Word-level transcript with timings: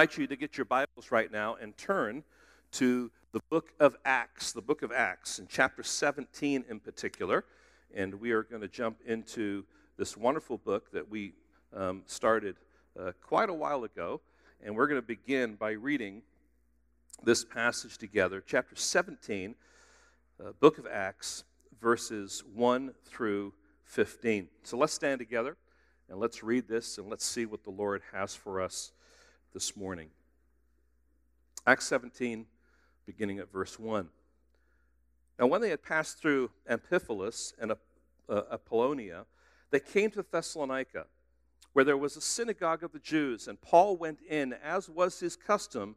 invite 0.00 0.16
you 0.16 0.26
to 0.26 0.34
get 0.36 0.56
your 0.56 0.64
Bibles 0.64 1.10
right 1.10 1.30
now 1.30 1.56
and 1.60 1.76
turn 1.76 2.24
to 2.72 3.10
the 3.32 3.40
book 3.50 3.74
of 3.78 3.94
Acts, 4.06 4.50
the 4.50 4.62
book 4.62 4.80
of 4.80 4.92
Acts, 4.92 5.38
in 5.38 5.46
chapter 5.46 5.82
17 5.82 6.64
in 6.70 6.80
particular. 6.80 7.44
And 7.94 8.14
we 8.14 8.30
are 8.30 8.42
going 8.42 8.62
to 8.62 8.68
jump 8.68 8.96
into 9.04 9.62
this 9.98 10.16
wonderful 10.16 10.56
book 10.56 10.90
that 10.92 11.10
we 11.10 11.34
um, 11.76 12.00
started 12.06 12.56
uh, 12.98 13.12
quite 13.20 13.50
a 13.50 13.52
while 13.52 13.84
ago. 13.84 14.22
And 14.64 14.74
we're 14.74 14.86
going 14.86 15.02
to 15.02 15.06
begin 15.06 15.54
by 15.56 15.72
reading 15.72 16.22
this 17.22 17.44
passage 17.44 17.98
together, 17.98 18.42
chapter 18.46 18.76
17, 18.76 19.54
uh, 20.42 20.52
book 20.60 20.78
of 20.78 20.86
Acts, 20.86 21.44
verses 21.78 22.42
1 22.54 22.94
through 23.04 23.52
15. 23.84 24.48
So 24.62 24.78
let's 24.78 24.94
stand 24.94 25.18
together 25.18 25.58
and 26.08 26.18
let's 26.18 26.42
read 26.42 26.68
this 26.68 26.96
and 26.96 27.10
let's 27.10 27.26
see 27.26 27.44
what 27.44 27.64
the 27.64 27.70
Lord 27.70 28.00
has 28.14 28.34
for 28.34 28.62
us 28.62 28.92
this 29.52 29.76
morning. 29.76 30.08
Acts 31.66 31.86
17, 31.86 32.46
beginning 33.06 33.38
at 33.38 33.52
verse 33.52 33.78
1. 33.78 34.08
Now, 35.38 35.46
when 35.46 35.60
they 35.60 35.70
had 35.70 35.82
passed 35.82 36.18
through 36.18 36.50
Amphipolis 36.68 37.52
and 37.60 37.72
uh, 38.28 38.42
Apollonia, 38.52 39.24
they 39.70 39.80
came 39.80 40.10
to 40.12 40.24
Thessalonica, 40.30 41.06
where 41.72 41.84
there 41.84 41.96
was 41.96 42.16
a 42.16 42.20
synagogue 42.20 42.84
of 42.84 42.92
the 42.92 42.98
Jews, 42.98 43.48
and 43.48 43.60
Paul 43.60 43.96
went 43.96 44.20
in, 44.28 44.52
as 44.52 44.88
was 44.88 45.20
his 45.20 45.36
custom, 45.36 45.96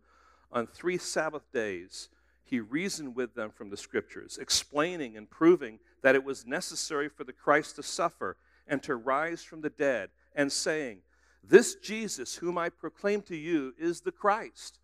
on 0.51 0.67
three 0.67 0.97
Sabbath 0.97 1.51
days. 1.51 2.09
He 2.43 2.59
reasoned 2.59 3.15
with 3.15 3.35
them 3.35 3.51
from 3.51 3.69
the 3.69 3.77
Scriptures, 3.77 4.37
explaining 4.39 5.17
and 5.17 5.29
proving 5.29 5.79
that 6.01 6.15
it 6.15 6.23
was 6.23 6.45
necessary 6.45 7.09
for 7.09 7.23
the 7.23 7.33
Christ 7.33 7.75
to 7.77 7.83
suffer 7.83 8.37
and 8.67 8.81
to 8.83 8.95
rise 8.95 9.43
from 9.43 9.61
the 9.61 9.69
dead, 9.69 10.09
and 10.35 10.51
saying, 10.51 10.99
this 11.43 11.75
Jesus, 11.75 12.35
whom 12.35 12.57
I 12.57 12.69
proclaim 12.69 13.21
to 13.23 13.35
you, 13.35 13.73
is 13.77 14.01
the 14.01 14.11
Christ. 14.11 14.79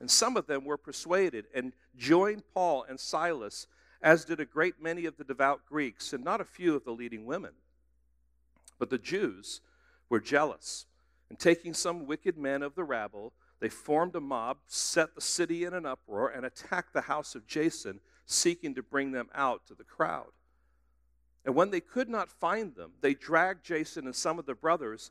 And 0.00 0.10
some 0.10 0.36
of 0.36 0.46
them 0.46 0.64
were 0.64 0.76
persuaded 0.76 1.46
and 1.54 1.72
joined 1.96 2.42
Paul 2.52 2.84
and 2.88 2.98
Silas, 2.98 3.66
as 4.02 4.24
did 4.24 4.40
a 4.40 4.44
great 4.44 4.82
many 4.82 5.06
of 5.06 5.16
the 5.16 5.24
devout 5.24 5.66
Greeks, 5.66 6.12
and 6.12 6.24
not 6.24 6.40
a 6.40 6.44
few 6.44 6.74
of 6.74 6.84
the 6.84 6.92
leading 6.92 7.26
women. 7.26 7.52
But 8.78 8.90
the 8.90 8.98
Jews 8.98 9.60
were 10.08 10.20
jealous, 10.20 10.86
and 11.28 11.38
taking 11.38 11.74
some 11.74 12.06
wicked 12.06 12.36
men 12.36 12.62
of 12.62 12.74
the 12.74 12.84
rabble, 12.84 13.32
they 13.60 13.68
formed 13.68 14.14
a 14.16 14.20
mob, 14.20 14.58
set 14.66 15.14
the 15.14 15.20
city 15.20 15.64
in 15.64 15.74
an 15.74 15.86
uproar, 15.86 16.28
and 16.28 16.44
attacked 16.44 16.92
the 16.92 17.02
house 17.02 17.34
of 17.34 17.46
Jason, 17.46 18.00
seeking 18.26 18.74
to 18.74 18.82
bring 18.82 19.12
them 19.12 19.28
out 19.34 19.66
to 19.66 19.74
the 19.74 19.84
crowd. 19.84 20.32
And 21.44 21.54
when 21.54 21.70
they 21.70 21.80
could 21.80 22.08
not 22.08 22.30
find 22.30 22.74
them, 22.74 22.92
they 23.00 23.14
dragged 23.14 23.64
Jason 23.64 24.06
and 24.06 24.16
some 24.16 24.38
of 24.38 24.46
the 24.46 24.54
brothers 24.54 25.10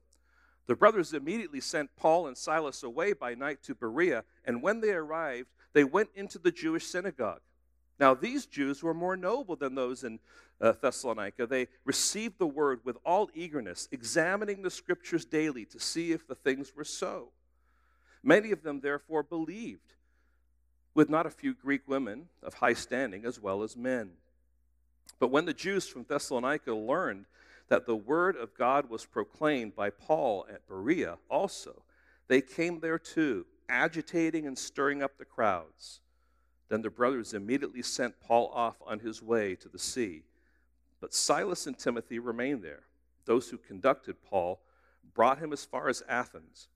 The 0.71 0.77
brothers 0.77 1.11
immediately 1.11 1.59
sent 1.59 1.97
Paul 1.97 2.27
and 2.27 2.37
Silas 2.37 2.81
away 2.81 3.11
by 3.11 3.35
night 3.35 3.61
to 3.63 3.75
Berea, 3.75 4.23
and 4.45 4.61
when 4.61 4.79
they 4.79 4.91
arrived, 4.91 5.49
they 5.73 5.83
went 5.83 6.07
into 6.15 6.39
the 6.39 6.49
Jewish 6.49 6.85
synagogue. 6.85 7.41
Now, 7.99 8.13
these 8.13 8.45
Jews 8.45 8.81
were 8.81 8.93
more 8.93 9.17
noble 9.17 9.57
than 9.57 9.75
those 9.75 10.05
in 10.05 10.19
uh, 10.61 10.71
Thessalonica. 10.81 11.45
They 11.45 11.67
received 11.83 12.39
the 12.39 12.47
word 12.47 12.79
with 12.85 12.95
all 13.03 13.29
eagerness, 13.35 13.89
examining 13.91 14.61
the 14.61 14.71
scriptures 14.71 15.25
daily 15.25 15.65
to 15.65 15.77
see 15.77 16.13
if 16.13 16.25
the 16.25 16.35
things 16.35 16.71
were 16.73 16.85
so. 16.85 17.33
Many 18.23 18.53
of 18.53 18.63
them, 18.63 18.79
therefore, 18.79 19.23
believed, 19.23 19.95
with 20.93 21.09
not 21.09 21.25
a 21.25 21.31
few 21.31 21.53
Greek 21.53 21.85
women 21.85 22.29
of 22.41 22.53
high 22.53 22.75
standing 22.75 23.25
as 23.25 23.41
well 23.41 23.61
as 23.61 23.75
men. 23.75 24.11
But 25.19 25.31
when 25.31 25.43
the 25.43 25.53
Jews 25.53 25.85
from 25.85 26.05
Thessalonica 26.05 26.73
learned 26.73 27.25
that 27.71 27.85
the 27.85 27.95
word 27.95 28.35
of 28.35 28.53
God 28.53 28.89
was 28.89 29.05
proclaimed 29.05 29.77
by 29.77 29.89
Paul 29.89 30.45
at 30.51 30.67
Berea 30.67 31.17
also. 31.29 31.83
They 32.27 32.41
came 32.41 32.81
there 32.81 32.99
too, 32.99 33.45
agitating 33.69 34.45
and 34.45 34.59
stirring 34.59 35.01
up 35.01 35.17
the 35.17 35.23
crowds. 35.23 36.01
Then 36.67 36.81
the 36.81 36.89
brothers 36.89 37.33
immediately 37.33 37.81
sent 37.81 38.19
Paul 38.19 38.51
off 38.53 38.75
on 38.85 38.99
his 38.99 39.23
way 39.23 39.55
to 39.55 39.69
the 39.69 39.79
sea. 39.79 40.23
But 40.99 41.13
Silas 41.13 41.65
and 41.65 41.79
Timothy 41.79 42.19
remained 42.19 42.61
there. 42.61 42.83
Those 43.23 43.47
who 43.47 43.57
conducted 43.57 44.21
Paul 44.21 44.59
brought 45.13 45.39
him 45.39 45.53
as 45.53 45.63
far 45.63 45.87
as 45.87 46.03
Athens. 46.09 46.67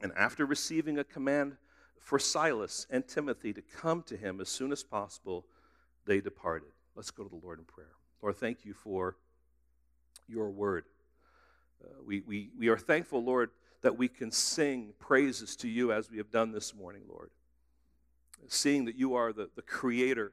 And 0.00 0.12
after 0.16 0.46
receiving 0.46 1.00
a 1.00 1.04
command 1.04 1.56
for 1.98 2.20
Silas 2.20 2.86
and 2.90 3.08
Timothy 3.08 3.52
to 3.52 3.60
come 3.60 4.04
to 4.04 4.16
him 4.16 4.40
as 4.40 4.48
soon 4.48 4.70
as 4.70 4.84
possible, 4.84 5.46
they 6.04 6.20
departed. 6.20 6.68
Let's 6.94 7.10
go 7.10 7.24
to 7.24 7.28
the 7.28 7.44
Lord 7.44 7.58
in 7.58 7.64
prayer. 7.64 7.90
Lord, 8.22 8.36
thank 8.36 8.64
you 8.64 8.72
for 8.72 9.16
your 10.28 10.50
word. 10.50 10.84
Uh, 11.84 11.88
we, 12.04 12.20
we, 12.20 12.50
we 12.58 12.68
are 12.68 12.78
thankful, 12.78 13.22
Lord, 13.22 13.50
that 13.82 13.96
we 13.96 14.08
can 14.08 14.30
sing 14.30 14.92
praises 14.98 15.56
to 15.56 15.68
you 15.68 15.92
as 15.92 16.10
we 16.10 16.18
have 16.18 16.30
done 16.30 16.52
this 16.52 16.74
morning, 16.74 17.02
Lord. 17.08 17.30
Seeing 18.48 18.84
that 18.86 18.96
you 18.96 19.14
are 19.14 19.32
the, 19.32 19.48
the 19.54 19.62
creator, 19.62 20.32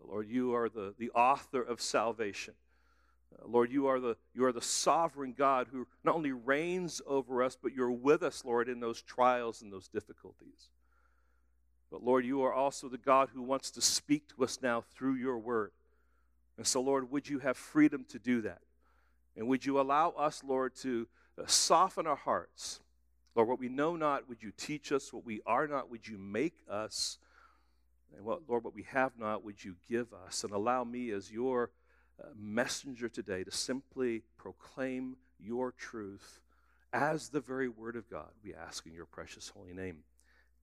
Lord, 0.00 0.28
you 0.28 0.54
are 0.54 0.68
the, 0.68 0.94
the 0.98 1.10
author 1.10 1.62
of 1.62 1.80
salvation. 1.80 2.54
Uh, 3.34 3.46
Lord, 3.46 3.70
you 3.70 3.86
are, 3.86 4.00
the, 4.00 4.16
you 4.34 4.44
are 4.44 4.52
the 4.52 4.62
sovereign 4.62 5.34
God 5.36 5.68
who 5.70 5.86
not 6.04 6.14
only 6.14 6.32
reigns 6.32 7.00
over 7.06 7.42
us, 7.42 7.56
but 7.60 7.72
you're 7.72 7.90
with 7.90 8.22
us, 8.22 8.44
Lord, 8.44 8.68
in 8.68 8.80
those 8.80 9.02
trials 9.02 9.62
and 9.62 9.72
those 9.72 9.88
difficulties. 9.88 10.70
But 11.90 12.02
Lord, 12.02 12.24
you 12.24 12.42
are 12.42 12.52
also 12.52 12.88
the 12.88 12.98
God 12.98 13.30
who 13.34 13.42
wants 13.42 13.70
to 13.72 13.80
speak 13.80 14.28
to 14.36 14.44
us 14.44 14.60
now 14.62 14.84
through 14.94 15.14
your 15.14 15.38
word. 15.38 15.72
And 16.56 16.66
so, 16.66 16.80
Lord, 16.80 17.10
would 17.10 17.28
you 17.28 17.40
have 17.40 17.56
freedom 17.56 18.04
to 18.10 18.18
do 18.18 18.42
that? 18.42 18.60
And 19.36 19.46
would 19.48 19.64
you 19.64 19.80
allow 19.80 20.10
us, 20.10 20.42
Lord, 20.44 20.74
to 20.76 21.08
uh, 21.38 21.46
soften 21.46 22.06
our 22.06 22.16
hearts? 22.16 22.80
Lord, 23.34 23.48
what 23.48 23.60
we 23.60 23.68
know 23.68 23.96
not, 23.96 24.28
would 24.28 24.42
you 24.42 24.52
teach 24.56 24.92
us? 24.92 25.12
What 25.12 25.24
we 25.24 25.40
are 25.46 25.66
not, 25.66 25.90
would 25.90 26.06
you 26.06 26.18
make 26.18 26.58
us? 26.68 27.18
And 28.16 28.24
what, 28.24 28.42
Lord, 28.48 28.64
what 28.64 28.74
we 28.74 28.82
have 28.84 29.12
not, 29.18 29.44
would 29.44 29.64
you 29.64 29.76
give 29.88 30.08
us? 30.26 30.42
And 30.42 30.52
allow 30.52 30.84
me 30.84 31.10
as 31.10 31.30
your 31.30 31.70
uh, 32.20 32.26
messenger 32.36 33.08
today 33.08 33.44
to 33.44 33.50
simply 33.50 34.22
proclaim 34.36 35.16
your 35.38 35.72
truth 35.72 36.40
as 36.92 37.28
the 37.28 37.40
very 37.40 37.68
word 37.68 37.96
of 37.96 38.10
God. 38.10 38.30
We 38.44 38.54
ask 38.54 38.84
in 38.86 38.92
your 38.92 39.06
precious 39.06 39.48
holy 39.48 39.72
name. 39.72 39.98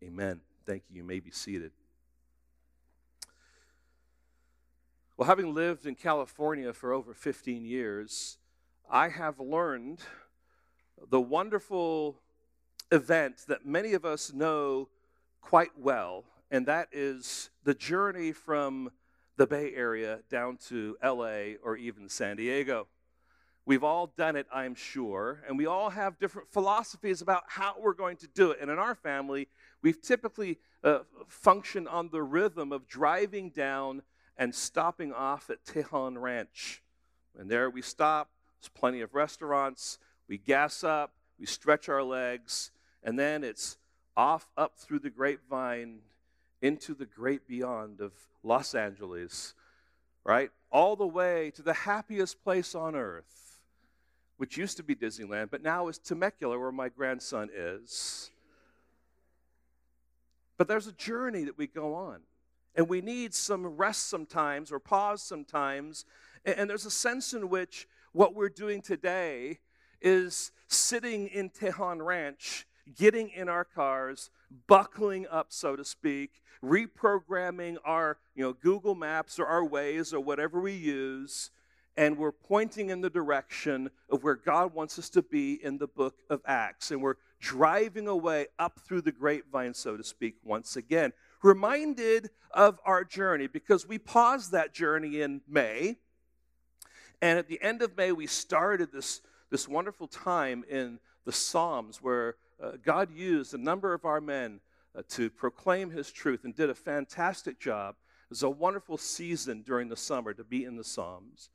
Amen. 0.04 0.42
Thank 0.66 0.84
you. 0.90 0.98
You 0.98 1.04
may 1.04 1.20
be 1.20 1.32
seated. 1.32 1.72
Well, 5.16 5.28
having 5.28 5.56
lived 5.56 5.86
in 5.88 5.96
California 5.96 6.74
for 6.74 6.94
over 6.94 7.14
15 7.14 7.66
years, 7.66 8.38
I 8.90 9.10
have 9.10 9.38
learned 9.42 10.00
the 11.10 11.20
wonderful 11.20 12.22
event 12.90 13.44
that 13.50 13.66
many 13.66 13.92
of 13.94 14.06
us 14.06 14.32
know 14.32 14.88
quite 15.42 15.78
well, 15.78 16.24
and 16.52 16.66
that 16.68 16.88
is 16.94 17.50
the 17.66 17.74
journey 17.74 18.32
from 18.32 18.90
the 19.36 19.46
Bay 19.46 19.74
Area 19.76 20.20
down 20.30 20.56
to 20.70 20.96
LA 21.04 21.58
or 21.62 21.76
even 21.76 22.08
San 22.08 22.38
Diego. 22.38 22.88
We've 23.66 23.84
all 23.84 24.14
done 24.16 24.38
it, 24.38 24.48
I'm 24.54 24.74
sure, 24.74 25.44
and 25.46 25.58
we 25.58 25.66
all 25.66 25.90
have 25.90 26.18
different 26.18 26.50
philosophies 26.54 27.22
about 27.22 27.44
how 27.48 27.76
we're 27.78 27.94
going 27.94 28.16
to 28.18 28.28
do 28.28 28.52
it. 28.52 28.60
And 28.62 28.72
in 28.72 28.80
our 28.80 28.96
family, 28.96 29.50
we've 29.82 30.02
typically 30.02 30.60
uh, 30.82 31.00
functioned 31.28 31.90
on 31.90 32.08
the 32.10 32.24
rhythm 32.24 32.72
of 32.72 32.88
driving 32.88 33.50
down 33.50 34.04
and 34.38 34.56
stopping 34.56 35.12
off 35.12 35.50
at 35.50 35.66
Tejon 35.66 36.18
Ranch. 36.18 36.82
And 37.38 37.52
there 37.52 37.70
we 37.70 37.82
stop, 37.82 38.30
plenty 38.68 39.02
of 39.02 39.14
restaurants. 39.14 40.00
We 40.28 40.38
gas 40.38 40.84
up, 40.84 41.14
we 41.40 41.46
stretch 41.46 41.90
our 41.90 42.04
legs, 42.04 42.72
and 43.04 43.18
then 43.18 43.44
it's 43.44 43.78
off 44.16 44.48
up 44.58 44.78
through 44.78 45.00
the 45.00 45.10
grapevine 45.10 46.00
into 46.62 46.94
the 46.94 47.06
great 47.06 47.48
beyond 47.48 48.02
of 48.02 48.14
Los 48.44 48.74
Angeles, 48.74 49.54
right? 50.24 50.52
All 50.72 50.96
the 50.96 51.08
way 51.08 51.52
to 51.52 51.62
the 51.62 51.74
happiest 51.74 52.44
place 52.44 52.74
on 52.74 52.96
earth, 52.96 53.60
which 54.38 54.58
used 54.58 54.78
to 54.78 54.84
be 54.84 54.96
Disneyland, 54.96 55.50
but 55.52 55.64
now 55.64 55.88
is 55.88 55.98
Temecula, 55.98 56.58
where 56.58 56.72
my 56.72 56.90
grandson 56.90 57.50
is. 57.56 58.32
But 60.58 60.68
there's 60.68 60.88
a 60.88 60.92
journey 60.94 61.44
that 61.44 61.58
we 61.58 61.68
go 61.68 61.94
on. 61.94 62.22
And 62.76 62.88
we 62.88 63.02
need 63.02 63.34
some 63.34 63.66
rest 63.66 64.08
sometimes 64.08 64.72
or 64.72 64.80
pause 64.80 65.24
sometimes. 65.24 66.06
And 66.46 66.70
there's 66.70 66.86
a 66.86 66.92
sense 66.92 67.34
in 67.34 67.50
which 67.50 67.88
what 68.18 68.34
we're 68.34 68.50
doing 68.50 68.82
today 68.82 69.60
is 70.02 70.52
sitting 70.68 71.28
in 71.28 71.52
Tejon 71.52 72.04
Ranch, 72.04 72.66
getting 72.96 73.30
in 73.30 73.48
our 73.48 73.64
cars, 73.64 74.32
buckling 74.66 75.28
up, 75.30 75.48
so 75.50 75.76
to 75.76 75.86
speak, 75.86 76.42
reprogramming 76.64 77.78
our 77.86 78.18
you 78.34 78.44
know, 78.44 78.54
Google 78.54 78.96
Maps 78.96 79.38
or 79.38 79.46
our 79.46 79.62
Waze 79.62 80.14
or 80.14 80.20
whatever 80.20 80.60
we 80.60 80.74
use, 80.74 81.52
and 81.96 82.18
we're 82.18 82.32
pointing 82.32 82.90
in 82.90 83.02
the 83.02 83.10
direction 83.12 83.92
of 84.10 84.24
where 84.24 84.36
God 84.36 84.74
wants 84.74 84.98
us 84.98 85.10
to 85.12 85.22
be 85.22 85.64
in 85.64 85.78
the 85.78 85.88
book 85.88 86.16
of 86.28 86.42
Acts. 86.48 86.90
And 86.90 87.04
we're 87.04 87.18
driving 87.40 88.08
away 88.08 88.48
up 88.58 88.80
through 88.80 89.02
the 89.02 89.12
grapevine, 89.12 89.76
so 89.76 89.96
to 89.96 90.04
speak, 90.04 90.38
once 90.44 90.76
again. 90.76 91.14
Reminded 91.44 92.32
of 92.50 92.80
our 92.84 93.04
journey 93.04 93.46
because 93.46 93.88
we 93.88 94.00
paused 94.00 94.54
that 94.54 94.74
journey 94.74 95.22
in 95.22 95.42
May. 95.48 95.98
And 97.22 97.40
at 97.40 97.48
the 97.48 97.62
end 97.62 97.82
of 97.82 97.98
May, 97.98 98.12
we 98.12 98.28
started 98.28 98.92
this, 98.92 99.22
this 99.50 99.68
wonderful 99.68 100.08
time 100.08 100.64
in 100.70 101.00
the 101.26 101.32
Psalms 101.32 102.02
where 102.02 102.36
uh, 102.62 102.72
God 102.84 103.12
used 103.12 103.54
a 103.54 103.58
number 103.58 103.94
of 103.94 104.06
our 104.06 104.22
men 104.22 104.60
uh, 104.96 105.02
to 105.10 105.30
proclaim 105.30 105.90
his 105.90 106.12
truth 106.12 106.44
and 106.44 106.56
did 106.56 106.70
a 106.70 106.76
fantastic 106.76 107.60
job. 107.60 107.96
It 108.26 108.32
was 108.32 108.44
a 108.44 108.50
wonderful 108.50 108.98
season 108.98 109.62
during 109.62 109.90
the 109.90 109.96
summer 109.96 110.34
to 110.34 110.44
be 110.44 110.64
in 110.64 110.76
the 110.76 110.84
Psalms. 110.84 111.50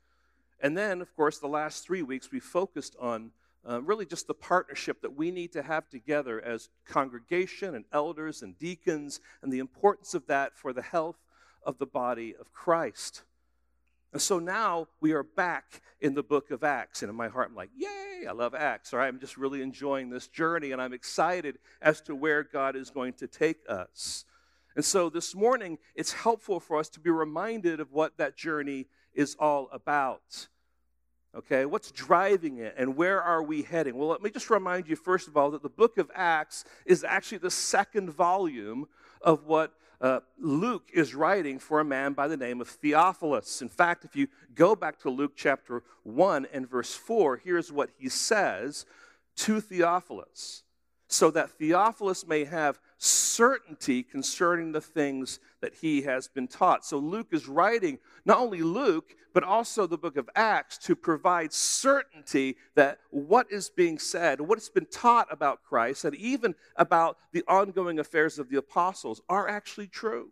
And 0.59 0.77
then, 0.77 1.01
of 1.01 1.15
course, 1.15 1.39
the 1.39 1.47
last 1.47 1.83
three 1.85 2.01
weeks 2.01 2.31
we 2.31 2.39
focused 2.39 2.95
on 2.99 3.31
uh, 3.67 3.81
really 3.81 4.05
just 4.05 4.27
the 4.27 4.33
partnership 4.33 5.01
that 5.01 5.15
we 5.15 5.31
need 5.31 5.53
to 5.53 5.63
have 5.63 5.89
together 5.89 6.43
as 6.43 6.69
congregation 6.85 7.75
and 7.75 7.85
elders 7.93 8.41
and 8.41 8.57
deacons 8.57 9.21
and 9.41 9.51
the 9.51 9.59
importance 9.59 10.13
of 10.13 10.27
that 10.27 10.57
for 10.57 10.73
the 10.73 10.81
health 10.81 11.17
of 11.65 11.77
the 11.77 11.85
body 11.85 12.35
of 12.39 12.51
Christ. 12.51 13.23
And 14.13 14.21
so 14.21 14.37
now 14.37 14.87
we 15.01 15.11
are 15.13 15.23
back 15.23 15.81
in 15.99 16.13
the 16.13 16.21
book 16.21 16.51
of 16.51 16.63
Acts. 16.63 17.01
And 17.01 17.09
in 17.09 17.15
my 17.15 17.29
heart, 17.29 17.49
I'm 17.49 17.55
like, 17.55 17.71
yay, 17.75 18.27
I 18.29 18.31
love 18.31 18.53
Acts. 18.53 18.93
All 18.93 18.99
right, 18.99 19.07
I'm 19.07 19.19
just 19.19 19.37
really 19.37 19.63
enjoying 19.63 20.11
this 20.11 20.27
journey 20.27 20.71
and 20.71 20.79
I'm 20.79 20.93
excited 20.93 21.57
as 21.81 21.99
to 22.01 22.15
where 22.15 22.43
God 22.43 22.75
is 22.75 22.91
going 22.91 23.13
to 23.13 23.27
take 23.27 23.57
us. 23.67 24.25
And 24.75 24.85
so 24.85 25.09
this 25.09 25.33
morning, 25.35 25.79
it's 25.95 26.13
helpful 26.13 26.59
for 26.59 26.77
us 26.77 26.89
to 26.89 26.99
be 26.99 27.09
reminded 27.09 27.79
of 27.79 27.91
what 27.91 28.17
that 28.17 28.37
journey 28.37 28.85
is 29.15 29.35
all 29.39 29.67
about. 29.71 30.47
Okay, 31.35 31.65
what's 31.65 31.91
driving 31.91 32.57
it 32.57 32.75
and 32.77 32.95
where 32.95 33.19
are 33.19 33.41
we 33.41 33.63
heading? 33.63 33.97
Well, 33.97 34.09
let 34.09 34.21
me 34.21 34.29
just 34.29 34.51
remind 34.51 34.87
you, 34.87 34.95
first 34.95 35.27
of 35.27 35.35
all, 35.35 35.49
that 35.51 35.63
the 35.63 35.69
book 35.69 35.97
of 35.97 36.11
Acts 36.13 36.63
is 36.85 37.03
actually 37.03 37.39
the 37.39 37.49
second 37.49 38.11
volume 38.11 38.87
of 39.21 39.45
what 39.45 39.73
uh, 40.01 40.19
Luke 40.37 40.89
is 40.93 41.15
writing 41.15 41.59
for 41.59 41.79
a 41.79 41.85
man 41.85 42.13
by 42.13 42.27
the 42.27 42.37
name 42.37 42.61
of 42.61 42.67
Theophilus. 42.67 43.61
In 43.61 43.69
fact, 43.69 44.05
if 44.05 44.15
you 44.15 44.27
go 44.55 44.75
back 44.75 44.99
to 44.99 45.09
Luke 45.09 45.33
chapter 45.35 45.83
1 46.03 46.47
and 46.51 46.69
verse 46.69 46.93
4, 46.93 47.37
here's 47.37 47.71
what 47.71 47.89
he 47.97 48.09
says 48.09 48.85
to 49.37 49.61
Theophilus 49.61 50.63
so 51.07 51.29
that 51.31 51.51
Theophilus 51.51 52.25
may 52.25 52.43
have 52.43 52.79
certainty 53.03 54.01
concerning 54.01 54.71
the 54.71 54.81
things 54.81 55.39
that 55.61 55.73
he 55.75 56.03
has 56.03 56.27
been 56.27 56.47
taught. 56.47 56.85
So 56.85 56.97
Luke 56.97 57.27
is 57.31 57.47
writing 57.47 57.99
not 58.25 58.37
only 58.37 58.61
Luke, 58.61 59.15
but 59.33 59.43
also 59.43 59.85
the 59.85 59.97
book 59.97 60.15
of 60.15 60.29
Acts 60.35 60.77
to 60.79 60.95
provide 60.95 61.51
certainty 61.51 62.55
that 62.75 62.99
what 63.09 63.51
is 63.51 63.69
being 63.69 63.99
said, 63.99 64.39
what 64.39 64.57
has 64.57 64.69
been 64.69 64.85
taught 64.85 65.27
about 65.31 65.63
Christ, 65.63 66.05
and 66.05 66.15
even 66.15 66.55
about 66.77 67.17
the 67.33 67.43
ongoing 67.47 67.99
affairs 67.99 68.39
of 68.39 68.49
the 68.49 68.57
apostles 68.57 69.21
are 69.27 69.47
actually 69.47 69.87
true. 69.87 70.29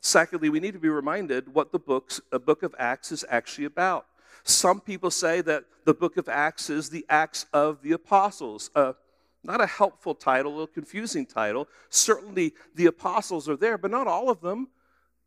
Secondly, 0.00 0.48
we 0.48 0.60
need 0.60 0.74
to 0.74 0.78
be 0.78 0.88
reminded 0.88 1.52
what 1.52 1.72
the 1.72 1.78
books, 1.78 2.20
a 2.32 2.38
book 2.38 2.62
of 2.62 2.74
Acts 2.78 3.12
is 3.12 3.24
actually 3.28 3.64
about. 3.64 4.06
Some 4.44 4.80
people 4.80 5.10
say 5.10 5.40
that 5.42 5.64
the 5.84 5.94
book 5.94 6.16
of 6.16 6.28
Acts 6.28 6.70
is 6.70 6.88
the 6.88 7.04
Acts 7.10 7.46
of 7.52 7.82
the 7.82 7.92
Apostles. 7.92 8.70
Uh, 8.74 8.92
not 9.44 9.60
a 9.60 9.66
helpful 9.66 10.14
title, 10.14 10.62
a 10.62 10.66
confusing 10.66 11.26
title. 11.26 11.68
Certainly 11.90 12.54
the 12.74 12.86
apostles 12.86 13.48
are 13.48 13.56
there, 13.56 13.78
but 13.78 13.90
not 13.90 14.06
all 14.06 14.30
of 14.30 14.40
them. 14.40 14.68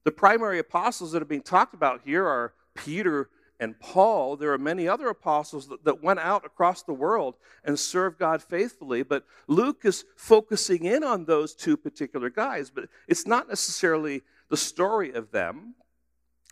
The 0.03 0.11
primary 0.11 0.59
apostles 0.59 1.11
that 1.11 1.21
are 1.21 1.25
being 1.25 1.41
talked 1.41 1.73
about 1.73 2.01
here 2.03 2.25
are 2.25 2.53
Peter 2.75 3.29
and 3.59 3.79
Paul. 3.79 4.35
There 4.35 4.51
are 4.51 4.57
many 4.57 4.87
other 4.87 5.07
apostles 5.07 5.67
that, 5.67 5.85
that 5.85 6.03
went 6.03 6.19
out 6.19 6.45
across 6.45 6.81
the 6.81 6.93
world 6.93 7.35
and 7.63 7.79
served 7.79 8.17
God 8.17 8.41
faithfully, 8.41 9.03
but 9.03 9.25
Luke 9.47 9.81
is 9.83 10.03
focusing 10.15 10.85
in 10.85 11.03
on 11.03 11.25
those 11.25 11.53
two 11.53 11.77
particular 11.77 12.29
guys. 12.29 12.71
But 12.71 12.85
it's 13.07 13.27
not 13.27 13.47
necessarily 13.47 14.23
the 14.49 14.57
story 14.57 15.13
of 15.13 15.31
them, 15.31 15.75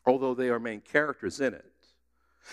although 0.06 0.36
they 0.36 0.50
are 0.50 0.60
main 0.60 0.82
characters 0.82 1.42
in 1.42 1.56
it. 1.56 1.66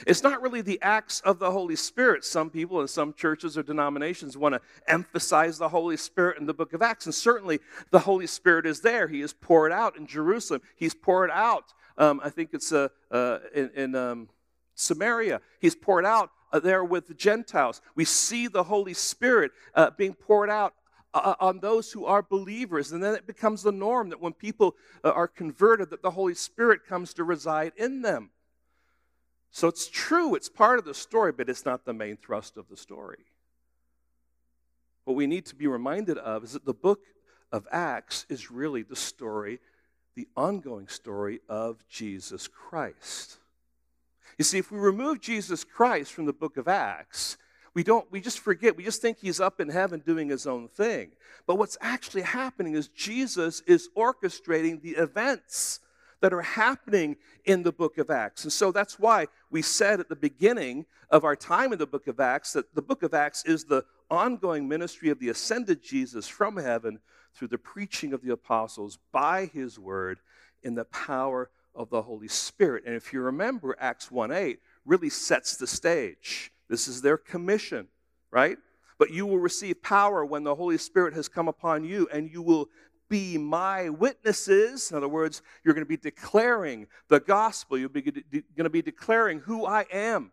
It's 0.07 0.23
not 0.23 0.43
really 0.43 0.63
the 0.63 0.81
acts 0.83 1.21
of 1.21 1.39
the 1.39 1.51
Holy 1.51 1.77
Spirit. 1.77 2.25
Some 2.25 2.51
people 2.51 2.81
in 2.81 2.89
some 2.89 3.13
churches 3.13 3.57
or 3.57 3.63
denominations 3.63 4.37
want 4.37 4.55
to 4.55 4.61
emphasize 4.89 5.59
the 5.59 5.69
Holy 5.69 5.97
Spirit 5.97 6.39
in 6.39 6.47
the 6.47 6.55
book 6.55 6.73
of 6.73 6.83
Acts. 6.83 7.07
And 7.07 7.15
certainly 7.15 7.61
the 7.91 8.01
Holy 8.01 8.27
Spirit 8.27 8.67
is 8.67 8.81
there. 8.81 9.09
He 9.09 9.21
is 9.21 9.33
poured 9.33 9.73
out 9.73 9.97
in 9.97 10.07
Jerusalem, 10.07 10.63
He's 10.77 10.95
poured 10.95 11.31
out, 11.31 11.73
um, 11.99 12.21
I 12.23 12.31
think 12.31 12.51
it's 12.53 12.73
uh, 12.73 12.89
uh, 13.11 13.39
in, 13.55 13.71
in 13.75 13.95
um, 13.95 14.29
Samaria. 14.75 15.41
He's 15.61 15.75
poured 15.75 16.05
out 16.05 16.31
uh, 16.53 16.61
there 16.61 16.85
with 16.85 17.07
the 17.09 17.15
Gentiles. 17.15 17.81
We 17.95 18.05
see 18.05 18.49
the 18.49 18.65
Holy 18.65 18.95
Spirit 18.95 19.53
uh, 19.75 19.91
being 19.97 20.15
poured 20.15 20.51
out 20.51 20.75
uh, 21.15 21.35
on 21.41 21.61
those 21.61 21.93
who 21.93 22.05
are 22.05 22.23
believers. 22.23 22.93
And 22.93 23.03
then 23.03 23.15
it 23.15 23.27
becomes 23.27 23.63
the 23.63 23.73
norm 23.73 24.11
that 24.11 24.21
when 24.21 24.35
people 24.35 24.77
uh, 25.03 25.11
are 25.11 25.29
converted, 25.29 25.91
that 25.91 26.03
the 26.03 26.11
Holy 26.11 26.35
Spirit 26.35 26.85
comes 26.87 27.15
to 27.15 27.25
reside 27.25 27.73
in 27.77 28.03
them. 28.03 28.31
So 29.57 29.69
it's 29.69 29.89
true, 29.89 30.35
it's 30.35 30.51
part 30.51 30.79
of 30.79 30.85
the 30.85 30.93
story, 30.93 31.33
but 31.33 31.49
it's 31.49 31.65
not 31.65 31.87
the 31.87 31.95
main 31.95 32.19
thrust 32.19 32.59
of 32.59 32.69
the 32.69 32.77
story. 32.77 33.25
What 35.07 35.17
we 35.17 35.27
need 35.27 35.47
to 35.47 35.55
be 35.55 35.67
reminded 35.67 36.19
of 36.19 36.45
is 36.45 36.53
that 36.53 36.67
the 36.67 36.75
book 36.75 37.01
of 37.51 37.67
Acts 37.73 38.27
is 38.29 38.51
really 38.51 38.83
the 38.83 38.95
story, 38.95 39.61
the 40.15 40.29
ongoing 40.37 40.89
story 40.89 41.41
of 41.49 41.89
Jesus 41.89 42.49
Christ. 42.49 43.39
You 44.37 44.45
see, 44.45 44.59
if 44.59 44.71
we 44.71 44.79
remove 44.79 45.23
Jesus 45.23 45.65
Christ 45.65 46.13
from 46.13 46.27
the 46.27 46.35
book 46.35 46.59
of 46.59 46.69
Acts, 46.69 47.39
we 47.73 47.83
don't 47.83 48.13
we 48.13 48.21
just 48.21 48.41
forget 48.41 48.77
we 48.77 48.85
just 48.85 49.01
think 49.01 49.21
he's 49.21 49.41
up 49.41 49.59
in 49.59 49.71
heaven 49.71 50.01
doing 50.05 50.29
his 50.29 50.47
own 50.47 50.69
thing 50.69 51.13
but 51.47 51.57
what's 51.57 51.77
actually 51.83 52.23
happening 52.23 52.73
is 52.73 52.89
jesus 52.89 53.61
is 53.67 53.91
orchestrating 53.95 54.81
the 54.81 54.93
events 54.93 55.81
that 56.27 56.35
are 56.35 56.43
happening 56.43 57.15
in 57.45 57.63
the 57.63 57.71
book 57.71 57.99
of 57.99 58.11
Acts. 58.11 58.43
And 58.43 58.53
so 58.53 58.73
that's 58.73 58.99
why 58.99 59.29
we 59.49 59.63
said 59.63 60.01
at 60.01 60.09
the 60.09 60.17
beginning 60.17 60.85
of 61.09 61.23
our 61.23 61.37
time 61.37 61.73
in 61.73 61.79
the 61.79 61.87
book 61.87 62.09
of 62.09 62.19
Acts 62.19 62.55
that 62.55 62.75
the 62.75 62.83
book 62.83 63.05
of 63.05 63.15
Acts 63.15 63.45
is 63.45 63.63
the 63.63 63.85
ongoing 64.11 64.67
ministry 64.67 65.09
of 65.11 65.21
the 65.21 65.29
ascended 65.29 65.85
Jesus 65.85 66.27
from 66.27 66.57
heaven 66.57 66.99
through 67.33 67.47
the 67.47 67.59
preaching 67.59 68.13
of 68.13 68.23
the 68.23 68.33
apostles 68.33 68.99
by 69.13 69.47
his 69.55 69.79
word 69.79 70.19
in 70.65 70.75
the 70.75 70.87
power 70.87 71.49
of 71.77 71.91
the 71.91 72.03
Holy 72.03 72.27
Spirit. 72.27 72.83
And 72.87 72.97
if 72.97 73.13
you 73.13 73.21
remember, 73.21 73.77
Acts 73.79 74.11
1 74.11 74.33
8 74.33 74.59
really 74.85 75.11
sets 75.11 75.57
the 75.57 75.69
stage. 75.69 76.51
This 76.69 76.89
is 76.89 77.03
their 77.03 77.19
commission, 77.19 77.87
right? 78.33 78.59
But 78.99 79.13
you 79.13 79.27
will 79.27 79.39
receive 79.39 79.81
power 79.81 80.25
when 80.25 80.43
the 80.43 80.57
Holy 80.57 80.79
Spirit 80.79 81.15
has 81.15 81.29
come 81.29 81.47
upon 81.47 81.85
you, 81.85 82.09
and 82.13 82.29
you 82.29 82.43
will 82.43 82.69
be 83.09 83.39
my 83.39 83.89
witnesses. 83.89 84.91
In 84.91 84.97
other 84.97 85.09
words, 85.09 85.43
you're 85.65 85.75
going 85.75 85.85
to 85.85 85.89
be 85.89 85.97
declaring 85.97 86.87
the 87.09 87.21
gospel. 87.21 87.79
You're 87.79 87.89
going 87.89 88.15
to 88.57 88.71
be 88.71 88.83
declaring 88.83 89.41
who 89.41 89.67
I 89.67 89.87
am 89.93 90.33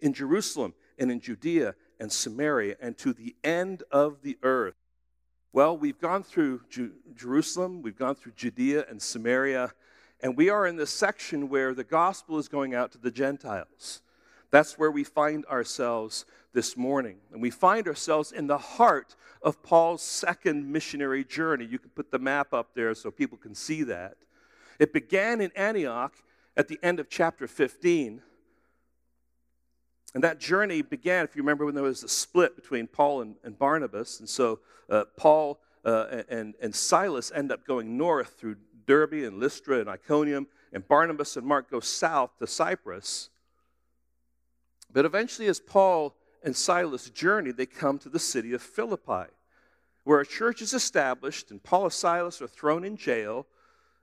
in 0.00 0.12
Jerusalem 0.12 0.74
and 0.98 1.10
in 1.10 1.20
Judea 1.20 1.74
and 1.98 2.10
Samaria 2.10 2.76
and 2.80 2.96
to 2.98 3.12
the 3.12 3.36
end 3.44 3.82
of 3.90 4.22
the 4.22 4.38
earth. 4.42 4.74
Well, 5.52 5.76
we've 5.76 6.00
gone 6.00 6.22
through 6.22 6.62
Ju- 6.70 6.92
Jerusalem, 7.14 7.82
we've 7.82 7.98
gone 7.98 8.14
through 8.14 8.32
Judea 8.36 8.86
and 8.88 9.02
Samaria, 9.02 9.72
and 10.20 10.36
we 10.36 10.48
are 10.48 10.66
in 10.66 10.76
this 10.76 10.90
section 10.90 11.48
where 11.48 11.74
the 11.74 11.84
gospel 11.84 12.38
is 12.38 12.48
going 12.48 12.74
out 12.74 12.92
to 12.92 12.98
the 12.98 13.10
Gentiles. 13.10 14.00
That's 14.50 14.78
where 14.78 14.90
we 14.90 15.04
find 15.04 15.46
ourselves 15.46 16.24
this 16.52 16.76
morning. 16.76 17.18
And 17.32 17.40
we 17.40 17.50
find 17.50 17.86
ourselves 17.86 18.32
in 18.32 18.46
the 18.46 18.58
heart 18.58 19.14
of 19.42 19.62
Paul's 19.62 20.02
second 20.02 20.70
missionary 20.70 21.24
journey. 21.24 21.64
You 21.64 21.78
can 21.78 21.90
put 21.90 22.10
the 22.10 22.18
map 22.18 22.52
up 22.52 22.74
there 22.74 22.94
so 22.94 23.10
people 23.10 23.38
can 23.38 23.54
see 23.54 23.84
that. 23.84 24.16
It 24.78 24.92
began 24.92 25.40
in 25.40 25.52
Antioch 25.54 26.14
at 26.56 26.68
the 26.68 26.78
end 26.82 27.00
of 27.00 27.08
chapter 27.08 27.46
15. 27.46 28.22
And 30.14 30.24
that 30.24 30.40
journey 30.40 30.82
began, 30.82 31.24
if 31.24 31.36
you 31.36 31.42
remember, 31.42 31.64
when 31.64 31.74
there 31.74 31.84
was 31.84 32.02
a 32.02 32.08
split 32.08 32.56
between 32.56 32.88
Paul 32.88 33.22
and, 33.22 33.36
and 33.44 33.56
Barnabas. 33.56 34.18
And 34.18 34.28
so 34.28 34.58
uh, 34.88 35.04
Paul 35.16 35.60
uh, 35.84 36.22
and, 36.28 36.54
and 36.60 36.74
Silas 36.74 37.30
end 37.32 37.52
up 37.52 37.64
going 37.64 37.96
north 37.96 38.34
through 38.38 38.56
Derbe 38.86 39.24
and 39.24 39.38
Lystra 39.38 39.78
and 39.78 39.88
Iconium, 39.88 40.48
and 40.72 40.86
Barnabas 40.86 41.36
and 41.36 41.46
Mark 41.46 41.70
go 41.70 41.78
south 41.78 42.36
to 42.38 42.46
Cyprus. 42.46 43.30
But 44.92 45.04
eventually, 45.04 45.48
as 45.48 45.60
Paul 45.60 46.14
and 46.42 46.56
Silas 46.56 47.10
journey, 47.10 47.52
they 47.52 47.66
come 47.66 47.98
to 47.98 48.08
the 48.08 48.18
city 48.18 48.52
of 48.52 48.62
Philippi, 48.62 49.30
where 50.04 50.20
a 50.20 50.26
church 50.26 50.62
is 50.62 50.74
established, 50.74 51.50
and 51.50 51.62
Paul 51.62 51.84
and 51.84 51.92
Silas 51.92 52.42
are 52.42 52.48
thrown 52.48 52.84
in 52.84 52.96
jail. 52.96 53.46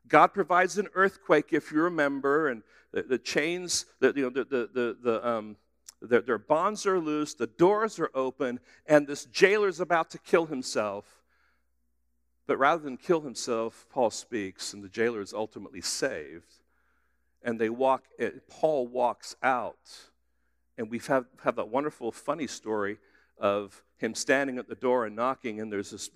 God 0.08 0.28
provides 0.28 0.78
an 0.78 0.88
earthquake, 0.94 1.52
if 1.52 1.72
you 1.72 1.82
remember, 1.82 2.48
and 2.50 2.64
the, 2.92 3.04
the 3.04 3.18
chains, 3.18 3.86
the, 4.00 4.14
you 4.16 4.24
know, 4.24 4.30
the, 4.30 4.46
the, 4.46 4.70
the, 4.74 4.98
the, 5.02 5.28
um, 5.28 5.58
their, 6.02 6.22
their 6.22 6.38
bonds 6.38 6.86
are 6.86 7.00
loose, 7.00 7.34
the 7.34 7.48
doors 7.48 8.00
are 8.00 8.12
open, 8.14 8.60
and 8.86 9.08
this 9.08 9.26
jailer's 9.26 9.80
about 9.80 10.10
to 10.12 10.18
kill 10.20 10.46
himself. 10.46 11.06
But 12.46 12.58
rather 12.58 12.82
than 12.82 12.96
kill 12.96 13.22
himself, 13.22 13.86
Paul 13.90 14.10
speaks, 14.10 14.74
and 14.74 14.82
the 14.82 14.90
jailer 14.90 15.20
is 15.20 15.34
ultimately 15.34 15.82
saved. 15.82 16.54
And 17.44 17.60
they 17.60 17.70
walk, 17.70 18.06
Paul 18.50 18.88
walks 18.88 19.36
out. 19.44 19.76
And 20.78 20.90
we 20.90 21.00
have, 21.08 21.26
have 21.44 21.56
that 21.56 21.70
wonderful, 21.70 22.12
funny 22.12 22.48
story 22.48 22.98
of 23.40 23.84
him 23.98 24.14
standing 24.14 24.58
at 24.58 24.68
the 24.68 24.76
door 24.76 25.06
and 25.06 25.16
knocking, 25.16 25.60
and 25.60 25.72
there's 25.72 25.92
this 25.92 26.10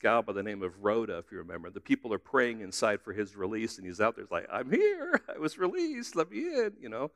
gal 0.00 0.22
by 0.22 0.34
the 0.34 0.42
name 0.42 0.62
of 0.62 0.84
Rhoda, 0.84 1.18
if 1.18 1.32
you 1.32 1.38
remember. 1.38 1.70
The 1.70 1.80
people 1.80 2.12
are 2.12 2.18
praying 2.18 2.60
inside 2.60 3.00
for 3.00 3.12
his 3.12 3.36
release, 3.36 3.78
and 3.78 3.86
he's 3.86 4.00
out 4.00 4.16
there 4.16 4.26
like, 4.30 4.46
I'm 4.52 4.70
here. 4.70 5.20
I 5.34 5.38
was 5.38 5.58
released. 5.58 6.14
Let 6.14 6.30
me 6.30 6.38
in. 6.40 6.74
You 6.78 6.90
know, 6.90 7.10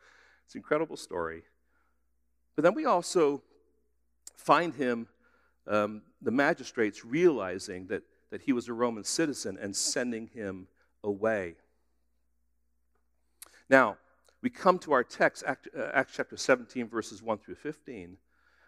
it's 0.46 0.54
an 0.54 0.60
incredible 0.60 0.96
story. 0.96 1.42
But 2.56 2.64
then 2.64 2.74
we 2.74 2.86
also 2.86 3.42
find 4.36 4.74
him, 4.74 5.06
um, 5.66 6.02
the 6.22 6.30
magistrates 6.30 7.04
realizing 7.04 7.86
that, 7.88 8.02
that 8.30 8.40
he 8.40 8.52
was 8.52 8.68
a 8.68 8.72
Roman 8.72 9.04
citizen 9.04 9.58
and 9.60 9.76
sending 9.76 10.28
him 10.28 10.66
away. 11.04 11.56
Now, 13.68 13.98
we 14.42 14.50
come 14.50 14.78
to 14.80 14.92
our 14.92 15.04
text, 15.04 15.42
Act, 15.46 15.68
uh, 15.76 15.90
Acts 15.92 16.12
chapter 16.16 16.36
17, 16.36 16.88
verses 16.88 17.22
1 17.22 17.38
through 17.38 17.56
15, 17.56 18.16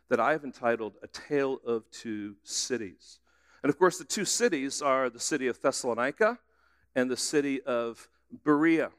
that 0.09 0.21
I 0.21 0.33
have 0.33 0.45
entitled 0.45 0.95
A 1.03 1.07
Tale 1.07 1.61
of 1.65 1.89
Two 1.91 2.35
Cities. 2.43 3.21
And 3.63 3.71
of 3.71 3.79
course, 3.79 3.99
the 3.99 4.05
two 4.05 4.25
cities 4.25 4.83
are 4.83 5.11
the 5.11 5.21
city 5.21 5.47
of 5.47 5.61
Thessalonica 5.61 6.39
and 6.97 7.11
the 7.11 7.17
city 7.17 7.61
of 7.63 8.09
Berea. 8.45 8.91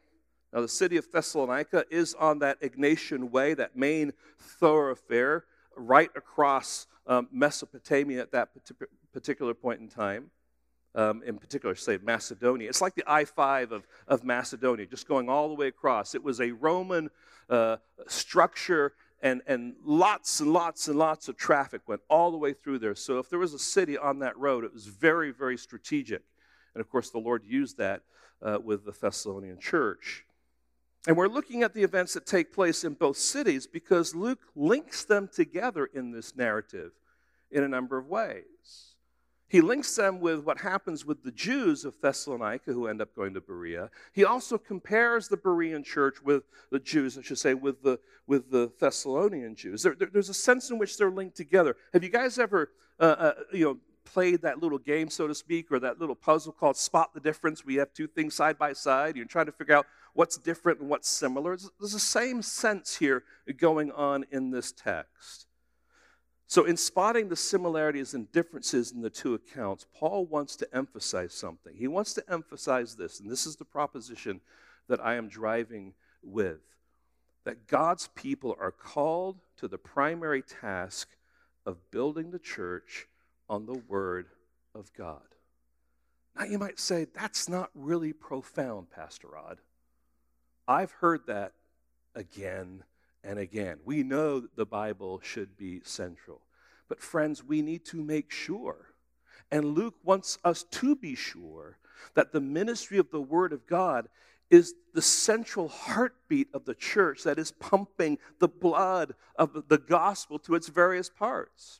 Now, 0.54 0.62
the 0.62 0.68
city 0.68 0.98
of 0.98 1.12
Thessalonica 1.12 1.86
is 1.90 2.14
on 2.14 2.40
that 2.40 2.62
Egnatian 2.62 3.32
Way, 3.32 3.54
that 3.54 3.76
main 3.76 4.14
thoroughfare, 4.38 5.46
right 5.76 6.12
across 6.16 6.88
um, 7.08 7.28
Mesopotamia 7.32 8.22
at 8.22 8.32
that 8.32 8.50
particular 9.14 9.54
point 9.54 9.80
in 9.80 9.88
time. 9.88 10.30
Um, 10.94 11.24
in 11.26 11.38
particular, 11.38 11.74
say 11.76 11.98
Macedonia. 12.04 12.68
It's 12.68 12.82
like 12.82 12.96
the 12.96 13.04
I 13.08 13.24
5 13.24 13.72
of, 13.72 13.88
of 14.10 14.26
Macedonia, 14.26 14.86
just 14.86 15.08
going 15.08 15.30
all 15.30 15.48
the 15.48 15.56
way 15.56 15.68
across. 15.68 16.16
It 16.16 16.24
was 16.24 16.42
a 16.42 16.52
Roman 16.52 17.10
uh, 17.50 17.78
structure, 18.08 18.94
and, 19.22 19.42
and 19.48 19.76
lots 19.86 20.42
and 20.42 20.52
lots 20.52 20.90
and 20.90 21.00
lots 21.00 21.30
of 21.30 21.38
traffic 21.38 21.82
went 21.88 22.02
all 22.10 22.30
the 22.30 22.38
way 22.38 22.52
through 22.52 22.80
there. 22.80 22.96
So, 22.96 23.20
if 23.20 23.30
there 23.30 23.40
was 23.40 23.54
a 23.54 23.60
city 23.60 23.98
on 23.98 24.20
that 24.20 24.38
road, 24.38 24.66
it 24.66 24.74
was 24.74 24.88
very, 24.88 25.32
very 25.32 25.58
strategic. 25.58 26.24
And 26.74 26.82
of 26.82 26.90
course, 26.90 27.10
the 27.10 27.20
Lord 27.20 27.44
used 27.46 27.78
that 27.78 28.02
uh, 28.42 28.58
with 28.64 28.86
the 28.86 28.92
Thessalonian 28.92 29.60
church. 29.60 30.26
And 31.08 31.18
we're 31.18 31.28
looking 31.28 31.64
at 31.64 31.74
the 31.74 31.84
events 31.84 32.14
that 32.14 32.26
take 32.26 32.54
place 32.54 32.84
in 32.84 32.94
both 32.94 33.18
cities 33.18 33.66
because 33.66 34.14
Luke 34.14 34.42
links 34.56 35.04
them 35.04 35.30
together 35.34 35.86
in 35.86 36.12
this 36.12 36.36
narrative 36.36 36.92
in 37.50 37.64
a 37.64 37.68
number 37.68 37.98
of 37.98 38.08
ways. 38.08 38.91
He 39.52 39.60
links 39.60 39.94
them 39.98 40.22
with 40.22 40.46
what 40.46 40.62
happens 40.62 41.06
with 41.06 41.24
the 41.24 41.32
Jews 41.32 41.84
of 41.84 42.00
Thessalonica 42.00 42.72
who 42.72 42.88
end 42.88 43.02
up 43.02 43.14
going 43.14 43.34
to 43.34 43.42
Berea. 43.42 43.90
He 44.14 44.24
also 44.24 44.58
compares 44.58 45.28
the 45.28 45.36
Berean 45.36 45.84
church 45.84 46.24
with 46.24 46.44
the 46.72 46.80
Jews, 46.80 47.18
I 47.18 47.22
should 47.22 47.38
say, 47.38 47.54
with 47.54 47.84
the, 47.84 48.00
with 48.26 48.50
the 48.50 48.72
Thessalonian 48.80 49.56
Jews. 49.56 49.84
There, 49.84 49.94
there, 49.94 50.08
there's 50.10 50.30
a 50.30 50.34
sense 50.34 50.70
in 50.70 50.78
which 50.78 50.98
they're 50.98 51.12
linked 51.12 51.36
together. 51.36 51.76
Have 51.92 52.02
you 52.02 52.10
guys 52.10 52.40
ever, 52.40 52.72
uh, 52.98 53.04
uh, 53.04 53.34
you 53.52 53.66
know, 53.66 53.78
played 54.06 54.42
that 54.44 54.62
little 54.62 54.78
game, 54.78 55.10
so 55.10 55.28
to 55.28 55.36
speak, 55.36 55.70
or 55.70 55.80
that 55.80 56.00
little 56.00 56.16
puzzle 56.16 56.54
called 56.54 56.78
Spot 56.78 57.14
the 57.14 57.20
Difference? 57.20 57.66
We 57.66 57.76
have 57.76 57.92
two 57.92 58.08
things 58.08 58.34
side 58.34 58.58
by 58.58 58.72
side. 58.72 59.18
You're 59.18 59.26
trying 59.26 59.48
to 59.48 59.52
figure 59.52 59.76
out 59.76 59.86
what's 60.14 60.38
different 60.38 60.80
and 60.80 60.90
what's 60.90 61.10
similar. 61.10 61.58
There's 61.58 61.92
the 61.92 62.00
same 62.00 62.42
sense 62.42 62.96
here 62.96 63.26
going 63.58 63.92
on 63.92 64.24
in 64.32 64.52
this 64.52 64.72
text. 64.72 65.48
So, 66.52 66.66
in 66.66 66.76
spotting 66.76 67.30
the 67.30 67.38
similarities 67.38 68.14
and 68.14 68.30
differences 68.34 68.92
in 68.92 69.00
the 69.00 69.10
two 69.10 69.36
accounts, 69.36 69.86
Paul 69.98 70.26
wants 70.26 70.58
to 70.58 70.68
emphasize 70.76 71.34
something. 71.34 71.74
He 71.74 71.88
wants 71.88 72.14
to 72.16 72.24
emphasize 72.30 72.94
this, 72.94 73.22
and 73.22 73.32
this 73.32 73.46
is 73.46 73.56
the 73.56 73.64
proposition 73.64 74.42
that 74.90 75.00
I 75.00 75.16
am 75.16 75.30
driving 75.30 75.94
with 76.22 76.60
that 77.46 77.68
God's 77.68 78.10
people 78.16 78.58
are 78.60 78.74
called 78.74 79.38
to 79.60 79.70
the 79.70 79.78
primary 79.78 80.42
task 80.42 81.08
of 81.66 81.90
building 81.90 82.32
the 82.32 82.38
church 82.38 83.08
on 83.50 83.66
the 83.66 83.82
Word 83.88 84.28
of 84.76 84.92
God. 84.92 85.22
Now, 86.38 86.44
you 86.44 86.60
might 86.60 86.82
say, 86.82 87.08
that's 87.14 87.48
not 87.48 87.70
really 87.74 88.12
profound, 88.12 88.92
Pastor 88.92 89.30
Rod. 89.30 89.60
I've 90.68 90.92
heard 90.92 91.28
that 91.28 91.54
again 92.14 92.84
and 93.24 93.40
again. 93.40 93.78
We 93.86 94.04
know 94.04 94.40
that 94.40 94.56
the 94.56 94.66
Bible 94.66 95.20
should 95.24 95.58
be 95.58 95.82
central. 95.84 96.42
But, 96.88 97.02
friends, 97.02 97.44
we 97.44 97.62
need 97.62 97.86
to 97.86 97.98
make 97.98 98.32
sure, 98.32 98.88
and 99.52 99.76
Luke 99.76 99.96
wants 100.04 100.38
us 100.44 100.64
to 100.64 100.96
be 100.96 101.16
sure, 101.16 101.78
that 102.16 102.34
the 102.34 102.42
ministry 102.42 102.98
of 102.98 103.12
the 103.12 103.22
Word 103.22 103.54
of 103.54 103.68
God 103.68 104.10
is 104.50 104.74
the 104.94 105.02
central 105.02 105.70
heartbeat 105.70 106.50
of 106.54 106.66
the 106.66 106.76
church 106.76 107.24
that 107.24 107.40
is 107.40 107.52
pumping 107.52 108.18
the 108.40 108.50
blood 108.50 109.16
of 109.38 109.64
the 109.70 109.78
gospel 109.78 110.38
to 110.40 110.56
its 110.56 110.68
various 110.68 111.10
parts. 111.10 111.80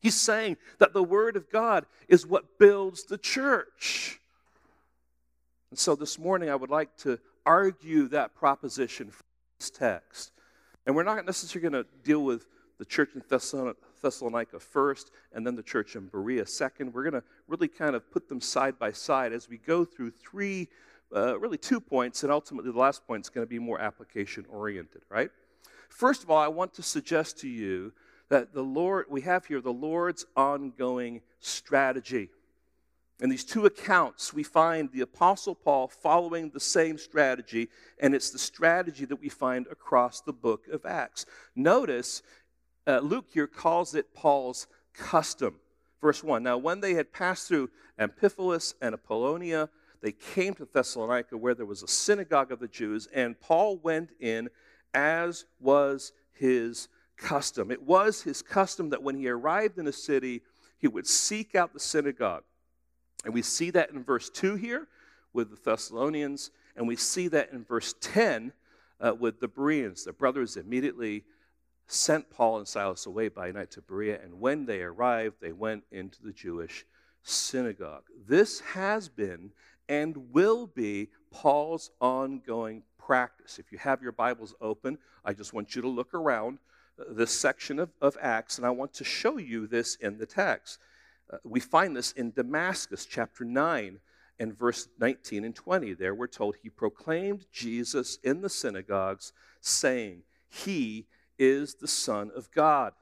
He's 0.00 0.20
saying 0.20 0.58
that 0.78 0.92
the 0.92 1.02
Word 1.02 1.36
of 1.36 1.50
God 1.50 1.86
is 2.08 2.26
what 2.26 2.58
builds 2.58 3.04
the 3.04 3.18
church. 3.18 4.20
And 5.70 5.78
so 5.78 5.96
this 5.96 6.18
morning, 6.18 6.50
I 6.50 6.54
would 6.54 6.70
like 6.70 6.96
to 6.98 7.18
argue 7.46 8.08
that 8.08 8.34
proposition 8.34 9.10
from 9.10 9.24
this 9.58 9.70
text. 9.70 10.32
And 10.88 10.96
we're 10.96 11.02
not 11.02 11.26
necessarily 11.26 11.68
going 11.68 11.84
to 11.84 11.90
deal 12.02 12.24
with 12.24 12.46
the 12.78 12.84
church 12.86 13.10
in 13.14 13.22
Thessalonica 13.28 14.58
first 14.58 15.10
and 15.34 15.46
then 15.46 15.54
the 15.54 15.62
church 15.62 15.96
in 15.96 16.06
Berea 16.06 16.46
second. 16.46 16.94
We're 16.94 17.02
going 17.02 17.20
to 17.20 17.28
really 17.46 17.68
kind 17.68 17.94
of 17.94 18.10
put 18.10 18.26
them 18.26 18.40
side 18.40 18.78
by 18.78 18.92
side 18.92 19.34
as 19.34 19.50
we 19.50 19.58
go 19.58 19.84
through 19.84 20.12
three, 20.12 20.66
uh, 21.14 21.38
really 21.38 21.58
two 21.58 21.78
points, 21.78 22.22
and 22.22 22.32
ultimately 22.32 22.72
the 22.72 22.78
last 22.78 23.06
point 23.06 23.26
is 23.26 23.28
going 23.28 23.46
to 23.46 23.50
be 23.50 23.58
more 23.58 23.78
application 23.78 24.46
oriented, 24.48 25.02
right? 25.10 25.30
First 25.90 26.22
of 26.22 26.30
all, 26.30 26.38
I 26.38 26.48
want 26.48 26.72
to 26.74 26.82
suggest 26.82 27.38
to 27.40 27.48
you 27.48 27.92
that 28.30 28.54
the 28.54 28.62
Lord, 28.62 29.06
we 29.10 29.20
have 29.20 29.44
here 29.44 29.60
the 29.60 29.70
Lord's 29.70 30.24
ongoing 30.38 31.20
strategy. 31.38 32.30
In 33.20 33.30
these 33.30 33.44
two 33.44 33.66
accounts, 33.66 34.32
we 34.32 34.44
find 34.44 34.92
the 34.92 35.00
Apostle 35.00 35.56
Paul 35.56 35.88
following 35.88 36.50
the 36.50 36.60
same 36.60 36.98
strategy, 36.98 37.68
and 37.98 38.14
it's 38.14 38.30
the 38.30 38.38
strategy 38.38 39.04
that 39.06 39.20
we 39.20 39.28
find 39.28 39.66
across 39.66 40.20
the 40.20 40.32
book 40.32 40.68
of 40.68 40.86
Acts. 40.86 41.26
Notice, 41.56 42.22
uh, 42.86 43.00
Luke 43.00 43.26
here 43.32 43.48
calls 43.48 43.96
it 43.96 44.14
Paul's 44.14 44.68
custom. 44.94 45.56
Verse 46.00 46.22
1 46.22 46.44
Now, 46.44 46.58
when 46.58 46.80
they 46.80 46.94
had 46.94 47.12
passed 47.12 47.48
through 47.48 47.70
Amphipolis 47.98 48.74
and 48.80 48.94
Apollonia, 48.94 49.68
they 50.00 50.12
came 50.12 50.54
to 50.54 50.68
Thessalonica, 50.72 51.36
where 51.36 51.54
there 51.54 51.66
was 51.66 51.82
a 51.82 51.88
synagogue 51.88 52.52
of 52.52 52.60
the 52.60 52.68
Jews, 52.68 53.08
and 53.12 53.40
Paul 53.40 53.78
went 53.78 54.10
in 54.20 54.48
as 54.94 55.44
was 55.58 56.12
his 56.32 56.86
custom. 57.16 57.72
It 57.72 57.82
was 57.82 58.22
his 58.22 58.42
custom 58.42 58.90
that 58.90 59.02
when 59.02 59.16
he 59.16 59.28
arrived 59.28 59.76
in 59.76 59.88
a 59.88 59.92
city, 59.92 60.42
he 60.78 60.86
would 60.86 61.08
seek 61.08 61.56
out 61.56 61.72
the 61.72 61.80
synagogue 61.80 62.44
and 63.24 63.34
we 63.34 63.42
see 63.42 63.70
that 63.70 63.90
in 63.90 64.02
verse 64.02 64.30
2 64.30 64.56
here 64.56 64.88
with 65.32 65.50
the 65.50 65.70
Thessalonians, 65.70 66.50
and 66.76 66.86
we 66.86 66.96
see 66.96 67.28
that 67.28 67.52
in 67.52 67.64
verse 67.64 67.94
10 68.00 68.52
uh, 69.00 69.14
with 69.18 69.40
the 69.40 69.48
Bereans. 69.48 70.04
The 70.04 70.12
brothers 70.12 70.56
immediately 70.56 71.24
sent 71.86 72.30
Paul 72.30 72.58
and 72.58 72.68
Silas 72.68 73.06
away 73.06 73.28
by 73.28 73.50
night 73.50 73.70
to 73.72 73.82
Berea, 73.82 74.20
and 74.22 74.40
when 74.40 74.66
they 74.66 74.82
arrived, 74.82 75.36
they 75.40 75.52
went 75.52 75.84
into 75.90 76.22
the 76.22 76.32
Jewish 76.32 76.84
synagogue. 77.22 78.04
This 78.26 78.60
has 78.60 79.08
been 79.08 79.52
and 79.88 80.32
will 80.32 80.66
be 80.66 81.08
Paul's 81.30 81.90
ongoing 82.00 82.82
practice. 82.98 83.58
If 83.58 83.72
you 83.72 83.78
have 83.78 84.02
your 84.02 84.12
Bibles 84.12 84.54
open, 84.60 84.98
I 85.24 85.32
just 85.32 85.54
want 85.54 85.74
you 85.74 85.82
to 85.82 85.88
look 85.88 86.12
around 86.12 86.58
uh, 87.00 87.04
this 87.10 87.30
section 87.30 87.78
of, 87.78 87.90
of 88.02 88.16
Acts, 88.20 88.58
and 88.58 88.66
I 88.66 88.70
want 88.70 88.92
to 88.94 89.04
show 89.04 89.38
you 89.38 89.66
this 89.66 89.94
in 89.96 90.18
the 90.18 90.26
text. 90.26 90.78
Uh, 91.30 91.36
we 91.44 91.60
find 91.60 91.96
this 91.96 92.12
in 92.12 92.32
Damascus, 92.32 93.06
chapter 93.06 93.44
9, 93.44 93.98
and 94.38 94.56
verse 94.56 94.88
19 94.98 95.44
and 95.44 95.54
20. 95.54 95.94
There 95.94 96.14
we're 96.14 96.26
told 96.26 96.56
he 96.56 96.70
proclaimed 96.70 97.46
Jesus 97.52 98.18
in 98.22 98.40
the 98.40 98.48
synagogues, 98.48 99.32
saying, 99.60 100.22
He 100.48 101.06
is 101.38 101.74
the 101.74 101.88
Son 101.88 102.30
of 102.34 102.50
God. 102.52 102.92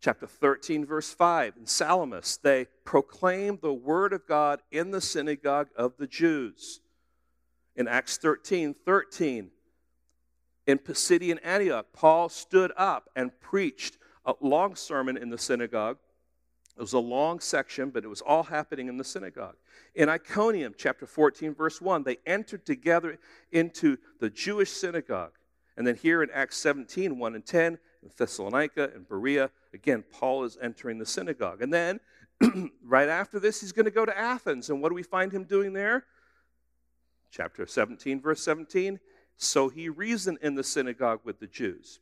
Chapter 0.00 0.26
13, 0.26 0.84
verse 0.84 1.12
5. 1.12 1.54
In 1.58 1.66
Salamis, 1.66 2.38
they 2.42 2.66
proclaimed 2.84 3.60
the 3.60 3.72
word 3.72 4.12
of 4.12 4.26
God 4.26 4.60
in 4.70 4.90
the 4.90 5.00
synagogue 5.00 5.68
of 5.76 5.96
the 5.98 6.06
Jews. 6.06 6.80
In 7.76 7.88
Acts 7.88 8.16
13, 8.18 8.74
13, 8.74 9.50
in 10.66 10.78
Pisidian 10.78 11.38
Antioch, 11.44 11.86
Paul 11.92 12.28
stood 12.28 12.72
up 12.76 13.08
and 13.14 13.38
preached 13.40 13.98
a 14.24 14.34
long 14.40 14.74
sermon 14.74 15.16
in 15.16 15.30
the 15.30 15.38
synagogue 15.38 15.98
it 16.76 16.80
was 16.80 16.92
a 16.92 16.98
long 16.98 17.40
section, 17.40 17.90
but 17.90 18.04
it 18.04 18.08
was 18.08 18.20
all 18.20 18.42
happening 18.42 18.88
in 18.88 18.98
the 18.98 19.04
synagogue. 19.04 19.56
In 19.94 20.08
Iconium, 20.08 20.74
chapter 20.76 21.06
14, 21.06 21.54
verse 21.54 21.80
1, 21.80 22.02
they 22.02 22.18
entered 22.26 22.66
together 22.66 23.18
into 23.50 23.96
the 24.20 24.28
Jewish 24.28 24.70
synagogue. 24.70 25.32
And 25.76 25.86
then 25.86 25.96
here 25.96 26.22
in 26.22 26.30
Acts 26.30 26.58
17, 26.58 27.18
1 27.18 27.34
and 27.34 27.46
10, 27.46 27.78
in 28.06 28.12
Thessalonica 28.16 28.90
and 28.94 29.08
Berea. 29.08 29.50
Again, 29.74 30.04
Paul 30.10 30.44
is 30.44 30.56
entering 30.62 30.98
the 30.98 31.06
synagogue. 31.06 31.60
And 31.62 31.72
then, 31.72 32.00
right 32.84 33.08
after 33.08 33.38
this, 33.38 33.60
he's 33.60 33.72
going 33.72 33.84
to 33.84 33.90
go 33.90 34.06
to 34.06 34.16
Athens. 34.16 34.70
And 34.70 34.80
what 34.80 34.90
do 34.90 34.94
we 34.94 35.02
find 35.02 35.32
him 35.32 35.44
doing 35.44 35.72
there? 35.72 36.04
Chapter 37.30 37.66
17, 37.66 38.20
verse 38.20 38.42
17. 38.42 39.00
So 39.36 39.68
he 39.68 39.88
reasoned 39.88 40.38
in 40.40 40.54
the 40.54 40.64
synagogue 40.64 41.20
with 41.24 41.40
the 41.40 41.46
Jews. 41.46 42.00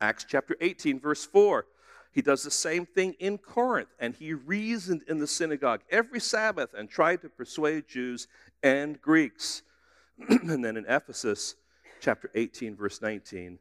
Acts 0.00 0.24
chapter 0.28 0.56
18, 0.60 0.98
verse 0.98 1.24
4. 1.24 1.66
He 2.12 2.22
does 2.22 2.42
the 2.42 2.50
same 2.50 2.86
thing 2.86 3.14
in 3.20 3.38
Corinth, 3.38 3.90
and 3.98 4.14
he 4.14 4.34
reasoned 4.34 5.02
in 5.06 5.18
the 5.18 5.26
synagogue 5.26 5.82
every 5.90 6.20
Sabbath 6.20 6.74
and 6.74 6.88
tried 6.88 7.22
to 7.22 7.28
persuade 7.28 7.86
Jews 7.86 8.26
and 8.62 9.00
Greeks. 9.00 9.62
and 10.28 10.64
then 10.64 10.76
in 10.76 10.84
Ephesus, 10.88 11.54
chapter 12.00 12.30
18, 12.34 12.74
verse 12.74 13.00
19, 13.00 13.58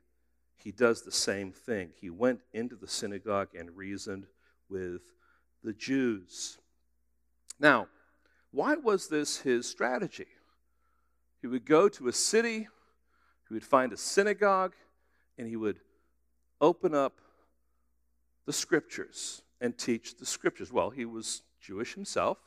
he 0.56 0.72
does 0.72 1.03
the 1.03 1.12
same 1.12 1.51
thing. 1.51 1.91
He 2.01 2.10
went 2.10 2.41
into 2.51 2.75
the 2.75 2.88
synagogue 2.88 3.50
and 3.58 3.77
reasoned 3.77 4.25
with 4.68 5.01
the 5.63 5.74
Jews. 5.74 6.58
Now, 7.60 7.88
why 8.51 8.75
was 8.75 9.08
this 9.08 9.38
his 9.38 9.68
strategy? 9.70 10.27
He 11.41 11.48
would 11.48 11.65
go 11.65 11.88
to 11.89 12.08
a 12.08 12.13
city, 12.13 12.68
he 13.48 13.53
would 13.53 13.63
find 13.63 13.94
a 13.94 13.98
synagogue, 13.98 14.74
and 15.38 15.48
he 15.48 15.56
would 15.56 15.79
open 16.60 16.94
up 16.96 17.22
the 18.50 18.53
scriptures 18.53 19.44
and 19.62 19.77
teach 19.77 20.18
the 20.18 20.25
scriptures. 20.25 20.74
Well, 20.74 20.89
he 20.89 21.06
was 21.06 21.44
Jewish 21.62 21.94
himself, 21.94 22.39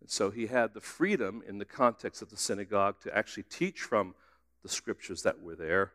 and 0.00 0.08
so 0.08 0.30
he 0.30 0.46
had 0.46 0.72
the 0.72 0.80
freedom 0.80 1.42
in 1.46 1.58
the 1.58 1.66
context 1.66 2.22
of 2.22 2.30
the 2.30 2.36
synagogue 2.38 2.94
to 3.02 3.14
actually 3.14 3.42
teach 3.42 3.80
from 3.80 4.14
the 4.62 4.70
scriptures 4.70 5.24
that 5.24 5.42
were 5.42 5.54
there. 5.54 5.92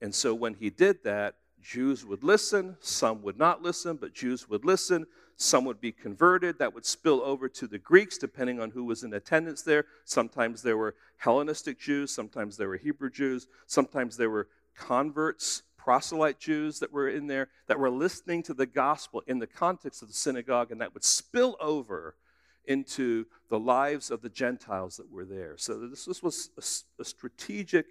And 0.00 0.14
so 0.14 0.34
when 0.34 0.54
he 0.54 0.70
did 0.70 1.02
that, 1.02 1.34
Jews 1.60 2.06
would 2.06 2.22
listen, 2.22 2.76
some 2.78 3.22
would 3.22 3.40
not 3.40 3.60
listen, 3.60 3.96
but 3.96 4.14
Jews 4.14 4.48
would 4.48 4.64
listen. 4.64 5.04
Some 5.34 5.64
would 5.64 5.80
be 5.80 5.90
converted. 5.90 6.60
That 6.60 6.74
would 6.74 6.86
spill 6.86 7.22
over 7.24 7.48
to 7.48 7.66
the 7.66 7.78
Greeks, 7.78 8.18
depending 8.18 8.60
on 8.60 8.70
who 8.70 8.84
was 8.84 9.02
in 9.02 9.14
attendance 9.14 9.62
there. 9.62 9.86
Sometimes 10.04 10.62
there 10.62 10.76
were 10.76 10.94
Hellenistic 11.16 11.80
Jews, 11.80 12.14
sometimes 12.14 12.56
there 12.56 12.68
were 12.68 12.76
Hebrew 12.76 13.10
Jews, 13.10 13.48
sometimes 13.66 14.16
there 14.16 14.30
were 14.30 14.46
converts, 14.76 15.63
proselyte 15.84 16.38
Jews 16.38 16.78
that 16.78 16.92
were 16.92 17.08
in 17.08 17.26
there 17.26 17.48
that 17.66 17.78
were 17.78 17.90
listening 17.90 18.42
to 18.44 18.54
the 18.54 18.66
gospel 18.66 19.22
in 19.26 19.38
the 19.38 19.46
context 19.46 20.00
of 20.00 20.08
the 20.08 20.14
synagogue, 20.14 20.72
and 20.72 20.80
that 20.80 20.94
would 20.94 21.04
spill 21.04 21.56
over 21.60 22.16
into 22.64 23.26
the 23.50 23.58
lives 23.58 24.10
of 24.10 24.22
the 24.22 24.30
Gentiles 24.30 24.96
that 24.96 25.12
were 25.12 25.26
there. 25.26 25.56
So 25.58 25.86
this, 25.86 26.06
this 26.06 26.22
was 26.22 26.50
a, 26.56 27.02
a 27.02 27.04
strategic 27.04 27.86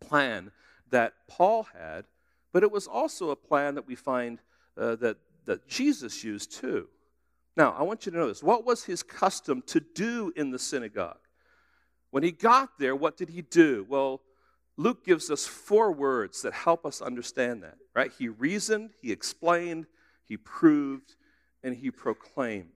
plan 0.00 0.50
that 0.90 1.12
Paul 1.28 1.68
had, 1.78 2.06
but 2.52 2.64
it 2.64 2.72
was 2.72 2.88
also 2.88 3.30
a 3.30 3.36
plan 3.36 3.76
that 3.76 3.86
we 3.86 3.94
find 3.94 4.40
uh, 4.76 4.96
that, 4.96 5.18
that 5.44 5.68
Jesus 5.68 6.24
used 6.24 6.52
too. 6.52 6.88
Now, 7.56 7.76
I 7.78 7.82
want 7.82 8.06
you 8.06 8.12
to 8.12 8.18
know 8.18 8.26
this. 8.26 8.42
What 8.42 8.66
was 8.66 8.84
his 8.84 9.04
custom 9.04 9.62
to 9.66 9.80
do 9.80 10.32
in 10.34 10.50
the 10.50 10.58
synagogue? 10.58 11.18
When 12.10 12.24
he 12.24 12.32
got 12.32 12.78
there, 12.78 12.96
what 12.96 13.16
did 13.16 13.28
he 13.28 13.42
do? 13.42 13.86
Well, 13.88 14.22
Luke 14.80 15.04
gives 15.04 15.30
us 15.30 15.46
four 15.46 15.92
words 15.92 16.40
that 16.40 16.54
help 16.54 16.86
us 16.86 17.02
understand 17.02 17.62
that, 17.62 17.76
right? 17.94 18.10
He 18.18 18.28
reasoned, 18.28 18.92
he 19.02 19.12
explained, 19.12 19.84
he 20.24 20.38
proved, 20.38 21.16
and 21.62 21.76
he 21.76 21.90
proclaimed. 21.90 22.70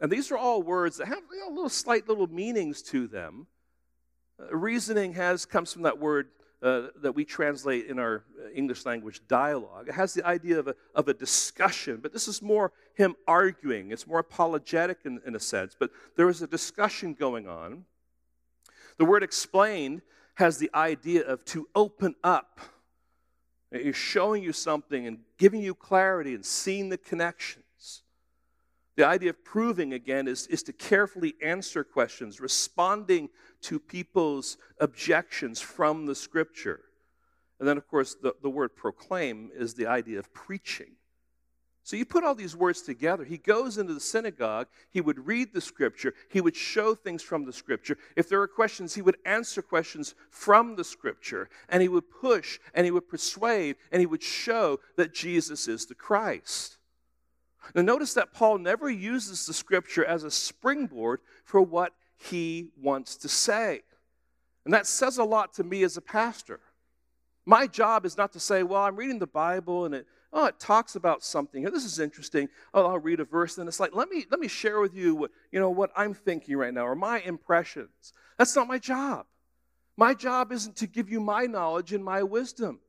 And 0.00 0.10
these 0.10 0.32
are 0.32 0.36
all 0.36 0.60
words 0.60 0.96
that 0.96 1.06
have 1.06 1.22
you 1.30 1.38
know, 1.38 1.54
little 1.54 1.68
slight 1.68 2.08
little 2.08 2.26
meanings 2.26 2.82
to 2.82 3.06
them. 3.06 3.46
Uh, 4.40 4.56
reasoning 4.56 5.12
has 5.12 5.46
comes 5.46 5.72
from 5.72 5.82
that 5.82 6.00
word 6.00 6.30
uh, 6.64 6.88
that 7.00 7.12
we 7.14 7.24
translate 7.24 7.86
in 7.86 8.00
our 8.00 8.24
uh, 8.36 8.50
English 8.52 8.84
language 8.84 9.20
dialogue. 9.28 9.86
It 9.86 9.94
has 9.94 10.14
the 10.14 10.26
idea 10.26 10.58
of 10.58 10.66
a, 10.66 10.74
of 10.96 11.06
a 11.06 11.14
discussion, 11.14 12.00
but 12.02 12.12
this 12.12 12.26
is 12.26 12.42
more 12.42 12.72
him 12.94 13.14
arguing. 13.28 13.92
It's 13.92 14.08
more 14.08 14.18
apologetic 14.18 14.98
in, 15.04 15.20
in 15.24 15.36
a 15.36 15.40
sense, 15.40 15.76
but 15.78 15.90
there 16.16 16.28
is 16.28 16.42
a 16.42 16.48
discussion 16.48 17.14
going 17.14 17.46
on. 17.46 17.84
The 18.98 19.04
word 19.04 19.22
explained 19.22 20.02
has 20.34 20.58
the 20.58 20.70
idea 20.74 21.22
of 21.22 21.44
to 21.46 21.68
open 21.74 22.14
up. 22.22 22.60
He's 23.70 23.96
showing 23.96 24.42
you 24.42 24.52
something 24.52 25.06
and 25.06 25.18
giving 25.38 25.62
you 25.62 25.74
clarity 25.74 26.34
and 26.34 26.44
seeing 26.44 26.88
the 26.88 26.98
connections. 26.98 28.02
The 28.96 29.06
idea 29.06 29.30
of 29.30 29.44
proving, 29.44 29.92
again, 29.92 30.28
is, 30.28 30.46
is 30.46 30.62
to 30.64 30.72
carefully 30.72 31.34
answer 31.42 31.82
questions, 31.82 32.40
responding 32.40 33.28
to 33.62 33.80
people's 33.80 34.56
objections 34.78 35.60
from 35.60 36.06
the 36.06 36.14
scripture. 36.14 36.80
And 37.58 37.68
then, 37.68 37.76
of 37.76 37.88
course, 37.88 38.14
the, 38.14 38.34
the 38.42 38.50
word 38.50 38.76
proclaim 38.76 39.50
is 39.52 39.74
the 39.74 39.86
idea 39.86 40.20
of 40.20 40.32
preaching. 40.32 40.92
So 41.84 41.96
you 41.96 42.06
put 42.06 42.24
all 42.24 42.34
these 42.34 42.56
words 42.56 42.80
together. 42.80 43.24
He 43.24 43.36
goes 43.36 43.76
into 43.76 43.92
the 43.92 44.00
synagogue, 44.00 44.68
he 44.90 45.02
would 45.02 45.26
read 45.26 45.52
the 45.52 45.60
scripture, 45.60 46.14
he 46.30 46.40
would 46.40 46.56
show 46.56 46.94
things 46.94 47.22
from 47.22 47.44
the 47.44 47.52
scripture. 47.52 47.98
If 48.16 48.26
there 48.26 48.38
were 48.38 48.48
questions, 48.48 48.94
he 48.94 49.02
would 49.02 49.18
answer 49.26 49.60
questions 49.60 50.14
from 50.30 50.76
the 50.76 50.84
scripture, 50.84 51.50
and 51.68 51.82
he 51.82 51.88
would 51.88 52.10
push 52.10 52.58
and 52.72 52.86
he 52.86 52.90
would 52.90 53.06
persuade 53.06 53.76
and 53.92 54.00
he 54.00 54.06
would 54.06 54.22
show 54.22 54.80
that 54.96 55.12
Jesus 55.12 55.68
is 55.68 55.84
the 55.84 55.94
Christ. 55.94 56.78
Now, 57.74 57.82
notice 57.82 58.14
that 58.14 58.32
Paul 58.32 58.58
never 58.58 58.88
uses 58.88 59.44
the 59.44 59.54
scripture 59.54 60.06
as 60.06 60.24
a 60.24 60.30
springboard 60.30 61.20
for 61.44 61.60
what 61.60 61.92
he 62.16 62.70
wants 62.80 63.16
to 63.16 63.28
say. 63.28 63.82
And 64.64 64.72
that 64.72 64.86
says 64.86 65.18
a 65.18 65.24
lot 65.24 65.52
to 65.54 65.64
me 65.64 65.82
as 65.82 65.98
a 65.98 66.02
pastor. 66.02 66.60
My 67.44 67.66
job 67.66 68.06
is 68.06 68.16
not 68.16 68.32
to 68.32 68.40
say, 68.40 68.62
well, 68.62 68.82
I'm 68.82 68.96
reading 68.96 69.18
the 69.18 69.26
Bible 69.26 69.84
and 69.84 69.94
it, 69.94 70.06
oh, 70.34 70.46
it 70.46 70.58
talks 70.58 70.96
about 70.96 71.22
something. 71.22 71.62
This 71.62 71.84
is 71.84 72.00
interesting. 72.00 72.48
Oh, 72.74 72.86
I'll 72.86 72.98
read 72.98 73.20
a 73.20 73.24
verse, 73.24 73.56
and 73.56 73.68
it's 73.68 73.80
like, 73.80 73.94
let 73.94 74.10
me 74.10 74.26
let 74.30 74.40
me 74.40 74.48
share 74.48 74.80
with 74.80 74.94
you 74.94 75.14
what 75.14 75.30
you 75.52 75.60
know 75.60 75.70
what 75.70 75.90
I'm 75.96 76.12
thinking 76.12 76.56
right 76.56 76.74
now 76.74 76.86
or 76.86 76.96
my 76.96 77.20
impressions. 77.20 78.12
That's 78.36 78.54
not 78.54 78.66
my 78.66 78.78
job. 78.78 79.26
My 79.96 80.12
job 80.12 80.50
isn't 80.50 80.76
to 80.76 80.88
give 80.88 81.08
you 81.08 81.20
my 81.20 81.44
knowledge 81.44 81.92
and 81.92 82.04
my 82.04 82.24
wisdom. 82.24 82.80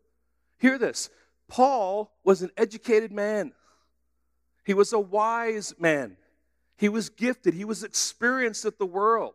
Hear 0.57 0.79
this. 0.79 1.11
Paul 1.47 2.11
was 2.23 2.41
an 2.41 2.49
educated 2.57 3.11
man. 3.11 3.53
He 4.65 4.73
was 4.73 4.91
a 4.91 4.99
wise 4.99 5.75
man. 5.77 6.17
He 6.77 6.89
was 6.89 7.09
gifted. 7.09 7.53
He 7.53 7.65
was 7.65 7.83
experienced 7.83 8.65
at 8.65 8.79
the 8.79 8.85
world. 8.87 9.33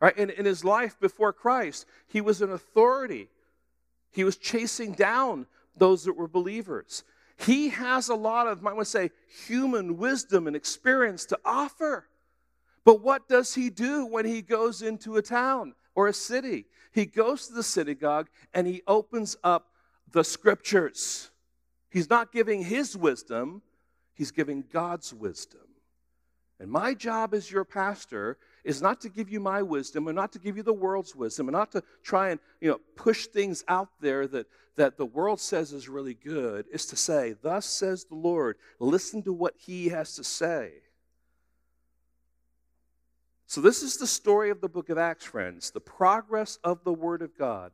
Right? 0.00 0.16
In, 0.16 0.30
in 0.30 0.44
his 0.44 0.64
life 0.64 0.98
before 1.00 1.32
Christ, 1.32 1.86
he 2.06 2.20
was 2.20 2.40
an 2.40 2.52
authority. 2.52 3.28
He 4.12 4.22
was 4.22 4.36
chasing 4.36 4.92
down 4.92 5.46
those 5.76 6.04
that 6.04 6.14
were 6.14 6.28
believers. 6.28 7.04
He 7.38 7.70
has 7.70 8.08
a 8.08 8.14
lot 8.14 8.46
of, 8.46 8.64
I 8.66 8.76
to 8.76 8.84
say, 8.84 9.10
human 9.46 9.96
wisdom 9.96 10.46
and 10.46 10.54
experience 10.54 11.24
to 11.26 11.38
offer. 11.44 12.06
But 12.84 13.00
what 13.00 13.28
does 13.28 13.54
he 13.54 13.70
do 13.70 14.06
when 14.06 14.24
he 14.24 14.42
goes 14.42 14.82
into 14.82 15.16
a 15.16 15.22
town 15.22 15.74
or 15.94 16.08
a 16.08 16.12
city? 16.12 16.66
He 16.92 17.06
goes 17.06 17.46
to 17.46 17.54
the 17.54 17.62
synagogue 17.62 18.28
and 18.52 18.66
he 18.66 18.82
opens 18.86 19.36
up 19.42 19.68
the 20.10 20.24
scriptures. 20.24 21.30
He's 21.90 22.10
not 22.10 22.32
giving 22.32 22.62
his 22.62 22.96
wisdom, 22.96 23.62
he's 24.14 24.30
giving 24.30 24.64
God's 24.72 25.12
wisdom. 25.12 25.60
And 26.58 26.70
my 26.70 26.94
job 26.94 27.34
as 27.34 27.50
your 27.50 27.64
pastor 27.64 28.38
is 28.64 28.80
not 28.80 29.00
to 29.00 29.08
give 29.08 29.28
you 29.28 29.40
my 29.40 29.62
wisdom 29.62 30.06
and 30.06 30.16
not 30.16 30.32
to 30.32 30.38
give 30.38 30.56
you 30.56 30.62
the 30.62 30.72
world's 30.72 31.16
wisdom 31.16 31.48
and 31.48 31.56
not 31.56 31.72
to 31.72 31.82
try 32.02 32.30
and 32.30 32.40
you 32.60 32.70
know 32.70 32.80
push 32.96 33.26
things 33.26 33.64
out 33.68 33.88
there 34.00 34.26
that, 34.28 34.46
that 34.76 34.96
the 34.96 35.06
world 35.06 35.40
says 35.40 35.72
is 35.72 35.88
really 35.88 36.14
good. 36.14 36.66
Is 36.72 36.86
to 36.86 36.96
say, 36.96 37.34
Thus 37.42 37.66
says 37.66 38.04
the 38.04 38.14
Lord, 38.14 38.56
listen 38.78 39.22
to 39.24 39.32
what 39.32 39.54
he 39.56 39.88
has 39.88 40.14
to 40.16 40.24
say. 40.24 40.72
So, 43.46 43.60
this 43.60 43.82
is 43.82 43.98
the 43.98 44.06
story 44.06 44.48
of 44.48 44.60
the 44.60 44.68
book 44.68 44.88
of 44.88 44.96
Acts, 44.96 45.26
friends, 45.26 45.70
the 45.72 45.80
progress 45.80 46.58
of 46.64 46.84
the 46.84 46.92
Word 46.92 47.20
of 47.20 47.36
God. 47.36 47.72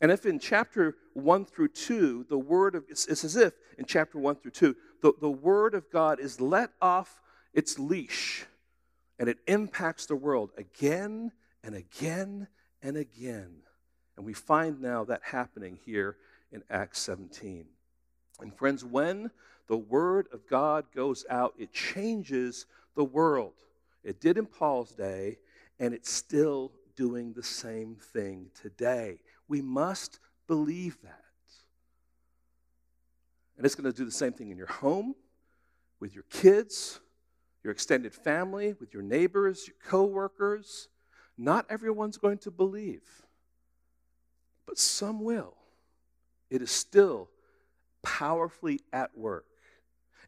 And 0.00 0.12
if 0.12 0.26
in 0.26 0.38
chapter 0.38 0.96
1 1.14 1.46
through 1.46 1.68
2, 1.68 2.26
the 2.28 2.38
word 2.38 2.74
of, 2.74 2.84
it's, 2.90 3.06
it's, 3.06 3.24
as 3.24 3.36
if 3.36 3.54
in 3.78 3.86
chapter 3.86 4.18
1 4.18 4.36
through 4.36 4.50
2, 4.50 4.76
the, 5.00 5.12
the 5.20 5.30
word 5.30 5.74
of 5.74 5.90
God 5.90 6.20
is 6.20 6.40
let 6.40 6.70
off 6.82 7.22
its 7.54 7.78
leash 7.78 8.44
and 9.18 9.28
it 9.28 9.38
impacts 9.46 10.06
the 10.06 10.16
world 10.16 10.50
again 10.56 11.32
and 11.62 11.74
again 11.74 12.48
and 12.82 12.96
again. 12.96 13.62
And 14.16 14.24
we 14.24 14.32
find 14.32 14.80
now 14.80 15.04
that 15.04 15.22
happening 15.24 15.78
here 15.84 16.16
in 16.52 16.62
Acts 16.70 17.00
17. 17.00 17.66
And 18.40 18.54
friends, 18.54 18.84
when 18.84 19.30
the 19.68 19.76
word 19.76 20.28
of 20.32 20.46
God 20.48 20.86
goes 20.94 21.24
out, 21.28 21.54
it 21.58 21.72
changes 21.72 22.66
the 22.94 23.04
world. 23.04 23.54
It 24.04 24.20
did 24.20 24.38
in 24.38 24.46
Paul's 24.46 24.92
day, 24.92 25.38
and 25.80 25.92
it's 25.92 26.12
still 26.12 26.72
doing 26.94 27.32
the 27.32 27.42
same 27.42 27.96
thing 27.96 28.50
today. 28.60 29.18
We 29.48 29.60
must 29.60 30.20
believe 30.46 30.98
that. 31.02 31.22
And 33.56 33.64
it's 33.64 33.74
going 33.74 33.90
to 33.90 33.96
do 33.96 34.04
the 34.04 34.10
same 34.10 34.32
thing 34.32 34.50
in 34.50 34.58
your 34.58 34.66
home, 34.66 35.14
with 35.98 36.14
your 36.14 36.24
kids, 36.30 37.00
your 37.66 37.72
extended 37.72 38.14
family, 38.14 38.76
with 38.78 38.94
your 38.94 39.02
neighbors, 39.02 39.66
your 39.66 39.74
coworkers. 39.84 40.86
Not 41.36 41.66
everyone's 41.68 42.16
going 42.16 42.38
to 42.38 42.50
believe, 42.52 43.02
but 44.66 44.78
some 44.78 45.20
will. 45.20 45.54
it 46.48 46.62
is 46.62 46.70
still 46.70 47.28
powerfully 48.04 48.78
at 48.92 49.18
work. 49.18 49.46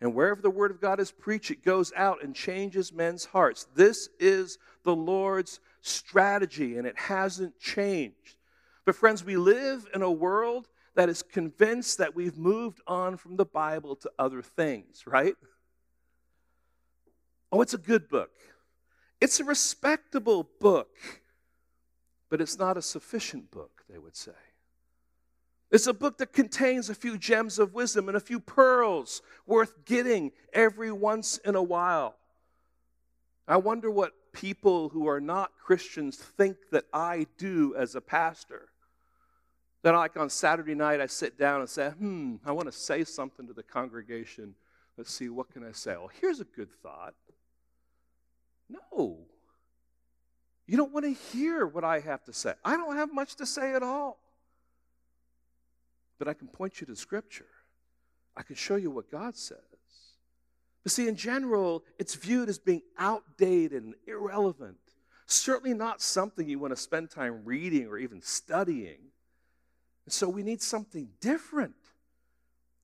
And 0.00 0.14
wherever 0.14 0.42
the 0.42 0.50
word 0.50 0.72
of 0.72 0.80
God 0.80 0.98
is 0.98 1.12
preached, 1.12 1.52
it 1.52 1.64
goes 1.64 1.92
out 1.94 2.24
and 2.24 2.34
changes 2.34 2.92
men's 2.92 3.24
hearts. 3.24 3.68
This 3.76 4.08
is 4.18 4.58
the 4.82 4.96
Lord's 4.96 5.60
strategy, 5.80 6.76
and 6.76 6.88
it 6.88 6.98
hasn't 6.98 7.56
changed. 7.60 8.36
But, 8.84 8.96
friends, 8.96 9.24
we 9.24 9.36
live 9.36 9.86
in 9.94 10.02
a 10.02 10.10
world 10.10 10.66
that 10.96 11.08
is 11.08 11.22
convinced 11.22 11.98
that 11.98 12.16
we've 12.16 12.36
moved 12.36 12.80
on 12.88 13.16
from 13.16 13.36
the 13.36 13.44
Bible 13.44 13.94
to 13.94 14.10
other 14.18 14.42
things, 14.42 15.04
right? 15.06 15.36
Oh, 17.50 17.60
it's 17.60 17.74
a 17.74 17.78
good 17.78 18.08
book. 18.08 18.30
It's 19.20 19.40
a 19.40 19.44
respectable 19.44 20.48
book, 20.60 20.96
but 22.30 22.40
it's 22.40 22.58
not 22.58 22.76
a 22.76 22.82
sufficient 22.82 23.50
book, 23.50 23.84
they 23.90 23.98
would 23.98 24.16
say. 24.16 24.32
It's 25.70 25.86
a 25.86 25.92
book 25.92 26.18
that 26.18 26.32
contains 26.32 26.88
a 26.88 26.94
few 26.94 27.18
gems 27.18 27.58
of 27.58 27.74
wisdom 27.74 28.08
and 28.08 28.16
a 28.16 28.20
few 28.20 28.40
pearls 28.40 29.20
worth 29.46 29.84
getting 29.84 30.32
every 30.52 30.90
once 30.90 31.38
in 31.38 31.54
a 31.56 31.62
while. 31.62 32.14
I 33.46 33.56
wonder 33.56 33.90
what 33.90 34.12
people 34.32 34.88
who 34.90 35.08
are 35.08 35.20
not 35.20 35.52
Christians 35.62 36.16
think 36.16 36.56
that 36.70 36.84
I 36.92 37.26
do 37.36 37.74
as 37.76 37.94
a 37.94 38.00
pastor. 38.00 38.68
That, 39.82 39.94
like 39.94 40.16
on 40.16 40.30
Saturday 40.30 40.74
night, 40.74 41.00
I 41.00 41.06
sit 41.06 41.38
down 41.38 41.60
and 41.60 41.68
say, 41.68 41.90
hmm, 41.90 42.36
I 42.44 42.52
want 42.52 42.66
to 42.66 42.72
say 42.72 43.04
something 43.04 43.46
to 43.46 43.52
the 43.52 43.62
congregation. 43.62 44.54
Let's 44.96 45.12
see, 45.12 45.28
what 45.28 45.50
can 45.50 45.64
I 45.64 45.72
say? 45.72 45.92
Well, 45.92 46.10
here's 46.20 46.40
a 46.40 46.44
good 46.44 46.70
thought. 46.82 47.14
No. 48.68 49.18
You 50.66 50.76
don't 50.76 50.92
want 50.92 51.06
to 51.06 51.12
hear 51.32 51.66
what 51.66 51.84
I 51.84 52.00
have 52.00 52.24
to 52.24 52.32
say. 52.32 52.52
I 52.64 52.76
don't 52.76 52.96
have 52.96 53.12
much 53.12 53.36
to 53.36 53.46
say 53.46 53.74
at 53.74 53.82
all. 53.82 54.18
But 56.18 56.28
I 56.28 56.34
can 56.34 56.48
point 56.48 56.80
you 56.80 56.86
to 56.88 56.96
Scripture. 56.96 57.46
I 58.36 58.42
can 58.42 58.56
show 58.56 58.76
you 58.76 58.90
what 58.90 59.10
God 59.10 59.36
says. 59.36 59.58
But 60.82 60.92
see, 60.92 61.08
in 61.08 61.16
general, 61.16 61.84
it's 61.98 62.14
viewed 62.14 62.48
as 62.48 62.58
being 62.58 62.82
outdated 62.98 63.82
and 63.82 63.94
irrelevant. 64.06 64.76
Certainly 65.26 65.74
not 65.74 66.00
something 66.00 66.48
you 66.48 66.58
want 66.58 66.74
to 66.74 66.80
spend 66.80 67.10
time 67.10 67.42
reading 67.44 67.86
or 67.86 67.98
even 67.98 68.22
studying. 68.22 68.98
And 70.06 70.12
so 70.12 70.28
we 70.28 70.42
need 70.42 70.62
something 70.62 71.08
different. 71.20 71.74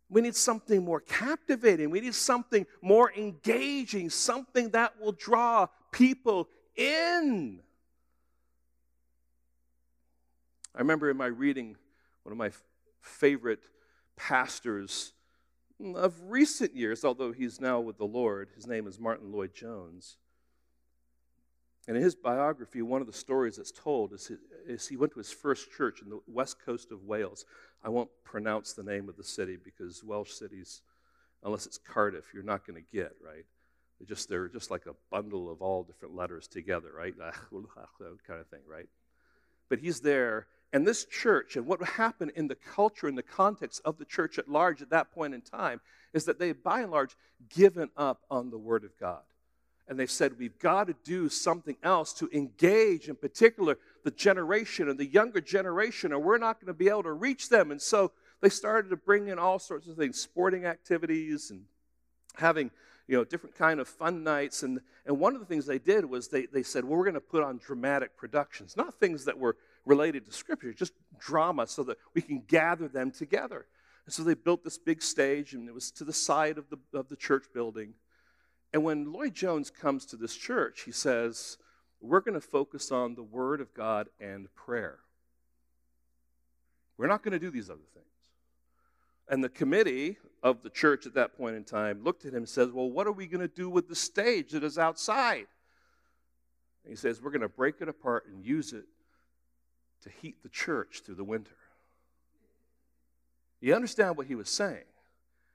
We 0.09 0.21
need 0.21 0.37
something 0.37 0.85
more 0.85 1.01
captivating. 1.01 1.91
We 1.91 2.01
need 2.01 2.15
something 2.15 2.67
more 2.83 3.13
engaging, 3.13 4.11
something 4.11 4.71
that 4.71 5.01
will 5.01 5.13
draw 5.13 5.67
people 5.91 6.49
in. 6.77 7.61
I 10.75 10.79
remember 10.79 11.11
in 11.11 11.17
my 11.17 11.27
reading, 11.27 11.77
one 12.23 12.33
of 12.33 12.39
my 12.39 12.51
favorite 13.01 13.65
pastors 14.17 15.13
of 15.95 16.15
recent 16.25 16.75
years, 16.75 17.05
although 17.05 17.33
he's 17.33 17.61
now 17.61 17.81
with 17.81 17.99
the 17.99 18.05
Lord. 18.05 18.51
His 18.55 18.67
name 18.67 18.87
is 18.87 18.99
Martyn 18.99 19.33
Lloyd-Jones. 19.33 20.17
And 21.87 21.97
in 21.97 22.03
his 22.03 22.15
biography, 22.15 22.81
one 22.81 23.03
of 23.03 23.07
the 23.07 23.13
stories 23.13 23.57
that's 23.57 23.73
told 23.73 24.13
is, 24.15 24.31
is 24.67 24.89
he 24.89 24.97
went 24.97 25.13
to 25.13 25.19
his 25.19 25.33
first 25.33 25.71
church 25.71 26.01
in 26.01 26.09
the 26.09 26.21
west 26.27 26.57
coast 26.65 26.91
of 26.91 27.05
Wales. 27.05 27.45
I 27.83 27.91
won't 27.91 28.11
pronounce 28.25 28.73
the 28.73 28.83
name 28.83 29.09
of 29.09 29.17
the 29.17 29.25
city 29.25 29.59
because 29.63 30.03
Welsh 30.03 30.33
cities, 30.33 30.81
unless 31.43 31.67
it's 31.67 31.79
Cardiff, 31.79 32.33
you're 32.33 32.43
not 32.43 32.67
going 32.67 32.83
to 32.83 32.97
get, 32.97 33.13
right? 33.23 33.45
They're 33.99 34.07
just, 34.07 34.29
they're 34.31 34.49
just 34.49 34.71
like 34.71 34.87
a 34.87 34.95
bundle 35.11 35.51
of 35.51 35.61
all 35.61 35.83
different 35.83 36.17
letters 36.17 36.49
together, 36.49 36.91
right? 36.97 37.15
kind 38.27 38.41
of 38.41 38.49
thing, 38.49 38.63
right? 38.67 38.89
But 39.69 39.81
he's 39.81 40.01
there, 40.01 40.47
and 40.73 40.87
this 40.87 41.05
church, 41.05 41.57
and 41.57 41.67
what 41.67 41.83
happened 41.83 42.33
in 42.35 42.49
the 42.49 42.57
culture 42.57 43.07
and 43.07 43.17
the 43.17 43.23
context 43.23 43.81
of 43.85 43.99
the 43.99 44.05
church 44.05 44.39
at 44.39 44.49
large 44.49 44.83
at 44.83 44.91
that 44.91 45.13
point 45.13 45.35
in 45.35 45.41
time, 45.41 45.81
is 46.13 46.25
that 46.25 46.39
they, 46.39 46.53
by 46.53 46.81
and 46.81 46.91
large, 46.91 47.17
given 47.49 47.91
up 47.97 48.23
on 48.31 48.51
the 48.51 48.59
Word 48.59 48.85
of 48.85 48.99
God. 48.99 49.23
And 49.87 49.99
they 49.99 50.07
said, 50.07 50.39
we've 50.39 50.59
got 50.59 50.87
to 50.87 50.95
do 51.05 51.29
something 51.29 51.77
else 51.83 52.13
to 52.15 52.29
engage, 52.33 53.09
in 53.09 53.17
particular, 53.17 53.77
the 54.03 54.11
generation 54.11 54.89
and 54.89 54.99
the 54.99 55.07
younger 55.07 55.41
generation, 55.41 56.13
or 56.13 56.19
we're 56.19 56.39
not 56.39 56.59
going 56.59 56.69
to 56.69 56.75
be 56.75 56.89
able 56.89 57.03
to 57.03 57.13
reach 57.13 57.51
them. 57.51 57.71
And 57.71 57.81
so 57.81 58.13
they 58.41 58.49
started 58.49 58.89
to 58.91 58.97
bring 58.97 59.29
in 59.29 59.39
all 59.39 59.59
sorts 59.59 59.87
of 59.87 59.97
things, 59.97 60.19
sporting 60.19 60.65
activities 60.65 61.51
and 61.51 61.65
having 62.37 62.71
you 63.07 63.17
know 63.17 63.25
different 63.25 63.55
kind 63.57 63.81
of 63.81 63.87
fun 63.87 64.25
nights 64.25 64.63
and, 64.63 64.81
and 65.05 65.21
one 65.21 65.35
of 65.35 65.41
the 65.41 65.47
things 65.47 65.67
they 65.67 65.79
did 65.79 66.07
was 66.07 66.29
they, 66.29 66.47
they 66.47 66.63
said 66.63 66.83
well 66.83 66.97
we're 66.97 67.05
going 67.05 67.13
to 67.13 67.21
put 67.21 67.45
on 67.45 67.59
dramatic 67.59 68.17
productions 68.17 68.79
not 68.79 68.95
things 68.95 69.27
that 69.27 69.39
were 69.39 69.57
related 69.87 70.27
to 70.27 70.33
Scripture, 70.33 70.73
just 70.73 70.93
drama, 71.19 71.67
so 71.67 71.83
that 71.85 71.99
we 72.15 72.23
can 72.23 72.43
gather 72.47 72.89
them 72.89 73.11
together. 73.11 73.67
And 74.07 74.13
so 74.13 74.23
they 74.23 74.35
built 74.35 74.65
this 74.65 74.79
big 74.79 75.03
stage, 75.03 75.55
and 75.55 75.69
it 75.69 75.75
was 75.75 75.91
to 75.93 76.05
the 76.05 76.13
side 76.13 76.59
of 76.59 76.69
the, 76.71 76.79
of 76.99 77.09
the 77.09 77.17
church 77.17 77.45
building. 77.55 77.95
And 78.75 78.83
when 78.83 79.13
Lloyd-Jones 79.13 79.71
comes 79.71 80.05
to 80.07 80.17
this 80.17 80.35
church, 80.35 80.83
he 80.83 80.91
says, 80.91 81.59
We're 82.01 82.21
going 82.21 82.35
to 82.35 82.41
focus 82.41 82.91
on 82.91 83.15
the 83.15 83.23
Word 83.23 83.61
of 83.61 83.73
God 83.73 84.09
and 84.19 84.53
prayer. 84.57 84.99
We're 86.99 87.07
not 87.07 87.23
going 87.23 87.33
to 87.33 87.39
do 87.39 87.53
these 87.53 87.71
other 87.71 87.87
things. 87.95 88.05
And 89.29 89.45
the 89.45 89.49
committee 89.49 90.19
of 90.43 90.63
the 90.63 90.71
church 90.71 91.07
at 91.07 91.15
that 91.15 91.37
point 91.37 91.55
in 91.55 91.63
time 91.63 92.03
looked 92.03 92.25
at 92.25 92.33
him 92.33 92.39
and 92.39 92.49
says, 92.49 92.73
Well, 92.73 92.91
what 92.91 93.07
are 93.07 93.13
we 93.13 93.29
going 93.29 93.49
to 93.49 93.55
do 93.55 93.71
with 93.71 93.89
the 93.89 93.95
stage 93.95 94.51
that 94.51 94.65
is 94.65 94.77
outside? 94.77 95.47
And 96.83 96.91
he 96.91 96.97
says, 96.97 97.23
We're 97.23 97.31
going 97.31 97.43
to 97.43 97.49
break 97.49 97.77
it 97.81 97.89
apart 97.89 98.27
and 98.27 98.45
use 98.45 98.73
it 98.73 98.87
to 100.03 100.11
heat 100.21 100.43
the 100.43 100.49
church 100.49 101.03
through 101.07 101.15
the 101.15 101.23
winter. 101.23 101.55
You 103.61 103.77
understand 103.77 104.17
what 104.17 104.27
he 104.27 104.35
was 104.35 104.51
saying? 104.51 104.83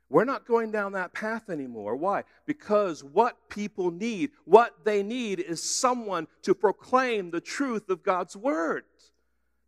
We're 0.09 0.25
not 0.25 0.47
going 0.47 0.71
down 0.71 0.93
that 0.93 1.13
path 1.13 1.49
anymore. 1.49 1.95
Why? 1.95 2.23
Because 2.47 3.03
what 3.03 3.49
people 3.49 3.91
need, 3.91 4.31
what 4.45 4.83
they 4.83 5.03
need 5.03 5.39
is 5.39 5.61
someone 5.61 6.27
to 6.41 6.55
proclaim 6.55 7.29
the 7.29 7.41
truth 7.41 7.89
of 7.89 8.01
God's 8.01 8.35
word. 8.35 8.85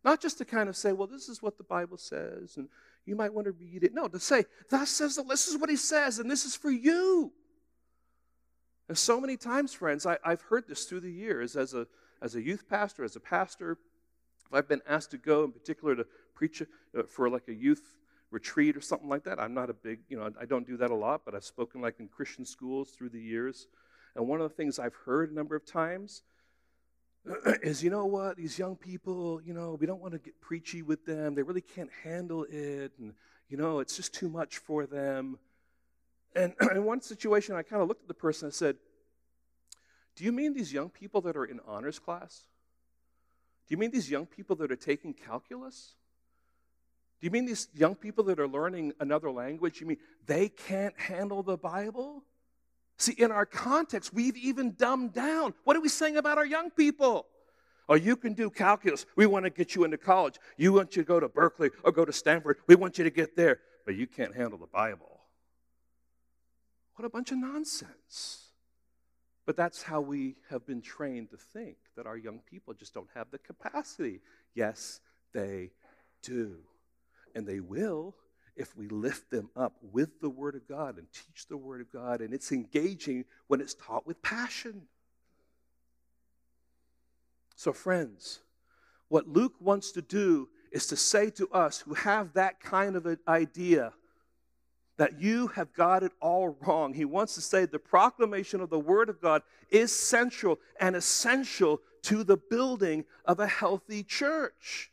Not 0.04 0.20
just 0.20 0.38
to 0.38 0.44
kind 0.44 0.68
of 0.68 0.76
say, 0.76 0.92
well, 0.92 1.06
this 1.06 1.28
is 1.28 1.42
what 1.42 1.58
the 1.58 1.64
Bible 1.64 1.96
says, 1.96 2.56
and 2.56 2.68
you 3.06 3.14
might 3.14 3.32
want 3.32 3.46
to 3.46 3.52
read 3.52 3.84
it. 3.84 3.94
No, 3.94 4.08
to 4.08 4.18
say, 4.18 4.44
thus 4.68 4.90
says 4.90 5.14
the, 5.14 5.22
this 5.22 5.46
is 5.46 5.56
what 5.58 5.70
he 5.70 5.76
says, 5.76 6.18
and 6.18 6.28
this 6.28 6.44
is 6.44 6.56
for 6.56 6.72
you. 6.72 7.32
And 8.88 8.98
so 8.98 9.20
many 9.20 9.36
times, 9.36 9.72
friends, 9.72 10.06
I, 10.06 10.18
have 10.24 10.42
heard 10.42 10.66
this 10.66 10.84
through 10.84 11.00
the 11.00 11.10
years 11.10 11.54
as 11.54 11.72
a, 11.72 11.86
as 12.20 12.34
a 12.34 12.42
youth 12.42 12.68
pastor, 12.68 13.04
as 13.04 13.14
a 13.14 13.20
pastor, 13.20 13.78
I've 14.52 14.68
been 14.68 14.82
asked 14.88 15.12
to 15.12 15.18
go 15.18 15.44
in 15.44 15.52
particular 15.52 15.94
to 15.94 16.06
preach 16.34 16.62
uh, 16.62 17.02
for 17.04 17.30
like 17.30 17.48
a 17.48 17.54
youth 17.54 18.01
retreat 18.32 18.76
or 18.76 18.80
something 18.80 19.08
like 19.08 19.24
that, 19.24 19.38
I'm 19.38 19.54
not 19.54 19.70
a 19.70 19.74
big, 19.74 20.00
you 20.08 20.18
know, 20.18 20.30
I 20.40 20.46
don't 20.46 20.66
do 20.66 20.76
that 20.78 20.90
a 20.90 20.94
lot, 20.94 21.22
but 21.24 21.34
I've 21.34 21.44
spoken 21.44 21.80
like 21.80 22.00
in 22.00 22.08
Christian 22.08 22.44
schools 22.44 22.90
through 22.90 23.10
the 23.10 23.20
years. 23.20 23.68
And 24.16 24.26
one 24.26 24.40
of 24.40 24.50
the 24.50 24.56
things 24.56 24.78
I've 24.78 24.94
heard 24.94 25.30
a 25.30 25.34
number 25.34 25.54
of 25.54 25.64
times 25.64 26.22
is, 27.62 27.84
you 27.84 27.90
know 27.90 28.06
what, 28.06 28.36
these 28.36 28.58
young 28.58 28.76
people, 28.76 29.40
you 29.44 29.54
know, 29.54 29.76
we 29.78 29.86
don't 29.86 30.00
want 30.00 30.14
to 30.14 30.18
get 30.18 30.40
preachy 30.40 30.82
with 30.82 31.04
them. 31.04 31.34
They 31.34 31.42
really 31.42 31.60
can't 31.60 31.90
handle 32.02 32.44
it. 32.50 32.92
And, 32.98 33.14
you 33.48 33.56
know, 33.56 33.78
it's 33.80 33.96
just 33.96 34.14
too 34.14 34.28
much 34.28 34.58
for 34.58 34.86
them. 34.86 35.38
And 36.34 36.54
in 36.74 36.84
one 36.84 37.00
situation, 37.00 37.54
I 37.54 37.62
kind 37.62 37.82
of 37.82 37.88
looked 37.88 38.02
at 38.02 38.08
the 38.08 38.14
person 38.14 38.46
and 38.46 38.54
said, 38.54 38.76
Do 40.16 40.24
you 40.24 40.32
mean 40.32 40.54
these 40.54 40.72
young 40.72 40.88
people 40.88 41.20
that 41.22 41.36
are 41.36 41.44
in 41.44 41.60
honors 41.66 41.98
class? 41.98 42.42
Do 43.68 43.74
you 43.74 43.78
mean 43.78 43.90
these 43.90 44.10
young 44.10 44.26
people 44.26 44.56
that 44.56 44.72
are 44.72 44.76
taking 44.76 45.14
calculus? 45.14 45.94
Do 47.22 47.26
you 47.26 47.30
mean 47.30 47.46
these 47.46 47.68
young 47.72 47.94
people 47.94 48.24
that 48.24 48.40
are 48.40 48.48
learning 48.48 48.94
another 48.98 49.30
language? 49.30 49.80
You 49.80 49.86
mean 49.86 49.98
they 50.26 50.48
can't 50.48 50.98
handle 50.98 51.44
the 51.44 51.56
Bible? 51.56 52.24
See, 52.98 53.12
in 53.12 53.30
our 53.30 53.46
context, 53.46 54.12
we've 54.12 54.36
even 54.36 54.72
dumbed 54.72 55.12
down. 55.12 55.54
What 55.62 55.76
are 55.76 55.80
we 55.80 55.88
saying 55.88 56.16
about 56.16 56.36
our 56.36 56.44
young 56.44 56.70
people? 56.72 57.26
Oh, 57.88 57.94
you 57.94 58.16
can 58.16 58.34
do 58.34 58.50
calculus. 58.50 59.06
We 59.14 59.26
want 59.26 59.44
to 59.44 59.50
get 59.50 59.76
you 59.76 59.84
into 59.84 59.98
college. 59.98 60.34
You 60.56 60.72
want 60.72 60.96
you 60.96 61.02
to 61.02 61.06
go 61.06 61.20
to 61.20 61.28
Berkeley 61.28 61.70
or 61.84 61.92
go 61.92 62.04
to 62.04 62.12
Stanford. 62.12 62.56
We 62.66 62.74
want 62.74 62.98
you 62.98 63.04
to 63.04 63.10
get 63.10 63.36
there. 63.36 63.60
But 63.86 63.94
you 63.94 64.08
can't 64.08 64.34
handle 64.34 64.58
the 64.58 64.66
Bible. 64.66 65.20
What 66.96 67.04
a 67.04 67.08
bunch 67.08 67.30
of 67.30 67.38
nonsense. 67.38 68.48
But 69.46 69.56
that's 69.56 69.80
how 69.80 70.00
we 70.00 70.38
have 70.50 70.66
been 70.66 70.82
trained 70.82 71.30
to 71.30 71.36
think 71.36 71.76
that 71.96 72.06
our 72.06 72.16
young 72.16 72.40
people 72.50 72.74
just 72.74 72.94
don't 72.94 73.10
have 73.14 73.30
the 73.30 73.38
capacity. 73.38 74.22
Yes, 74.56 75.00
they 75.32 75.70
do. 76.20 76.56
And 77.34 77.46
they 77.46 77.60
will 77.60 78.14
if 78.56 78.76
we 78.76 78.88
lift 78.88 79.30
them 79.30 79.48
up 79.56 79.74
with 79.80 80.20
the 80.20 80.28
Word 80.28 80.54
of 80.54 80.68
God 80.68 80.98
and 80.98 81.06
teach 81.12 81.46
the 81.48 81.56
Word 81.56 81.80
of 81.80 81.90
God, 81.90 82.20
and 82.20 82.34
it's 82.34 82.52
engaging 82.52 83.24
when 83.46 83.60
it's 83.60 83.74
taught 83.74 84.06
with 84.06 84.20
passion. 84.22 84.82
So, 87.56 87.72
friends, 87.72 88.40
what 89.08 89.28
Luke 89.28 89.54
wants 89.60 89.92
to 89.92 90.02
do 90.02 90.48
is 90.70 90.86
to 90.88 90.96
say 90.96 91.30
to 91.30 91.48
us 91.50 91.80
who 91.80 91.94
have 91.94 92.34
that 92.34 92.60
kind 92.60 92.96
of 92.96 93.06
an 93.06 93.18
idea 93.26 93.92
that 94.98 95.20
you 95.20 95.48
have 95.48 95.72
got 95.72 96.02
it 96.02 96.12
all 96.20 96.56
wrong. 96.60 96.94
He 96.94 97.04
wants 97.04 97.34
to 97.34 97.40
say 97.40 97.64
the 97.64 97.78
proclamation 97.78 98.60
of 98.60 98.70
the 98.70 98.78
Word 98.78 99.08
of 99.08 99.20
God 99.20 99.42
is 99.70 99.92
central 99.92 100.58
and 100.78 100.94
essential 100.94 101.80
to 102.02 102.22
the 102.22 102.36
building 102.36 103.04
of 103.24 103.40
a 103.40 103.46
healthy 103.46 104.02
church. 104.02 104.91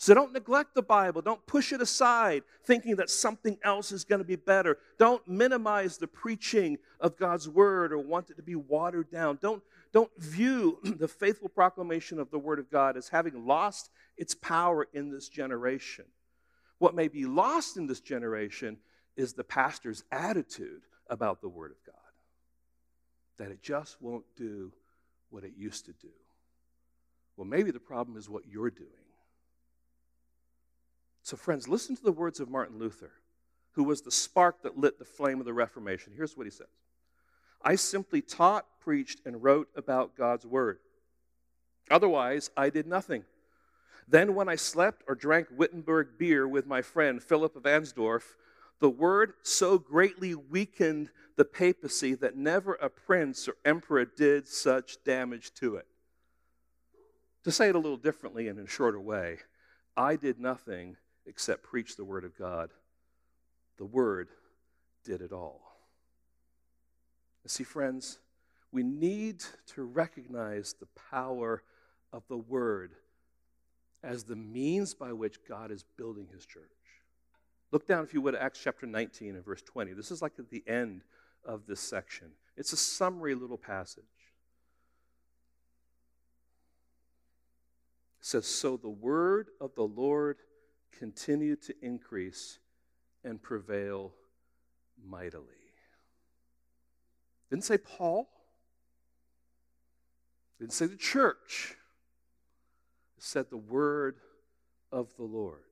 So 0.00 0.14
don't 0.14 0.32
neglect 0.32 0.74
the 0.74 0.80
Bible. 0.80 1.20
Don't 1.20 1.44
push 1.46 1.74
it 1.74 1.82
aside 1.82 2.42
thinking 2.64 2.96
that 2.96 3.10
something 3.10 3.58
else 3.62 3.92
is 3.92 4.02
going 4.02 4.20
to 4.20 4.24
be 4.24 4.34
better. 4.34 4.78
Don't 4.98 5.28
minimize 5.28 5.98
the 5.98 6.06
preaching 6.06 6.78
of 7.00 7.18
God's 7.18 7.50
word 7.50 7.92
or 7.92 7.98
want 7.98 8.30
it 8.30 8.36
to 8.38 8.42
be 8.42 8.54
watered 8.54 9.10
down. 9.10 9.38
Don't, 9.42 9.62
don't 9.92 10.10
view 10.16 10.78
the 10.84 11.06
faithful 11.06 11.50
proclamation 11.50 12.18
of 12.18 12.30
the 12.30 12.38
word 12.38 12.58
of 12.58 12.70
God 12.70 12.96
as 12.96 13.10
having 13.10 13.46
lost 13.46 13.90
its 14.16 14.34
power 14.34 14.88
in 14.94 15.10
this 15.10 15.28
generation. 15.28 16.06
What 16.78 16.94
may 16.94 17.08
be 17.08 17.26
lost 17.26 17.76
in 17.76 17.86
this 17.86 18.00
generation 18.00 18.78
is 19.18 19.34
the 19.34 19.44
pastor's 19.44 20.02
attitude 20.10 20.80
about 21.10 21.42
the 21.42 21.48
word 21.50 21.72
of 21.72 21.84
God, 21.84 21.94
that 23.36 23.52
it 23.52 23.62
just 23.62 24.00
won't 24.00 24.24
do 24.34 24.72
what 25.28 25.44
it 25.44 25.52
used 25.58 25.84
to 25.84 25.92
do. 25.92 26.08
Well, 27.36 27.46
maybe 27.46 27.70
the 27.70 27.78
problem 27.78 28.16
is 28.16 28.30
what 28.30 28.48
you're 28.48 28.70
doing. 28.70 28.88
So, 31.22 31.36
friends, 31.36 31.68
listen 31.68 31.96
to 31.96 32.02
the 32.02 32.12
words 32.12 32.40
of 32.40 32.48
Martin 32.48 32.78
Luther, 32.78 33.12
who 33.72 33.84
was 33.84 34.02
the 34.02 34.10
spark 34.10 34.62
that 34.62 34.78
lit 34.78 34.98
the 34.98 35.04
flame 35.04 35.38
of 35.38 35.46
the 35.46 35.52
Reformation. 35.52 36.12
Here's 36.16 36.36
what 36.36 36.46
he 36.46 36.50
says 36.50 36.68
I 37.62 37.74
simply 37.74 38.22
taught, 38.22 38.66
preached, 38.80 39.20
and 39.24 39.42
wrote 39.42 39.68
about 39.76 40.16
God's 40.16 40.46
Word. 40.46 40.78
Otherwise, 41.90 42.50
I 42.56 42.70
did 42.70 42.86
nothing. 42.86 43.24
Then, 44.08 44.34
when 44.34 44.48
I 44.48 44.56
slept 44.56 45.04
or 45.06 45.14
drank 45.14 45.48
Wittenberg 45.56 46.18
beer 46.18 46.48
with 46.48 46.66
my 46.66 46.82
friend 46.82 47.22
Philip 47.22 47.54
of 47.54 47.62
Amsdorf, 47.64 48.36
the 48.80 48.90
word 48.90 49.34
so 49.42 49.78
greatly 49.78 50.34
weakened 50.34 51.10
the 51.36 51.44
papacy 51.44 52.14
that 52.14 52.36
never 52.36 52.74
a 52.74 52.88
prince 52.88 53.46
or 53.46 53.54
emperor 53.64 54.04
did 54.04 54.48
such 54.48 55.04
damage 55.04 55.52
to 55.54 55.76
it. 55.76 55.86
To 57.44 57.52
say 57.52 57.68
it 57.68 57.74
a 57.74 57.78
little 57.78 57.96
differently 57.96 58.48
and 58.48 58.58
in 58.58 58.64
a 58.64 58.68
shorter 58.68 59.00
way, 59.00 59.38
I 59.96 60.16
did 60.16 60.40
nothing 60.40 60.96
except 61.30 61.62
preach 61.62 61.96
the 61.96 62.04
Word 62.04 62.24
of 62.24 62.36
God. 62.36 62.70
The 63.78 63.84
Word 63.86 64.28
did 65.04 65.22
it 65.22 65.32
all. 65.32 65.62
see, 67.46 67.64
friends, 67.64 68.18
we 68.72 68.82
need 68.82 69.42
to 69.74 69.82
recognize 69.82 70.74
the 70.74 70.88
power 71.10 71.62
of 72.12 72.24
the 72.28 72.36
Word 72.36 72.92
as 74.02 74.24
the 74.24 74.36
means 74.36 74.92
by 74.92 75.12
which 75.12 75.38
God 75.48 75.70
is 75.70 75.84
building 75.96 76.26
His 76.32 76.44
church. 76.44 76.64
Look 77.70 77.86
down, 77.86 78.02
if 78.02 78.12
you 78.12 78.20
would, 78.20 78.34
Acts 78.34 78.60
chapter 78.62 78.86
19 78.86 79.36
and 79.36 79.44
verse 79.44 79.62
20. 79.62 79.92
This 79.92 80.10
is 80.10 80.20
like 80.20 80.32
at 80.38 80.50
the 80.50 80.64
end 80.66 81.02
of 81.44 81.66
this 81.66 81.80
section. 81.80 82.32
It's 82.56 82.72
a 82.72 82.76
summary 82.76 83.36
little 83.36 83.56
passage. 83.56 84.04
It 88.20 88.26
says, 88.26 88.46
So 88.46 88.76
the 88.76 88.90
word 88.90 89.48
of 89.60 89.74
the 89.76 89.84
Lord 89.84 90.38
continue 90.98 91.56
to 91.56 91.74
increase 91.82 92.58
and 93.24 93.40
prevail 93.40 94.12
mightily. 95.04 95.44
Didn't 97.50 97.64
say 97.64 97.78
Paul. 97.78 98.28
Didn't 100.58 100.72
say 100.72 100.86
the 100.86 100.96
church. 100.96 101.76
It 103.16 103.24
said 103.24 103.50
the 103.50 103.56
word 103.56 104.16
of 104.92 105.14
the 105.16 105.24
Lord. 105.24 105.62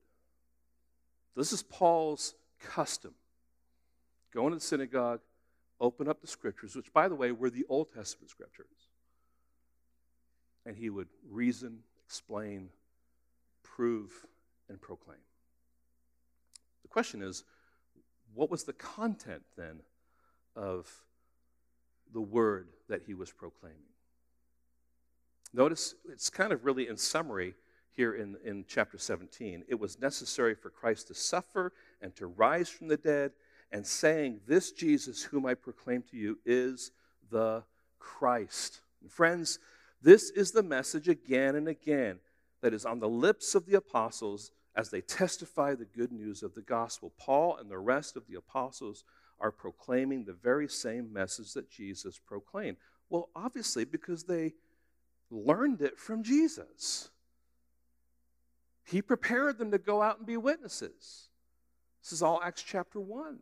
This 1.35 1.53
is 1.53 1.63
Paul's 1.63 2.35
custom. 2.59 3.13
Go 4.33 4.45
into 4.45 4.57
the 4.57 4.63
synagogue, 4.63 5.21
open 5.79 6.07
up 6.07 6.21
the 6.21 6.27
scriptures, 6.27 6.75
which, 6.75 6.91
by 6.91 7.07
the 7.07 7.15
way, 7.15 7.31
were 7.31 7.49
the 7.49 7.65
Old 7.69 7.93
Testament 7.93 8.29
scriptures. 8.29 8.65
And 10.65 10.75
he 10.75 10.89
would 10.89 11.07
reason, 11.29 11.79
explain, 12.05 12.69
prove, 13.63 14.11
and 14.69 14.81
proclaim. 14.81 15.19
The 16.83 16.87
question 16.87 17.21
is 17.21 17.43
what 18.33 18.51
was 18.51 18.63
the 18.63 18.73
content 18.73 19.43
then 19.57 19.79
of 20.55 20.87
the 22.13 22.21
word 22.21 22.69
that 22.87 23.01
he 23.03 23.13
was 23.13 23.31
proclaiming? 23.31 23.77
Notice 25.53 25.95
it's 26.11 26.29
kind 26.29 26.53
of 26.53 26.63
really 26.63 26.87
in 26.87 26.97
summary 26.97 27.55
here 27.91 28.13
in, 28.13 28.37
in 28.45 28.65
chapter 28.67 28.97
17. 28.97 29.63
It 29.67 29.79
was 29.79 29.99
necessary 29.99 30.53
for 30.53 30.69
Christ 30.69 31.07
to 31.07 31.15
suffer 31.15 31.73
and 32.01 32.15
to 32.15 32.27
rise 32.27 32.69
from 32.69 32.87
the 32.87 32.97
dead, 32.97 33.31
and 33.71 33.85
saying, 33.85 34.41
This 34.47 34.71
Jesus, 34.71 35.23
whom 35.23 35.45
I 35.45 35.53
proclaim 35.53 36.03
to 36.09 36.17
you, 36.17 36.39
is 36.45 36.91
the 37.29 37.63
Christ. 37.99 38.81
And 39.01 39.11
friends, 39.11 39.59
this 40.01 40.29
is 40.29 40.51
the 40.51 40.63
message 40.63 41.07
again 41.07 41.55
and 41.55 41.67
again 41.67 42.19
that 42.61 42.73
is 42.73 42.85
on 42.85 42.99
the 42.99 43.09
lips 43.09 43.55
of 43.55 43.65
the 43.65 43.75
apostles 43.75 44.51
as 44.75 44.89
they 44.89 45.01
testify 45.01 45.75
the 45.75 45.85
good 45.85 46.11
news 46.11 46.43
of 46.43 46.55
the 46.55 46.61
gospel. 46.61 47.11
Paul 47.17 47.57
and 47.57 47.69
the 47.69 47.77
rest 47.77 48.15
of 48.15 48.27
the 48.27 48.35
apostles 48.35 49.03
are 49.39 49.51
proclaiming 49.51 50.25
the 50.25 50.33
very 50.33 50.67
same 50.67 51.11
message 51.11 51.53
that 51.53 51.69
Jesus 51.69 52.19
proclaimed. 52.19 52.77
Well, 53.09 53.29
obviously, 53.35 53.85
because 53.85 54.23
they 54.23 54.53
learned 55.31 55.81
it 55.81 55.97
from 55.97 56.23
Jesus. 56.23 57.09
He 58.83 59.01
prepared 59.01 59.57
them 59.57 59.71
to 59.71 59.77
go 59.77 60.01
out 60.01 60.17
and 60.17 60.27
be 60.27 60.37
witnesses. 60.37 61.29
This 62.01 62.11
is 62.11 62.23
all 62.23 62.41
Acts 62.43 62.63
chapter 62.63 62.99
1. 62.99 63.39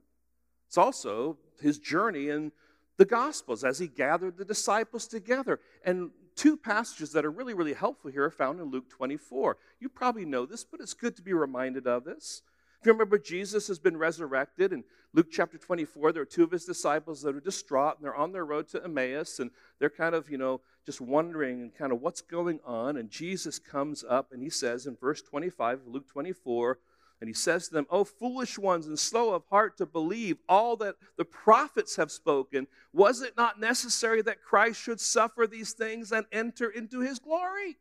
It's 0.68 0.78
also 0.78 1.38
his 1.62 1.80
journey 1.80 2.30
in 2.30 2.52
the 2.98 3.06
Gospels 3.06 3.64
as 3.64 3.80
he 3.80 3.88
gathered 3.88 4.38
the 4.38 4.46
disciples 4.46 5.08
together. 5.08 5.60
And 5.86 6.12
two 6.38 6.56
passages 6.56 7.12
that 7.12 7.26
are 7.26 7.32
really, 7.32 7.54
really 7.54 7.74
helpful 7.74 8.12
here 8.12 8.24
are 8.24 8.32
found 8.32 8.60
in 8.60 8.68
Luke 8.68 8.90
24. 8.90 9.58
You 9.80 9.90
probably 9.90 10.24
know 10.24 10.46
this, 10.46 10.64
but 10.64 10.80
it's 10.80 10.94
good 10.94 11.16
to 11.18 11.22
be 11.22 11.34
reminded 11.34 11.88
of 11.88 12.06
this. 12.06 12.44
If 12.80 12.86
you 12.86 12.92
remember, 12.92 13.18
Jesus 13.18 13.68
has 13.68 13.80
been 13.80 13.98
resurrected. 13.98 14.72
In 14.72 14.84
Luke 15.14 15.28
chapter 15.32 15.58
24, 15.58 16.12
there 16.12 16.22
are 16.22 16.26
two 16.26 16.44
of 16.44 16.52
his 16.52 16.64
disciples 16.64 17.24
that 17.24 17.36
are 17.36 17.42
distraught 17.42 17.98
and 17.98 18.06
they're 18.06 18.16
on 18.16 18.32
their 18.32 18.46
road 18.46 18.70
to 18.70 18.84
Emmaus 18.84 19.40
and 19.40 19.50
they're 19.80 19.90
kind 19.90 20.14
of, 20.14 20.30
you 20.30 20.38
know, 20.38 20.62
just 20.86 21.02
wondering 21.02 21.62
and 21.62 21.76
kind 21.76 21.92
of 21.92 22.02
what's 22.02 22.22
going 22.22 22.60
on. 22.64 22.98
And 22.98 23.10
Jesus 23.10 23.58
comes 23.58 24.06
up 24.08 24.32
and 24.32 24.44
he 24.44 24.50
says 24.50 24.86
in 24.86 24.96
verse 24.96 25.24
25 25.24 25.80
of 25.80 25.88
Luke 25.88 26.08
24, 26.08 26.78
and 27.20 27.28
he 27.28 27.34
says 27.34 27.68
to 27.68 27.74
them, 27.74 27.88
O 27.90 28.04
foolish 28.04 28.60
ones 28.60 28.86
and 28.86 28.98
slow 28.98 29.34
of 29.34 29.44
heart 29.50 29.78
to 29.78 29.86
believe 29.86 30.38
all 30.48 30.76
that 30.78 30.96
the 31.18 31.26
prophets 31.26 31.96
have 31.96 32.12
spoken, 32.12 32.68
was 32.94 33.22
it 33.22 33.36
not 33.36 33.60
necessary 33.60 34.22
that 34.22 34.44
Christ 34.44 34.80
should 34.80 35.00
suffer 35.00 35.48
these 35.48 35.74
things 35.74 36.12
and 36.12 36.26
enter 36.32 36.70
into 36.70 37.00
his 37.00 37.18
glory? 37.18 37.78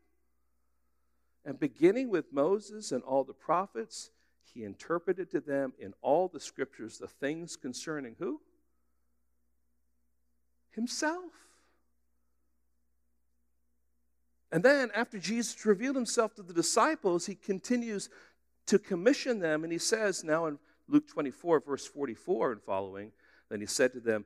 And 1.44 1.61
beginning 1.61 2.09
with 2.09 2.33
Moses 2.33 2.92
and 2.92 3.03
all 3.03 3.25
the 3.25 3.35
prophets, 3.35 4.11
he 4.55 4.64
interpreted 4.64 5.31
to 5.33 5.40
them 5.40 5.75
in 5.79 5.92
all 6.01 6.29
the 6.29 6.40
scriptures 6.40 6.96
the 6.96 7.07
things 7.07 7.57
concerning 7.57 8.16
who? 8.18 8.40
Himself. 10.70 11.33
And 14.51 14.62
then, 14.62 14.90
after 14.94 15.18
Jesus 15.18 15.66
revealed 15.66 15.96
himself 15.96 16.35
to 16.37 16.42
the 16.42 16.55
disciples, 16.55 17.27
he 17.27 17.35
continues 17.35 18.09
to 18.66 18.79
commission 18.79 19.38
them. 19.38 19.64
And 19.64 19.72
he 19.72 19.79
says 19.79 20.24
now 20.24 20.46
in 20.46 20.59
Luke 20.88 21.09
24, 21.09 21.61
verse 21.61 21.87
44 21.87 22.52
and 22.52 22.62
following, 22.62 23.12
then 23.48 23.61
he 23.61 23.66
said 23.66 23.92
to 23.92 24.00
them, 24.00 24.24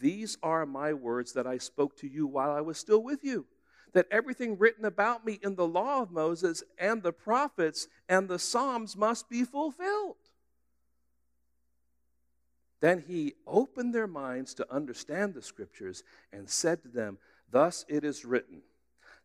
These 0.00 0.38
are 0.42 0.66
my 0.66 0.92
words 0.92 1.32
that 1.32 1.46
I 1.46 1.58
spoke 1.58 1.96
to 1.98 2.08
you 2.08 2.26
while 2.26 2.50
I 2.50 2.60
was 2.60 2.78
still 2.78 3.02
with 3.02 3.24
you. 3.24 3.46
That 3.92 4.06
everything 4.10 4.56
written 4.56 4.84
about 4.84 5.26
me 5.26 5.40
in 5.42 5.56
the 5.56 5.66
law 5.66 6.00
of 6.00 6.12
Moses 6.12 6.62
and 6.78 7.02
the 7.02 7.12
prophets 7.12 7.88
and 8.08 8.28
the 8.28 8.38
Psalms 8.38 8.96
must 8.96 9.28
be 9.28 9.44
fulfilled. 9.44 10.16
Then 12.80 13.04
he 13.06 13.34
opened 13.46 13.94
their 13.94 14.06
minds 14.06 14.54
to 14.54 14.72
understand 14.72 15.34
the 15.34 15.42
scriptures 15.42 16.02
and 16.32 16.48
said 16.48 16.82
to 16.82 16.88
them, 16.88 17.18
Thus 17.50 17.84
it 17.88 18.04
is 18.04 18.24
written 18.24 18.62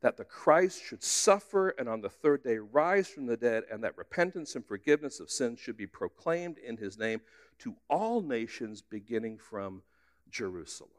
that 0.05 0.17
the 0.17 0.23
Christ 0.23 0.83
should 0.85 1.01
suffer 1.01 1.69
and 1.79 1.89
on 1.89 1.99
the 1.99 2.11
third 2.11 2.43
day 2.43 2.59
rise 2.59 3.07
from 3.07 3.25
the 3.25 3.35
dead, 3.35 3.63
and 3.71 3.83
that 3.83 3.97
repentance 3.97 4.53
and 4.53 4.63
forgiveness 4.63 5.19
of 5.19 5.31
sins 5.31 5.59
should 5.59 5.75
be 5.75 5.87
proclaimed 5.87 6.59
in 6.59 6.77
his 6.77 6.99
name 6.99 7.21
to 7.57 7.75
all 7.89 8.21
nations, 8.21 8.83
beginning 8.83 9.39
from 9.39 9.81
Jerusalem. 10.29 10.91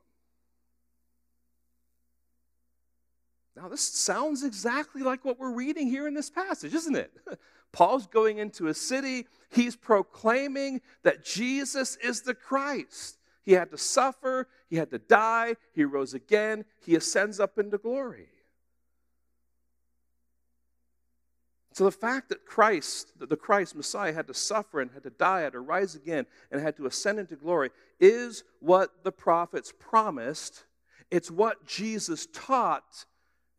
Now, 3.55 3.69
this 3.69 3.83
sounds 3.83 4.43
exactly 4.43 5.03
like 5.03 5.25
what 5.25 5.39
we're 5.39 5.55
reading 5.55 5.87
here 5.87 6.09
in 6.09 6.15
this 6.15 6.29
passage, 6.29 6.75
isn't 6.75 6.97
it? 6.97 7.13
Paul's 7.71 8.09
going 8.09 8.39
into 8.39 8.67
a 8.67 8.75
city, 8.75 9.29
he's 9.51 9.77
proclaiming 9.77 10.81
that 11.05 11.25
Jesus 11.25 11.95
is 12.03 12.23
the 12.23 12.35
Christ. 12.35 13.19
He 13.45 13.53
had 13.53 13.71
to 13.71 13.79
suffer, 13.79 14.49
he 14.69 14.75
had 14.75 14.91
to 14.91 14.99
die, 14.99 15.55
he 15.73 15.85
rose 15.85 16.13
again, 16.13 16.65
he 16.81 16.97
ascends 16.97 17.39
up 17.39 17.57
into 17.57 17.79
glory. 17.79 18.31
So 21.77 21.85
the 21.85 21.91
fact 21.91 22.31
that 22.31 22.47
Christ, 22.47 23.13
that 23.19 23.29
the 23.29 23.37
Christ 23.37 23.77
Messiah 23.77 24.15
had 24.15 24.29
to 24.29 24.33
suffer 24.33 24.81
and 24.81 24.91
had 24.93 25.03
to 25.03 25.11
die, 25.11 25.43
had 25.43 25.53
to 25.53 25.61
rise 25.61 25.95
again, 25.95 26.25
and 26.51 26.59
had 26.59 26.75
to 26.79 26.87
ascend 26.87 27.19
into 27.19 27.37
glory 27.37 27.69
is 28.01 28.45
what 28.61 29.05
the 29.05 29.13
prophets 29.13 29.75
promised. 29.79 30.65
It's 31.11 31.31
what 31.31 31.67
Jesus 31.67 32.29
taught, 32.33 33.05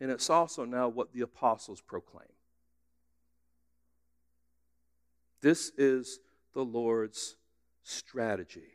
and 0.01 0.09
it's 0.09 0.31
also 0.31 0.65
now 0.65 0.87
what 0.87 1.13
the 1.13 1.21
apostles 1.21 1.79
proclaim. 1.79 2.25
This 5.41 5.71
is 5.77 6.19
the 6.55 6.65
Lord's 6.65 7.35
strategy 7.83 8.71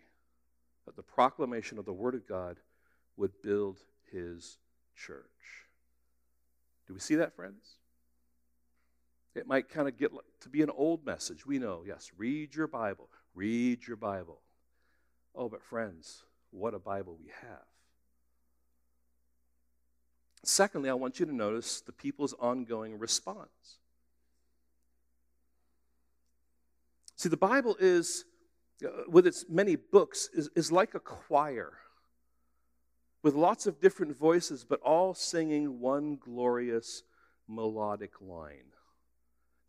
that 0.87 0.95
the 0.95 1.03
proclamation 1.03 1.81
of 1.81 1.85
the 1.85 1.93
Word 1.93 2.15
of 2.15 2.29
God 2.29 2.59
would 3.17 3.33
build 3.43 3.81
his 4.13 4.59
church. 4.95 5.27
Do 6.87 6.95
we 6.95 7.01
see 7.01 7.17
that, 7.17 7.35
friends? 7.35 7.79
It 9.35 9.47
might 9.47 9.69
kind 9.69 9.89
of 9.89 9.97
get 9.97 10.13
to 10.41 10.49
be 10.49 10.63
an 10.63 10.71
old 10.71 11.07
message. 11.07 11.47
We 11.47 11.59
know, 11.59 11.83
yes, 11.87 12.11
read 12.19 12.55
your 12.55 12.67
Bible, 12.67 13.09
read 13.35 13.87
your 13.87 13.97
Bible. 13.97 14.41
Oh, 15.35 15.49
but 15.49 15.63
friends, 15.63 16.25
what 16.51 16.75
a 16.75 16.79
Bible 16.79 17.17
we 17.19 17.31
have. 17.41 17.65
Secondly, 20.45 20.91
I 20.91 20.95
want 20.95 21.19
you 21.19 21.27
to 21.27 21.35
notice 21.35 21.81
the 21.81 21.93
people's 21.93 22.35
ongoing 22.39 22.99
response. 22.99 23.79
See, 27.17 27.29
the 27.29 27.37
Bible 27.37 27.77
is, 27.79 28.25
uh, 28.85 29.05
with 29.09 29.27
its 29.27 29.45
many 29.49 29.77
books, 29.77 30.29
is, 30.35 30.51
is 30.57 30.73
like 30.73 30.95
a 30.95 31.01
choir 31.01 31.73
with 33.23 33.35
lots 33.35 33.67
of 33.67 33.81
different 33.81 34.17
voices, 34.17 34.65
but 34.65 34.81
all 34.81 35.15
singing 35.15 35.79
one 35.79 36.17
glorious 36.17 37.05
melodic 37.49 38.21
line 38.21 38.73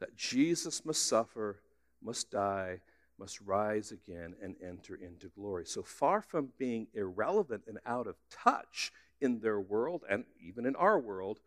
that 0.03 0.17
Jesus 0.17 0.83
must 0.83 1.07
suffer, 1.07 1.61
must 2.03 2.29
die, 2.29 2.81
must 3.17 3.39
rise 3.39 3.93
again, 3.93 4.35
and 4.43 4.53
enter 4.61 4.95
into 4.95 5.29
glory. 5.29 5.65
So 5.65 5.81
far 5.81 6.21
from 6.21 6.49
being 6.57 6.87
irrelevant 6.93 7.63
and 7.67 7.77
out 7.85 8.07
of 8.07 8.17
touch 8.29 8.91
in 9.21 9.39
their 9.39 9.61
world 9.61 10.03
and 10.09 10.25
even 10.45 10.65
in 10.65 10.75
our 10.75 10.99
world, 10.99 11.39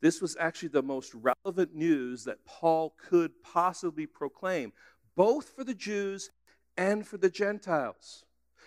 this 0.00 0.22
was 0.22 0.36
actually 0.38 0.68
the 0.68 0.80
most 0.84 1.12
relevant 1.12 1.74
news 1.74 2.22
that 2.22 2.44
Paul 2.44 2.94
could 3.08 3.32
possibly 3.42 4.06
proclaim, 4.06 4.72
both 5.16 5.48
for 5.48 5.64
the 5.64 5.74
Jews 5.74 6.30
and 6.76 7.04
for 7.04 7.16
the 7.16 7.30
Gentiles. 7.30 8.24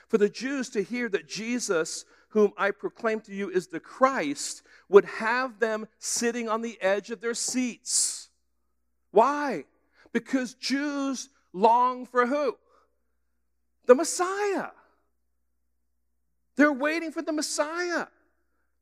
For 0.09 0.17
the 0.17 0.27
Jews 0.27 0.69
to 0.71 0.83
hear 0.83 1.07
that 1.07 1.29
Jesus 1.29 2.03
whom 2.29 2.51
I 2.57 2.71
proclaim 2.71 3.21
to 3.21 3.33
you 3.33 3.49
is 3.49 3.67
the 3.67 3.79
Christ, 3.79 4.61
would 4.89 5.05
have 5.05 5.59
them 5.59 5.87
sitting 5.99 6.49
on 6.49 6.61
the 6.61 6.77
edge 6.81 7.09
of 7.09 7.21
their 7.21 7.33
seats. 7.33 8.16
Why? 9.11 9.65
Because 10.11 10.53
Jews 10.55 11.29
long 11.53 12.05
for 12.05 12.25
who? 12.25 12.57
The 13.85 13.95
Messiah. 13.95 14.69
They're 16.55 16.73
waiting 16.73 17.11
for 17.11 17.21
the 17.21 17.31
Messiah. 17.31 18.07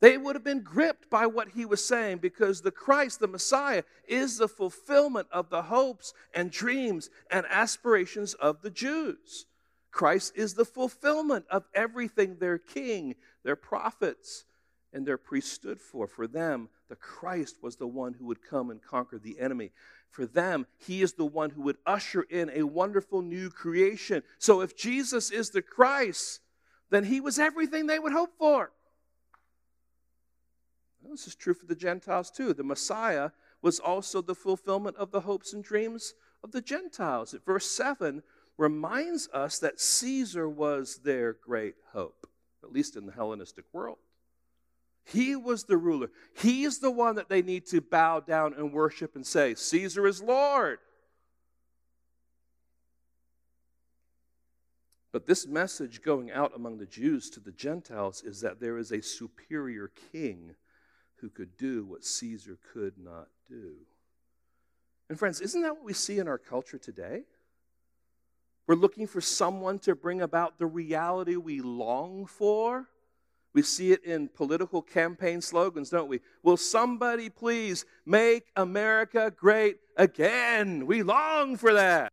They 0.02 0.18
would 0.18 0.36
have 0.36 0.44
been 0.44 0.62
gripped 0.62 1.10
by 1.10 1.26
what 1.26 1.50
he 1.50 1.66
was 1.66 1.84
saying 1.84 2.18
because 2.18 2.62
the 2.62 2.72
Christ, 2.72 3.20
the 3.20 3.28
Messiah, 3.28 3.84
is 4.08 4.38
the 4.38 4.48
fulfillment 4.48 5.28
of 5.32 5.50
the 5.50 5.64
hopes 5.64 6.14
and 6.34 6.52
dreams 6.52 7.10
and 7.32 7.46
aspirations 7.50 8.34
of 8.34 8.62
the 8.62 8.70
Jews. 8.70 9.46
Christ 9.92 10.34
is 10.36 10.54
the 10.54 10.66
fulfillment 10.66 11.46
of 11.50 11.64
everything 11.74 12.38
their 12.38 12.58
king, 12.58 13.16
their 13.44 13.56
prophets, 13.56 14.44
and 14.92 15.06
their 15.06 15.18
priests 15.18 15.54
stood 15.54 15.80
for. 15.80 16.08
For 16.08 16.28
them, 16.28 16.70
the 16.90 16.98
Christ 16.98 17.58
was 17.62 17.78
the 17.78 17.88
one 17.88 18.14
who 18.14 18.26
would 18.26 18.44
come 18.48 18.70
and 18.70 18.82
conquer 18.82 19.18
the 19.18 19.40
enemy. 19.40 19.72
For 20.12 20.26
them, 20.26 20.66
he 20.78 21.02
is 21.02 21.14
the 21.14 21.26
one 21.26 21.50
who 21.50 21.64
would 21.64 21.78
usher 21.86 22.22
in 22.22 22.50
a 22.54 22.64
wonderful 22.64 23.22
new 23.22 23.50
creation. 23.50 24.24
So 24.40 24.62
if 24.62 24.78
Jesus 24.78 25.32
is 25.32 25.50
the 25.50 25.62
Christ, 25.62 26.40
then 26.90 27.04
he 27.04 27.20
was 27.20 27.38
everything 27.38 27.88
they 27.88 28.00
would 28.00 28.14
hope 28.14 28.38
for. 28.38 28.72
this 31.10 31.28
is 31.28 31.36
true 31.36 31.54
for 31.54 31.66
the 31.66 31.76
Gentiles 31.76 32.32
too. 32.32 32.54
The 32.54 32.64
Messiah 32.64 33.32
was 33.62 33.80
also 33.80 34.22
the 34.22 34.36
fulfillment 34.36 34.96
of 34.98 35.12
the 35.12 35.22
hopes 35.22 35.54
and 35.54 35.64
dreams 35.64 36.14
of 36.44 36.52
the 36.52 36.62
Gentiles. 36.62 37.36
Verse 37.46 37.70
7, 37.70 38.24
reminds 38.58 39.28
us 39.30 39.60
that 39.60 39.80
Caesar 39.80 40.48
was 40.48 41.00
their 41.04 41.34
great 41.34 41.76
hope, 41.92 42.28
at 42.64 42.72
least 42.72 42.96
in 42.96 43.06
the 43.06 43.12
Hellenistic 43.12 43.66
world. 43.74 43.98
He 45.06 45.36
was 45.36 45.64
the 45.66 45.78
ruler. 45.78 46.10
He's 46.36 46.80
the 46.80 46.92
one 46.92 47.16
that 47.16 47.30
they 47.30 47.42
need 47.42 47.68
to 47.68 47.80
bow 47.80 48.20
down 48.22 48.54
and 48.54 48.74
worship 48.74 49.16
and 49.16 49.26
say, 49.26 49.54
Caesar 49.54 50.08
is 50.08 50.22
Lord. 50.22 50.80
But 55.12 55.28
this 55.28 55.48
message 55.48 56.02
going 56.02 56.32
out 56.32 56.54
among 56.56 56.78
the 56.78 56.86
Jews 56.86 57.30
to 57.32 57.40
the 57.40 57.52
Gentiles 57.52 58.22
is 58.24 58.42
that 58.42 58.60
there 58.60 58.78
is 58.78 58.92
a 58.92 59.02
superior 59.02 59.92
king 60.12 60.56
who 61.18 61.30
could 61.30 61.56
do 61.56 61.86
what 61.86 62.04
Caesar 62.04 62.58
could 62.74 62.98
not 62.98 63.28
do. 63.48 63.76
And, 65.08 65.18
friends, 65.18 65.40
isn't 65.40 65.62
that 65.62 65.76
what 65.76 65.86
we 65.86 65.94
see 65.94 66.18
in 66.18 66.28
our 66.28 66.40
culture 66.40 66.78
today? 66.78 67.24
We're 68.68 68.76
looking 68.76 69.06
for 69.06 69.22
someone 69.22 69.78
to 69.80 69.96
bring 69.96 70.22
about 70.22 70.58
the 70.58 70.66
reality 70.66 71.36
we 71.36 71.62
long 71.62 72.26
for. 72.26 72.88
We 73.56 73.62
see 73.62 73.94
it 73.94 74.04
in 74.04 74.28
political 74.28 74.82
campaign 74.82 75.40
slogans, 75.40 75.90
don't 75.90 76.10
we? 76.10 76.20
Will 76.44 76.58
somebody 76.58 77.30
please 77.30 77.86
make 78.06 78.44
America 78.58 79.34
great 79.34 79.78
again? 79.96 80.86
We 80.86 81.04
long 81.04 81.56
for 81.56 81.74
that. 81.74 82.12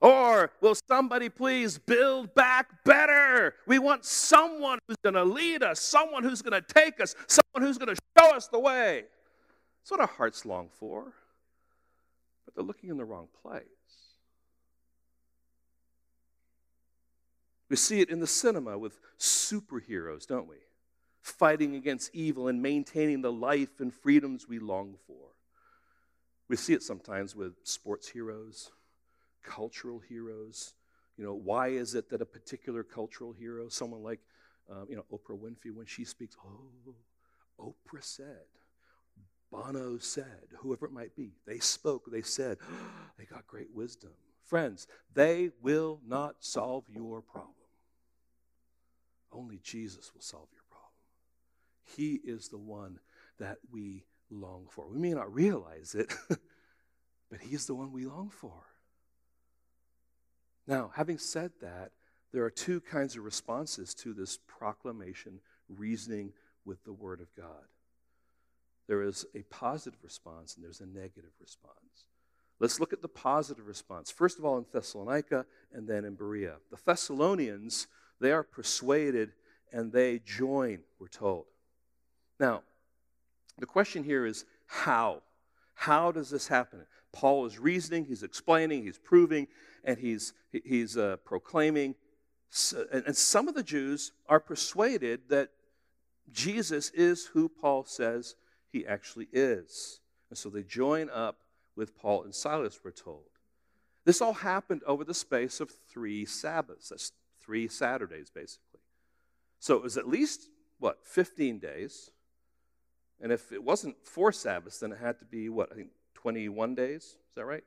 Or 0.00 0.50
will 0.62 0.74
somebody 0.88 1.28
please 1.28 1.76
build 1.76 2.34
back 2.34 2.84
better? 2.84 3.54
We 3.66 3.78
want 3.78 4.06
someone 4.06 4.78
who's 4.88 4.96
going 5.02 5.14
to 5.14 5.24
lead 5.24 5.62
us, 5.62 5.78
someone 5.78 6.24
who's 6.24 6.40
going 6.40 6.58
to 6.58 6.74
take 6.74 7.02
us, 7.02 7.14
someone 7.26 7.68
who's 7.68 7.76
going 7.76 7.94
to 7.94 8.00
show 8.18 8.34
us 8.34 8.48
the 8.48 8.58
way. 8.58 9.04
That's 9.82 9.90
what 9.90 10.00
our 10.00 10.06
hearts 10.06 10.46
long 10.46 10.70
for. 10.80 11.12
But 12.46 12.54
they're 12.54 12.64
looking 12.64 12.88
in 12.88 12.96
the 12.96 13.04
wrong 13.04 13.28
place. 13.42 13.64
We 17.68 17.76
see 17.76 18.00
it 18.00 18.10
in 18.10 18.20
the 18.20 18.26
cinema 18.26 18.78
with 18.78 18.98
superheroes, 19.18 20.26
don't 20.26 20.48
we? 20.48 20.56
Fighting 21.20 21.74
against 21.74 22.14
evil 22.14 22.48
and 22.48 22.62
maintaining 22.62 23.22
the 23.22 23.32
life 23.32 23.80
and 23.80 23.92
freedoms 23.92 24.48
we 24.48 24.58
long 24.58 24.96
for. 25.06 25.16
We 26.48 26.56
see 26.56 26.74
it 26.74 26.82
sometimes 26.82 27.34
with 27.34 27.54
sports 27.64 28.08
heroes, 28.08 28.70
cultural 29.42 29.98
heroes. 29.98 30.74
You 31.16 31.24
know, 31.24 31.34
why 31.34 31.68
is 31.68 31.94
it 31.94 32.10
that 32.10 32.22
a 32.22 32.26
particular 32.26 32.84
cultural 32.84 33.32
hero, 33.32 33.68
someone 33.68 34.02
like, 34.02 34.20
um, 34.70 34.86
you 34.88 34.96
know, 34.96 35.04
Oprah 35.12 35.38
Winfrey, 35.38 35.74
when 35.74 35.86
she 35.86 36.04
speaks, 36.04 36.36
oh, 36.46 36.94
Oprah 37.58 38.02
said, 38.02 38.46
Bono 39.50 39.98
said, 39.98 40.48
whoever 40.58 40.86
it 40.86 40.92
might 40.92 41.16
be, 41.16 41.32
they 41.46 41.58
spoke, 41.58 42.10
they 42.10 42.22
said, 42.22 42.58
they 43.18 43.24
got 43.24 43.46
great 43.46 43.74
wisdom. 43.74 44.12
Friends, 44.46 44.86
they 45.12 45.50
will 45.60 46.00
not 46.06 46.36
solve 46.40 46.84
your 46.88 47.20
problem. 47.20 47.52
Only 49.32 49.58
Jesus 49.62 50.12
will 50.14 50.22
solve 50.22 50.48
your 50.52 50.62
problem. 50.70 50.92
He 51.96 52.20
is 52.24 52.48
the 52.48 52.58
one 52.58 53.00
that 53.38 53.58
we 53.70 54.04
long 54.30 54.66
for. 54.70 54.86
We 54.88 54.98
may 54.98 55.12
not 55.12 55.34
realize 55.34 55.94
it, 55.94 56.14
but 56.28 57.40
He 57.40 57.54
is 57.54 57.66
the 57.66 57.74
one 57.74 57.92
we 57.92 58.06
long 58.06 58.30
for. 58.30 58.62
Now, 60.66 60.90
having 60.94 61.18
said 61.18 61.50
that, 61.60 61.90
there 62.32 62.44
are 62.44 62.50
two 62.50 62.80
kinds 62.80 63.16
of 63.16 63.24
responses 63.24 63.94
to 63.94 64.12
this 64.12 64.38
proclamation, 64.46 65.40
reasoning 65.68 66.32
with 66.64 66.84
the 66.84 66.92
Word 66.92 67.20
of 67.20 67.34
God. 67.34 67.64
There 68.86 69.02
is 69.02 69.26
a 69.34 69.42
positive 69.42 69.98
response 70.04 70.54
and 70.54 70.64
there's 70.64 70.80
a 70.80 70.86
negative 70.86 71.32
response. 71.40 72.06
Let's 72.58 72.80
look 72.80 72.92
at 72.92 73.02
the 73.02 73.08
positive 73.08 73.66
response. 73.66 74.10
First 74.10 74.38
of 74.38 74.44
all, 74.44 74.56
in 74.56 74.64
Thessalonica 74.72 75.44
and 75.72 75.86
then 75.86 76.04
in 76.04 76.14
Berea. 76.14 76.56
The 76.70 76.78
Thessalonians, 76.84 77.86
they 78.20 78.32
are 78.32 78.42
persuaded 78.42 79.32
and 79.72 79.92
they 79.92 80.20
join, 80.20 80.80
we're 80.98 81.08
told. 81.08 81.44
Now, 82.40 82.62
the 83.58 83.66
question 83.66 84.04
here 84.04 84.24
is 84.24 84.44
how? 84.66 85.22
How 85.74 86.12
does 86.12 86.30
this 86.30 86.48
happen? 86.48 86.86
Paul 87.12 87.46
is 87.46 87.58
reasoning, 87.58 88.04
he's 88.04 88.22
explaining, 88.22 88.84
he's 88.84 88.98
proving, 88.98 89.48
and 89.84 89.98
he's, 89.98 90.32
he's 90.50 90.96
uh, 90.96 91.16
proclaiming. 91.24 91.94
And 92.92 93.16
some 93.16 93.48
of 93.48 93.54
the 93.54 93.62
Jews 93.62 94.12
are 94.28 94.40
persuaded 94.40 95.28
that 95.28 95.50
Jesus 96.32 96.90
is 96.90 97.26
who 97.26 97.48
Paul 97.48 97.84
says 97.84 98.34
he 98.72 98.86
actually 98.86 99.28
is. 99.32 100.00
And 100.30 100.38
so 100.38 100.48
they 100.48 100.62
join 100.62 101.10
up 101.10 101.38
with 101.76 101.96
Paul 101.96 102.24
and 102.24 102.34
Silas, 102.34 102.80
we're 102.82 102.90
told. 102.90 103.24
This 104.04 104.20
all 104.20 104.32
happened 104.32 104.82
over 104.86 105.04
the 105.04 105.14
space 105.14 105.60
of 105.60 105.70
three 105.90 106.24
Sabbaths. 106.24 106.88
That's 106.88 107.12
three 107.40 107.68
Saturdays, 107.68 108.30
basically. 108.30 108.80
So 109.58 109.76
it 109.76 109.82
was 109.82 109.96
at 109.96 110.08
least, 110.08 110.48
what, 110.78 110.98
15 111.04 111.58
days. 111.58 112.10
And 113.20 113.32
if 113.32 113.52
it 113.52 113.62
wasn't 113.62 113.96
four 114.04 114.32
Sabbaths, 114.32 114.78
then 114.78 114.92
it 114.92 114.98
had 114.98 115.18
to 115.18 115.24
be, 115.24 115.48
what, 115.48 115.70
I 115.72 115.74
think 115.74 115.90
21 116.14 116.74
days? 116.74 117.02
Is 117.02 117.34
that 117.34 117.44
right? 117.44 117.64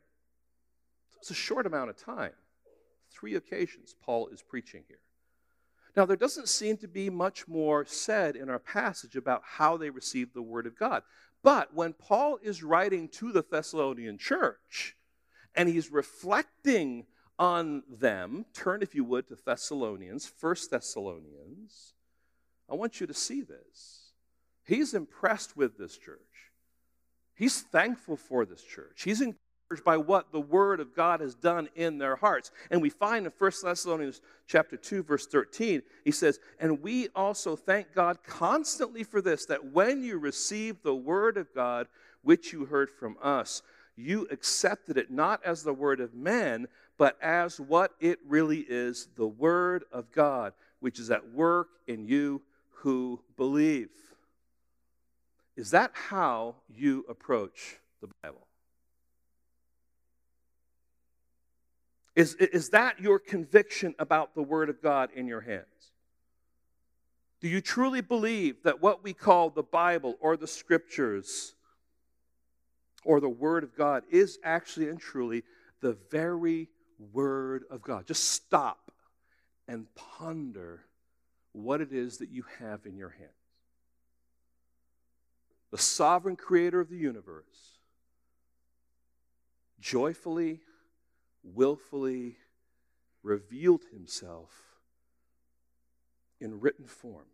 So 1.12 1.18
it's 1.20 1.32
a 1.32 1.36
short 1.36 1.66
amount 1.66 1.90
of 1.90 1.98
time. 1.98 2.34
Three 3.12 3.36
occasions 3.36 3.96
Paul 4.02 4.28
is 4.30 4.42
preaching 4.42 4.84
here. 4.88 5.00
Now, 5.96 6.06
there 6.06 6.16
doesn't 6.16 6.48
seem 6.48 6.78
to 6.78 6.88
be 6.88 7.10
much 7.10 7.48
more 7.48 7.84
said 7.86 8.36
in 8.36 8.50
our 8.50 8.60
passage 8.60 9.16
about 9.16 9.42
how 9.44 9.76
they 9.76 9.90
received 9.90 10.34
the 10.34 10.42
Word 10.42 10.68
of 10.68 10.78
God. 10.78 11.04
But 11.44 11.74
when 11.74 11.94
Paul 11.94 12.40
is 12.42 12.64
writing 12.64 13.08
to 13.10 13.32
the 13.32 13.44
Thessalonian 13.50 14.18
church, 14.18 14.96
and 15.56 15.70
he's 15.70 15.92
reflecting 15.92 17.06
on 17.40 17.84
them. 17.90 18.46
Turn, 18.54 18.82
if 18.84 18.94
you 18.94 19.04
would, 19.06 19.28
to 19.30 19.38
Thessalonians, 19.44 20.28
First 20.28 20.72
Thessalonians. 20.72 21.94
I 22.70 22.76
want 22.76 23.00
you 23.00 23.08
to 23.08 23.14
see 23.14 23.42
this. 23.42 24.12
He's 24.66 24.94
impressed 24.94 25.58
with 25.58 25.78
this 25.78 25.98
church. 25.98 26.20
He's 27.34 27.62
thankful 27.62 28.18
for 28.18 28.46
this 28.46 28.62
church. 28.62 29.04
He's 29.04 29.22
by 29.86 29.98
what 29.98 30.32
the 30.32 30.42
word 30.42 30.80
of 30.80 30.96
God 30.96 31.20
has 31.20 31.36
done 31.36 31.70
in 31.76 32.00
their 32.00 32.16
hearts. 32.16 32.50
And 32.72 32.82
we 32.82 32.90
find 32.90 33.26
in 33.26 33.32
1 33.38 33.52
Thessalonians 33.64 34.20
chapter 34.48 34.76
2 34.76 35.04
verse 35.04 35.28
13, 35.28 35.84
he 36.04 36.12
says, 36.12 36.40
"And 36.60 36.82
we 36.82 37.10
also 37.10 37.56
thank 37.56 37.94
God 37.94 38.24
constantly 38.24 39.04
for 39.04 39.22
this 39.22 39.46
that 39.46 39.66
when 39.66 40.04
you 40.04 40.18
received 40.18 40.82
the 40.82 40.96
word 40.96 41.38
of 41.38 41.54
God 41.54 41.88
which 42.24 42.52
you 42.52 42.66
heard 42.66 42.90
from 42.90 43.18
us, 43.22 43.62
you 43.96 44.28
accepted 44.32 44.98
it 44.98 45.12
not 45.12 45.44
as 45.46 45.64
the 45.64 45.74
word 45.74 46.00
of 46.00 46.16
men, 46.16 46.68
but 46.98 47.22
as 47.22 47.60
what 47.60 47.94
it 48.00 48.20
really 48.26 48.62
is, 48.62 49.08
the 49.16 49.28
word 49.28 49.84
of 49.92 50.12
God, 50.12 50.54
which 50.80 51.00
is 51.00 51.12
at 51.12 51.30
work 51.30 51.70
in 51.86 52.06
you 52.06 52.42
who 52.72 53.22
believe." 53.38 53.92
Is 55.56 55.70
that 55.72 55.92
how 55.94 56.56
you 56.70 57.06
approach 57.08 57.78
the 58.02 58.10
Bible? 58.24 58.49
Is, 62.20 62.36
is 62.36 62.72
that 62.72 63.00
your 63.00 63.18
conviction 63.18 63.96
about 63.98 64.36
the 64.36 64.44
Word 64.44 64.70
of 64.70 64.82
God 64.82 65.10
in 65.16 65.26
your 65.26 65.40
hands? 65.40 65.94
Do 67.40 67.48
you 67.48 67.62
truly 67.62 68.02
believe 68.02 68.62
that 68.64 68.82
what 68.82 69.06
we 69.06 69.14
call 69.14 69.50
the 69.50 69.64
Bible 69.64 70.18
or 70.20 70.36
the 70.36 70.46
Scriptures 70.46 71.54
or 73.06 73.22
the 73.22 73.30
Word 73.30 73.64
of 73.64 73.74
God 73.74 74.04
is 74.12 74.38
actually 74.44 74.90
and 74.90 75.00
truly 75.00 75.44
the 75.80 75.96
very 76.12 76.68
Word 77.14 77.64
of 77.72 77.82
God? 77.82 78.06
Just 78.06 78.26
stop 78.26 78.92
and 79.70 79.86
ponder 79.96 80.82
what 81.54 81.80
it 81.80 81.94
is 81.94 82.18
that 82.18 82.32
you 82.32 82.44
have 82.60 82.86
in 82.86 82.98
your 82.98 83.12
hands 83.12 83.32
the 85.72 85.78
sovereign 85.78 86.36
creator 86.36 86.82
of 86.82 86.90
the 86.90 86.98
universe, 86.98 87.78
joyfully, 89.80 90.60
willfully 91.44 92.38
revealed 93.24 93.84
himself 93.92 94.52
in 96.40 96.60
written 96.60 96.86
form 96.86 97.28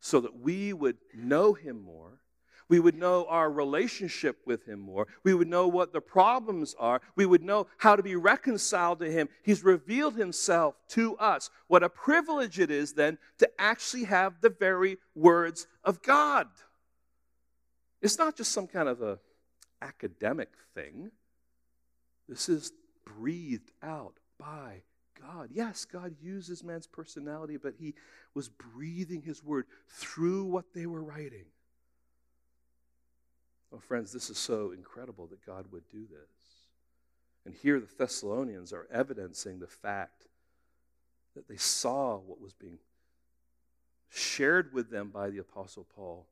so 0.00 0.20
that 0.20 0.40
we 0.40 0.72
would 0.72 0.98
know 1.14 1.52
him 1.52 1.82
more. 1.82 2.20
We 2.68 2.78
would 2.78 2.94
know 2.94 3.26
our 3.28 3.50
relationship 3.50 4.38
with 4.46 4.64
him 4.64 4.78
more. 4.78 5.08
We 5.24 5.34
would 5.34 5.48
know 5.48 5.66
what 5.66 5.92
the 5.92 6.00
problems 6.00 6.74
are. 6.78 7.00
We 7.16 7.26
would 7.26 7.42
know 7.42 7.66
how 7.78 7.96
to 7.96 8.02
be 8.02 8.14
reconciled 8.14 9.00
to 9.00 9.10
him. 9.10 9.28
He's 9.42 9.64
revealed 9.64 10.14
himself 10.14 10.76
to 10.90 11.16
us. 11.16 11.50
What 11.66 11.82
a 11.82 11.88
privilege 11.88 12.60
it 12.60 12.70
is 12.70 12.92
then 12.92 13.18
to 13.38 13.50
actually 13.60 14.04
have 14.04 14.40
the 14.40 14.50
very 14.50 14.98
words 15.16 15.66
of 15.82 16.00
God. 16.00 16.46
It's 18.00 18.18
not 18.18 18.36
just 18.36 18.52
some 18.52 18.68
kind 18.68 18.88
of 18.88 19.02
a 19.02 19.18
academic 19.82 20.50
thing. 20.74 21.10
This 22.30 22.48
is 22.48 22.72
breathed 23.04 23.72
out 23.82 24.14
by 24.38 24.82
God. 25.20 25.50
Yes, 25.52 25.84
God 25.84 26.14
uses 26.22 26.62
man's 26.62 26.86
personality, 26.86 27.56
but 27.56 27.74
he 27.76 27.94
was 28.34 28.48
breathing 28.48 29.20
his 29.20 29.42
word 29.42 29.66
through 29.88 30.44
what 30.44 30.72
they 30.72 30.86
were 30.86 31.02
writing. 31.02 31.46
Oh, 33.72 33.80
friends, 33.80 34.12
this 34.12 34.30
is 34.30 34.38
so 34.38 34.70
incredible 34.70 35.26
that 35.26 35.44
God 35.44 35.66
would 35.72 35.88
do 35.90 36.06
this. 36.08 36.30
And 37.44 37.52
here 37.52 37.80
the 37.80 37.88
Thessalonians 37.98 38.72
are 38.72 38.86
evidencing 38.92 39.58
the 39.58 39.66
fact 39.66 40.28
that 41.34 41.48
they 41.48 41.56
saw 41.56 42.16
what 42.16 42.40
was 42.40 42.52
being 42.52 42.78
shared 44.08 44.72
with 44.72 44.88
them 44.88 45.08
by 45.08 45.30
the 45.30 45.38
Apostle 45.38 45.86
Paul 45.96 46.26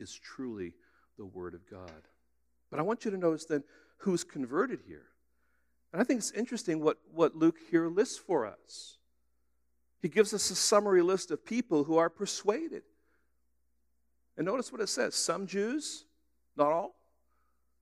is 0.00 0.14
truly 0.14 0.72
the 1.18 1.26
Word 1.26 1.52
of 1.52 1.68
God. 1.68 2.08
But 2.70 2.80
I 2.80 2.82
want 2.82 3.04
you 3.04 3.10
to 3.10 3.18
notice 3.18 3.44
then 3.44 3.64
who's 3.98 4.24
converted 4.24 4.80
here. 4.86 5.06
And 5.92 6.00
I 6.00 6.04
think 6.04 6.18
it's 6.18 6.32
interesting 6.32 6.80
what, 6.80 6.98
what 7.12 7.36
Luke 7.36 7.56
here 7.70 7.88
lists 7.88 8.18
for 8.18 8.46
us. 8.46 8.98
He 10.02 10.08
gives 10.08 10.34
us 10.34 10.50
a 10.50 10.54
summary 10.54 11.02
list 11.02 11.30
of 11.30 11.44
people 11.44 11.84
who 11.84 11.96
are 11.96 12.10
persuaded. 12.10 12.82
And 14.36 14.44
notice 14.44 14.72
what 14.72 14.80
it 14.80 14.88
says 14.88 15.14
some 15.14 15.46
Jews, 15.46 16.04
not 16.56 16.72
all, 16.72 16.94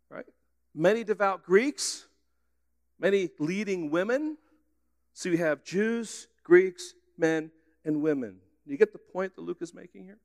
right? 0.09 0.27
Many 0.75 1.05
devout 1.05 1.43
Greeks, 1.45 2.07
many 2.99 3.31
leading 3.39 3.91
women. 3.91 4.37
So 5.15 5.29
you 5.29 5.39
have 5.39 5.65
Jews, 5.65 6.29
Greeks, 6.45 6.95
men, 7.19 7.51
and 7.85 8.03
women. 8.03 8.37
You 8.67 8.77
get 8.77 8.93
the 8.93 8.99
point 8.99 9.35
that 9.35 9.43
Luke 9.43 9.59
is 9.61 9.75
making 9.75 10.05
here? 10.05 10.19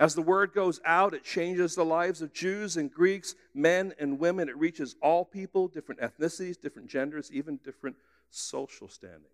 As 0.00 0.14
the 0.14 0.22
word 0.22 0.52
goes 0.52 0.80
out, 0.84 1.12
it 1.12 1.24
changes 1.24 1.74
the 1.74 1.84
lives 1.84 2.22
of 2.22 2.32
Jews 2.32 2.76
and 2.76 2.90
Greeks, 2.90 3.34
men 3.52 3.92
and 3.98 4.20
women. 4.20 4.48
It 4.48 4.56
reaches 4.56 4.94
all 5.02 5.24
people, 5.24 5.66
different 5.66 6.00
ethnicities, 6.00 6.60
different 6.60 6.88
genders, 6.88 7.30
even 7.32 7.56
different 7.64 7.96
social 8.30 8.88
standing. 8.88 9.30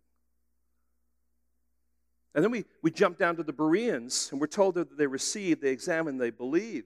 And 2.35 2.43
then 2.43 2.51
we, 2.51 2.65
we 2.83 2.91
jump 2.91 3.19
down 3.19 3.37
to 3.37 3.43
the 3.43 3.53
Bereans, 3.53 4.31
and 4.33 4.41
we're 4.41 4.47
told 4.47 4.75
that 4.75 4.97
they 4.97 5.07
receive, 5.07 5.61
they 5.61 5.71
examine, 5.71 6.17
they 6.17 6.31
believe. 6.31 6.85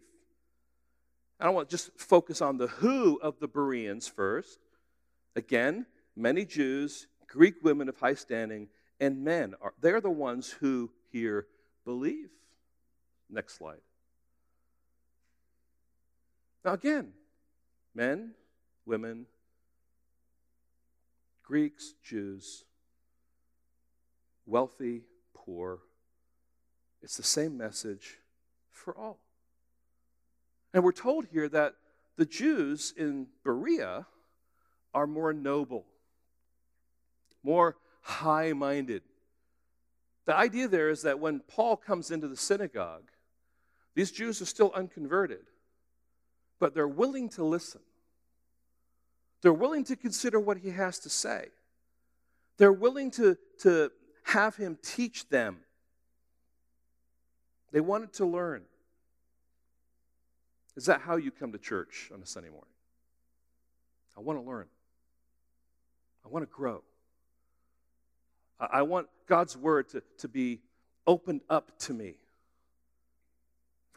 I 1.41 1.45
don't 1.45 1.55
want 1.55 1.69
to 1.69 1.73
just 1.73 1.91
focus 1.97 2.43
on 2.43 2.59
the 2.59 2.67
who 2.67 3.19
of 3.23 3.39
the 3.39 3.49
Bereans 3.49 4.09
first. 4.09 4.59
Again, 5.37 5.87
many 6.17 6.45
Jews, 6.45 7.07
Greek 7.29 7.55
women 7.63 7.89
of 7.89 7.99
high 7.99 8.15
standing, 8.15 8.69
and 9.01 9.23
men 9.23 9.55
are 9.61 9.73
they're 9.81 10.01
the 10.01 10.11
ones 10.11 10.51
who 10.51 10.91
here 11.13 11.47
believe. 11.85 12.31
Next 13.31 13.59
slide. 13.59 13.81
Now, 16.65 16.73
again, 16.73 17.13
men, 17.95 18.33
women, 18.85 19.27
Greeks, 21.43 21.95
Jews, 22.03 22.65
wealthy, 24.45 25.05
poor. 25.35 25.81
It's 27.03 27.17
the 27.17 27.23
same 27.23 27.57
message 27.57 28.19
for 28.71 28.97
all. 28.97 29.19
And 30.75 30.85
we're 30.85 30.93
told 30.93 31.27
here 31.33 31.49
that 31.49 31.75
the 32.17 32.27
Jews 32.27 32.93
in 32.97 33.29
Berea 33.45 34.07
are 34.93 35.07
more 35.07 35.33
noble, 35.33 35.87
more 37.43 37.77
high 38.03 38.53
minded. 38.53 39.03
The 40.27 40.37
idea 40.37 40.69
there 40.69 40.91
is 40.91 41.03
that 41.03 41.21
when 41.21 41.41
Paul 41.41 41.77
comes 41.77 42.11
into 42.11 42.29
the 42.29 42.37
synagogue, 42.37 43.11
these 43.95 44.11
Jews 44.11 44.41
are 44.41 44.47
still 44.47 44.73
unconverted, 44.75 45.47
but 46.59 46.75
they're 46.75 46.89
willing 46.89 47.29
to 47.31 47.45
listen. 47.45 47.81
They're 49.43 49.53
willing 49.53 49.85
to 49.85 49.97
consider 49.97 50.41
what 50.41 50.59
he 50.59 50.71
has 50.71 50.99
to 51.01 51.09
say. 51.09 51.49
They're 52.57 52.73
willing 52.73 53.11
to, 53.13 53.37
to 53.61 53.91
have 54.25 54.57
him 54.57 54.79
teach 54.83 55.29
them. 55.29 55.59
They 57.73 57.81
wanted 57.81 58.13
to 58.15 58.27
learn. 58.27 58.63
Is 60.77 60.87
that 60.87 61.01
how 61.01 61.17
you 61.17 61.31
come 61.31 61.53
to 61.53 61.59
church 61.59 62.11
on 62.13 62.23
a 62.23 62.27
Sunday 62.27 62.51
morning? 62.51 62.71
I 64.17 64.21
want 64.21 64.39
to 64.39 64.45
learn. 64.45 64.67
I 66.25 66.29
want 66.29 66.43
to 66.43 66.55
grow. 66.55 66.83
I 68.61 68.83
want 68.83 69.07
God's 69.27 69.57
word 69.57 69.89
to, 69.91 70.03
to 70.19 70.29
be 70.29 70.61
opened 71.07 71.43
up 71.49 71.79
to 71.81 71.95
me. 71.95 72.17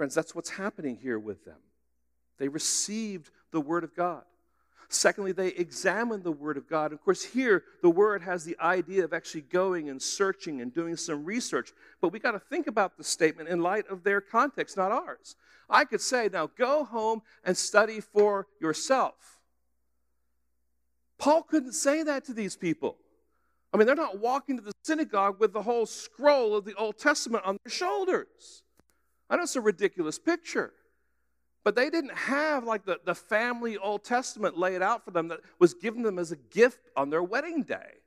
Friends, 0.02 0.16
that's 0.16 0.34
what's 0.34 0.50
happening 0.50 0.98
here 1.00 1.20
with 1.20 1.46
them. 1.46 1.60
They 2.40 2.48
received 2.48 3.30
the 3.52 3.62
Word 3.62 3.84
of 3.84 3.96
God. 3.96 4.24
Secondly, 4.90 5.32
they 5.32 5.50
examined 5.50 6.24
the 6.24 6.32
Word 6.32 6.58
of 6.58 6.68
God. 6.68 6.92
Of 6.92 7.04
course, 7.04 7.24
here 7.24 7.66
the 7.84 7.90
Word 7.92 8.24
has 8.24 8.44
the 8.44 8.58
idea 8.60 9.06
of 9.06 9.14
actually 9.14 9.42
going 9.42 9.92
and 9.92 10.02
searching 10.02 10.60
and 10.60 10.74
doing 10.74 10.98
some 10.98 11.24
research. 11.24 11.72
But 12.02 12.12
we 12.12 12.18
got 12.18 12.32
to 12.32 12.40
think 12.40 12.66
about 12.66 12.98
the 12.98 13.04
statement 13.04 13.48
in 13.48 13.62
light 13.62 13.88
of 13.92 14.04
their 14.04 14.22
context, 14.22 14.76
not 14.76 14.92
ours. 14.92 15.36
I 15.70 15.86
could 15.86 16.02
say, 16.02 16.30
now 16.34 16.50
go 16.58 16.84
home 16.84 17.22
and 17.44 17.56
study 17.56 18.00
for 18.00 18.48
yourself. 18.60 19.40
Paul 21.20 21.44
couldn't 21.44 21.74
say 21.74 22.02
that 22.02 22.26
to 22.26 22.34
these 22.34 22.56
people. 22.56 22.98
I 23.72 23.78
mean, 23.78 23.86
they're 23.86 23.96
not 23.96 24.18
walking 24.18 24.58
to 24.58 24.64
the 24.64 24.74
synagogue 24.82 25.40
with 25.40 25.54
the 25.54 25.62
whole 25.62 25.86
scroll 25.86 26.56
of 26.56 26.66
the 26.66 26.74
Old 26.74 26.98
Testament 26.98 27.46
on 27.46 27.58
their 27.64 27.72
shoulders. 27.72 28.64
I 29.32 29.38
know 29.38 29.44
it's 29.44 29.56
a 29.56 29.62
ridiculous 29.62 30.20
picture. 30.20 30.74
But 31.64 31.76
they 31.76 31.90
didn't 31.90 32.16
have 32.16 32.66
like 32.66 32.86
the, 32.86 33.00
the 33.06 33.16
family 33.16 33.78
Old 33.78 34.04
Testament 34.04 34.58
laid 34.58 34.82
out 34.82 35.06
for 35.06 35.12
them 35.12 35.30
that 35.30 35.40
was 35.58 35.74
given 35.74 36.04
them 36.04 36.20
as 36.20 36.32
a 36.32 36.36
gift 36.36 36.90
on 36.98 37.10
their 37.10 37.24
wedding 37.24 37.64
day. 37.64 38.00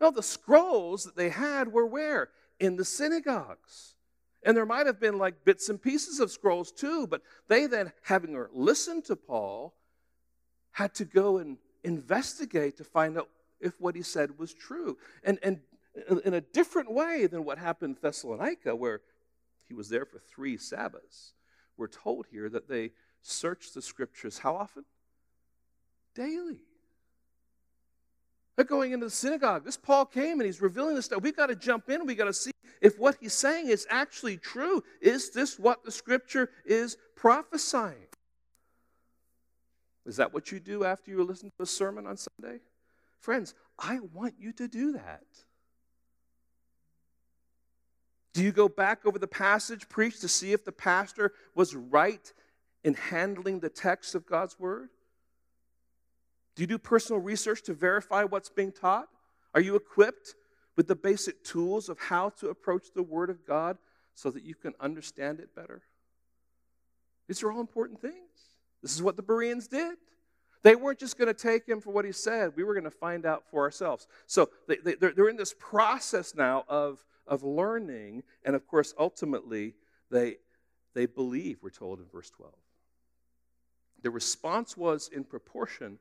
No, 0.00 0.10
the 0.10 0.22
scrolls 0.22 1.04
that 1.04 1.14
they 1.14 1.28
had 1.28 1.72
were 1.72 1.86
where? 1.86 2.30
In 2.58 2.76
the 2.76 2.84
synagogues. 2.84 3.96
And 4.44 4.56
there 4.56 4.66
might 4.66 4.86
have 4.86 5.00
been 5.00 5.18
like 5.18 5.44
bits 5.44 5.68
and 5.68 5.80
pieces 5.80 6.20
of 6.20 6.30
scrolls 6.30 6.72
too, 6.72 7.06
but 7.06 7.22
they 7.48 7.66
then, 7.66 7.92
having 8.02 8.38
listened 8.52 9.04
to 9.06 9.16
Paul, 9.16 9.74
had 10.72 10.94
to 10.94 11.04
go 11.04 11.38
and 11.38 11.58
investigate 11.82 12.76
to 12.78 12.84
find 12.84 13.18
out 13.18 13.28
if 13.60 13.80
what 13.80 13.94
he 13.94 14.02
said 14.02 14.38
was 14.38 14.54
true. 14.54 14.96
And, 15.22 15.38
and 15.42 15.60
in 16.24 16.34
a 16.34 16.40
different 16.40 16.92
way 16.92 17.26
than 17.26 17.44
what 17.44 17.58
happened 17.58 17.96
in 17.96 18.02
Thessalonica, 18.02 18.74
where 18.74 19.00
was 19.74 19.88
there 19.88 20.04
for 20.04 20.18
three 20.18 20.56
Sabbaths. 20.56 21.32
We're 21.76 21.88
told 21.88 22.26
here 22.30 22.48
that 22.48 22.68
they 22.68 22.92
searched 23.22 23.74
the 23.74 23.82
scriptures 23.82 24.38
how 24.38 24.54
often? 24.54 24.84
Daily. 26.14 26.60
They're 28.56 28.64
going 28.64 28.92
into 28.92 29.06
the 29.06 29.10
synagogue. 29.10 29.64
This 29.64 29.76
Paul 29.76 30.06
came 30.06 30.40
and 30.40 30.46
he's 30.46 30.60
revealing 30.62 30.94
this 30.94 31.06
stuff. 31.06 31.22
We've 31.22 31.36
got 31.36 31.48
to 31.48 31.56
jump 31.56 31.90
in. 31.90 32.06
We've 32.06 32.16
got 32.16 32.26
to 32.26 32.32
see 32.32 32.52
if 32.80 32.98
what 32.98 33.16
he's 33.20 33.32
saying 33.32 33.68
is 33.68 33.86
actually 33.90 34.36
true. 34.36 34.84
Is 35.00 35.30
this 35.30 35.58
what 35.58 35.84
the 35.84 35.90
scripture 35.90 36.50
is 36.64 36.96
prophesying? 37.16 38.06
Is 40.06 40.16
that 40.16 40.32
what 40.32 40.52
you 40.52 40.60
do 40.60 40.84
after 40.84 41.10
you 41.10 41.24
listen 41.24 41.50
to 41.56 41.62
a 41.62 41.66
sermon 41.66 42.06
on 42.06 42.16
Sunday? 42.16 42.60
Friends, 43.18 43.54
I 43.78 44.00
want 44.12 44.34
you 44.38 44.52
to 44.52 44.68
do 44.68 44.92
that. 44.92 45.24
Do 48.34 48.42
you 48.42 48.52
go 48.52 48.68
back 48.68 49.06
over 49.06 49.18
the 49.18 49.28
passage, 49.28 49.88
preach 49.88 50.20
to 50.20 50.28
see 50.28 50.52
if 50.52 50.64
the 50.64 50.72
pastor 50.72 51.32
was 51.54 51.74
right 51.74 52.32
in 52.82 52.94
handling 52.94 53.60
the 53.60 53.70
text 53.70 54.14
of 54.14 54.26
God's 54.26 54.58
word? 54.58 54.90
Do 56.56 56.62
you 56.62 56.66
do 56.66 56.78
personal 56.78 57.22
research 57.22 57.62
to 57.62 57.74
verify 57.74 58.24
what's 58.24 58.50
being 58.50 58.72
taught? 58.72 59.08
Are 59.54 59.60
you 59.60 59.76
equipped 59.76 60.34
with 60.76 60.88
the 60.88 60.96
basic 60.96 61.44
tools 61.44 61.88
of 61.88 61.98
how 61.98 62.30
to 62.40 62.48
approach 62.48 62.88
the 62.92 63.02
word 63.02 63.30
of 63.30 63.46
God 63.46 63.78
so 64.14 64.30
that 64.30 64.42
you 64.42 64.56
can 64.56 64.74
understand 64.80 65.38
it 65.38 65.54
better? 65.54 65.82
These 67.28 67.42
are 67.44 67.52
all 67.52 67.60
important 67.60 68.00
things. 68.00 68.14
This 68.82 68.94
is 68.94 69.02
what 69.02 69.16
the 69.16 69.22
Bereans 69.22 69.68
did. 69.68 69.96
They 70.62 70.74
weren't 70.74 70.98
just 70.98 71.18
going 71.18 71.28
to 71.28 71.34
take 71.34 71.68
him 71.68 71.80
for 71.80 71.90
what 71.90 72.04
he 72.04 72.12
said. 72.12 72.52
We 72.56 72.64
were 72.64 72.74
going 72.74 72.84
to 72.84 72.90
find 72.90 73.26
out 73.26 73.44
for 73.50 73.62
ourselves. 73.62 74.08
So 74.26 74.48
they, 74.66 74.76
they, 74.76 74.94
they're, 74.94 75.12
they're 75.12 75.28
in 75.28 75.36
this 75.36 75.54
process 75.58 76.34
now 76.34 76.64
of 76.68 77.04
of 77.26 77.42
learning. 77.42 78.22
And 78.44 78.54
of 78.54 78.66
course, 78.66 78.94
ultimately, 78.98 79.74
they, 80.10 80.36
they 80.94 81.06
believe, 81.06 81.58
we're 81.62 81.70
told 81.70 81.98
in 81.98 82.06
verse 82.06 82.30
12. 82.30 82.52
The 84.02 84.10
response 84.10 84.76
was 84.76 85.08
in 85.08 85.24
proportion 85.24 85.98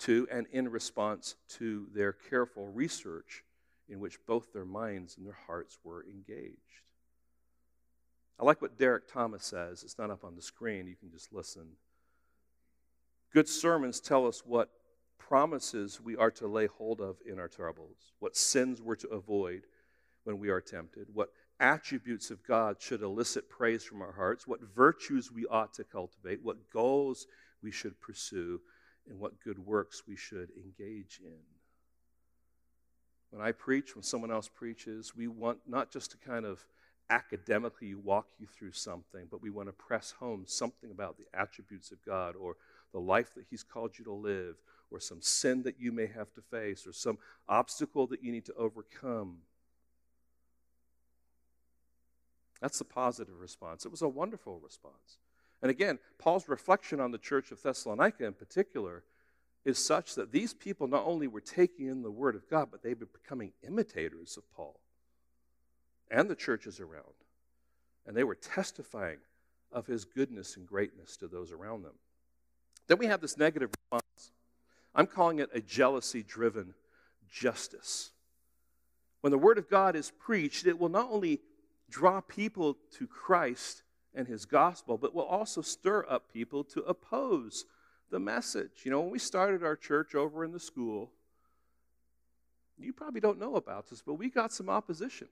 to 0.00 0.26
and 0.32 0.46
in 0.52 0.68
response 0.68 1.36
to 1.58 1.86
their 1.94 2.12
careful 2.12 2.66
research 2.66 3.44
in 3.88 4.00
which 4.00 4.18
both 4.26 4.52
their 4.52 4.64
minds 4.64 5.16
and 5.16 5.26
their 5.26 5.38
hearts 5.46 5.78
were 5.84 6.04
engaged. 6.04 6.56
I 8.40 8.44
like 8.44 8.62
what 8.62 8.78
Derek 8.78 9.06
Thomas 9.06 9.44
says. 9.44 9.82
It's 9.82 9.98
not 9.98 10.10
up 10.10 10.24
on 10.24 10.34
the 10.34 10.42
screen, 10.42 10.86
you 10.86 10.96
can 10.96 11.10
just 11.10 11.32
listen. 11.32 11.76
Good 13.32 13.48
sermons 13.48 14.00
tell 14.00 14.26
us 14.26 14.42
what 14.44 14.70
promises 15.18 16.00
we 16.00 16.16
are 16.16 16.30
to 16.32 16.48
lay 16.48 16.66
hold 16.66 17.00
of 17.00 17.16
in 17.24 17.38
our 17.38 17.48
troubles, 17.48 18.12
what 18.18 18.36
sins 18.36 18.82
we're 18.82 18.96
to 18.96 19.08
avoid, 19.08 19.62
when 20.24 20.38
we 20.38 20.48
are 20.50 20.60
tempted, 20.60 21.08
what 21.12 21.30
attributes 21.60 22.30
of 22.30 22.44
God 22.46 22.76
should 22.80 23.02
elicit 23.02 23.48
praise 23.48 23.84
from 23.84 24.02
our 24.02 24.12
hearts, 24.12 24.46
what 24.46 24.60
virtues 24.74 25.30
we 25.30 25.46
ought 25.46 25.74
to 25.74 25.84
cultivate, 25.84 26.42
what 26.42 26.70
goals 26.70 27.26
we 27.62 27.70
should 27.70 28.00
pursue, 28.00 28.60
and 29.08 29.18
what 29.18 29.40
good 29.40 29.58
works 29.58 30.02
we 30.06 30.16
should 30.16 30.50
engage 30.56 31.20
in. 31.24 31.38
When 33.30 33.40
I 33.40 33.52
preach, 33.52 33.94
when 33.94 34.02
someone 34.02 34.30
else 34.30 34.48
preaches, 34.48 35.16
we 35.16 35.26
want 35.26 35.58
not 35.66 35.90
just 35.90 36.10
to 36.10 36.16
kind 36.18 36.44
of 36.44 36.64
academically 37.10 37.94
walk 37.94 38.28
you 38.38 38.46
through 38.46 38.72
something, 38.72 39.26
but 39.30 39.42
we 39.42 39.50
want 39.50 39.68
to 39.68 39.72
press 39.72 40.12
home 40.12 40.44
something 40.46 40.90
about 40.90 41.16
the 41.18 41.26
attributes 41.38 41.92
of 41.92 42.04
God 42.04 42.36
or 42.36 42.56
the 42.92 43.00
life 43.00 43.34
that 43.34 43.46
He's 43.48 43.62
called 43.62 43.98
you 43.98 44.04
to 44.04 44.12
live, 44.12 44.56
or 44.90 45.00
some 45.00 45.22
sin 45.22 45.62
that 45.62 45.80
you 45.80 45.92
may 45.92 46.06
have 46.06 46.32
to 46.34 46.42
face, 46.42 46.86
or 46.86 46.92
some 46.92 47.18
obstacle 47.48 48.06
that 48.08 48.22
you 48.22 48.30
need 48.30 48.44
to 48.44 48.54
overcome. 48.54 49.38
That's 52.62 52.78
the 52.78 52.84
positive 52.84 53.40
response. 53.40 53.84
It 53.84 53.90
was 53.90 54.02
a 54.02 54.08
wonderful 54.08 54.60
response. 54.60 55.18
And 55.62 55.70
again, 55.70 55.98
Paul's 56.18 56.48
reflection 56.48 57.00
on 57.00 57.10
the 57.10 57.18
church 57.18 57.50
of 57.50 57.60
Thessalonica 57.60 58.24
in 58.24 58.34
particular 58.34 59.02
is 59.64 59.84
such 59.84 60.14
that 60.14 60.30
these 60.30 60.54
people 60.54 60.86
not 60.86 61.04
only 61.04 61.26
were 61.26 61.40
taking 61.40 61.88
in 61.88 62.02
the 62.02 62.10
word 62.10 62.36
of 62.36 62.48
God, 62.48 62.68
but 62.70 62.80
they 62.82 62.94
were 62.94 63.06
becoming 63.06 63.52
imitators 63.66 64.36
of 64.36 64.48
Paul 64.52 64.78
and 66.08 66.30
the 66.30 66.36
churches 66.36 66.78
around. 66.78 67.02
And 68.06 68.16
they 68.16 68.24
were 68.24 68.36
testifying 68.36 69.18
of 69.72 69.86
his 69.86 70.04
goodness 70.04 70.56
and 70.56 70.64
greatness 70.64 71.16
to 71.16 71.26
those 71.26 71.50
around 71.50 71.82
them. 71.82 71.94
Then 72.86 72.98
we 72.98 73.06
have 73.06 73.20
this 73.20 73.36
negative 73.36 73.70
response. 73.70 74.30
I'm 74.94 75.08
calling 75.08 75.40
it 75.40 75.50
a 75.52 75.60
jealousy 75.60 76.22
driven 76.22 76.74
justice. 77.28 78.10
When 79.20 79.32
the 79.32 79.38
word 79.38 79.58
of 79.58 79.68
God 79.68 79.96
is 79.96 80.12
preached, 80.12 80.66
it 80.66 80.78
will 80.78 80.88
not 80.88 81.08
only 81.10 81.40
draw 81.92 82.22
people 82.22 82.78
to 82.98 83.06
Christ 83.06 83.82
and 84.14 84.26
his 84.26 84.44
gospel, 84.46 84.96
but 84.96 85.14
will 85.14 85.22
also 85.22 85.60
stir 85.60 86.04
up 86.08 86.32
people 86.32 86.64
to 86.64 86.80
oppose 86.80 87.66
the 88.10 88.18
message. 88.18 88.70
You 88.84 88.90
know, 88.90 89.00
when 89.00 89.10
we 89.10 89.18
started 89.18 89.62
our 89.62 89.76
church 89.76 90.14
over 90.14 90.44
in 90.44 90.52
the 90.52 90.60
school, 90.60 91.10
you 92.78 92.92
probably 92.92 93.20
don't 93.20 93.38
know 93.38 93.56
about 93.56 93.88
this, 93.90 94.02
but 94.04 94.14
we 94.14 94.30
got 94.30 94.52
some 94.52 94.68
opposition 94.68 95.28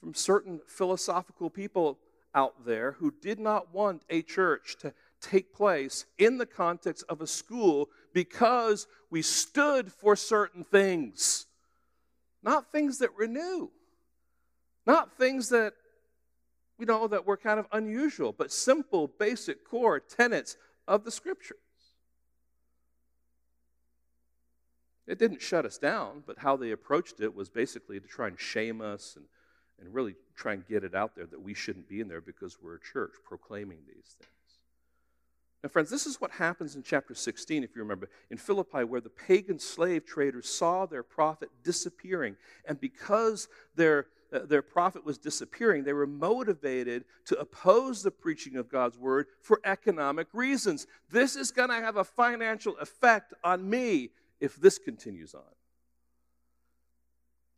from 0.00 0.14
certain 0.14 0.60
philosophical 0.66 1.50
people 1.50 1.98
out 2.34 2.64
there 2.64 2.92
who 2.92 3.12
did 3.22 3.38
not 3.38 3.72
want 3.72 4.02
a 4.10 4.22
church 4.22 4.76
to 4.80 4.92
take 5.20 5.54
place 5.54 6.06
in 6.18 6.38
the 6.38 6.46
context 6.46 7.04
of 7.08 7.20
a 7.20 7.26
school 7.26 7.88
because 8.12 8.86
we 9.10 9.22
stood 9.22 9.92
for 9.92 10.16
certain 10.16 10.64
things, 10.64 11.46
not 12.42 12.72
things 12.72 12.98
that 12.98 13.16
were 13.16 13.26
new. 13.26 13.70
Not 14.88 15.18
things 15.18 15.50
that, 15.50 15.74
you 16.78 16.86
know, 16.86 17.06
that 17.08 17.26
were 17.26 17.36
kind 17.36 17.60
of 17.60 17.66
unusual, 17.72 18.32
but 18.32 18.50
simple, 18.50 19.06
basic, 19.06 19.62
core 19.68 20.00
tenets 20.00 20.56
of 20.88 21.04
the 21.04 21.10
scriptures. 21.10 21.58
It 25.06 25.18
didn't 25.18 25.42
shut 25.42 25.66
us 25.66 25.76
down, 25.76 26.22
but 26.26 26.38
how 26.38 26.56
they 26.56 26.70
approached 26.70 27.20
it 27.20 27.34
was 27.34 27.50
basically 27.50 28.00
to 28.00 28.06
try 28.06 28.28
and 28.28 28.40
shame 28.40 28.80
us 28.80 29.14
and, 29.16 29.26
and 29.78 29.94
really 29.94 30.14
try 30.34 30.54
and 30.54 30.66
get 30.66 30.84
it 30.84 30.94
out 30.94 31.14
there 31.14 31.26
that 31.26 31.40
we 31.40 31.52
shouldn't 31.52 31.88
be 31.88 32.00
in 32.00 32.08
there 32.08 32.22
because 32.22 32.56
we're 32.62 32.76
a 32.76 32.80
church 32.80 33.12
proclaiming 33.26 33.78
these 33.86 34.16
things. 34.18 34.32
Now, 35.62 35.68
friends, 35.68 35.90
this 35.90 36.06
is 36.06 36.20
what 36.20 36.30
happens 36.30 36.76
in 36.76 36.82
chapter 36.82 37.14
16, 37.14 37.62
if 37.62 37.74
you 37.74 37.82
remember, 37.82 38.08
in 38.30 38.38
Philippi, 38.38 38.84
where 38.84 39.00
the 39.02 39.10
pagan 39.10 39.58
slave 39.58 40.06
traders 40.06 40.48
saw 40.48 40.86
their 40.86 41.02
profit 41.02 41.50
disappearing. 41.62 42.36
And 42.64 42.80
because 42.80 43.48
their 43.74 44.06
uh, 44.32 44.40
their 44.40 44.62
profit 44.62 45.04
was 45.04 45.18
disappearing, 45.18 45.84
they 45.84 45.92
were 45.92 46.06
motivated 46.06 47.04
to 47.26 47.38
oppose 47.38 48.02
the 48.02 48.10
preaching 48.10 48.56
of 48.56 48.68
God's 48.68 48.98
word 48.98 49.26
for 49.40 49.60
economic 49.64 50.28
reasons. 50.32 50.86
This 51.10 51.36
is 51.36 51.50
going 51.50 51.70
to 51.70 51.76
have 51.76 51.96
a 51.96 52.04
financial 52.04 52.76
effect 52.78 53.32
on 53.42 53.68
me 53.68 54.10
if 54.40 54.56
this 54.56 54.78
continues 54.78 55.34
on. 55.34 55.42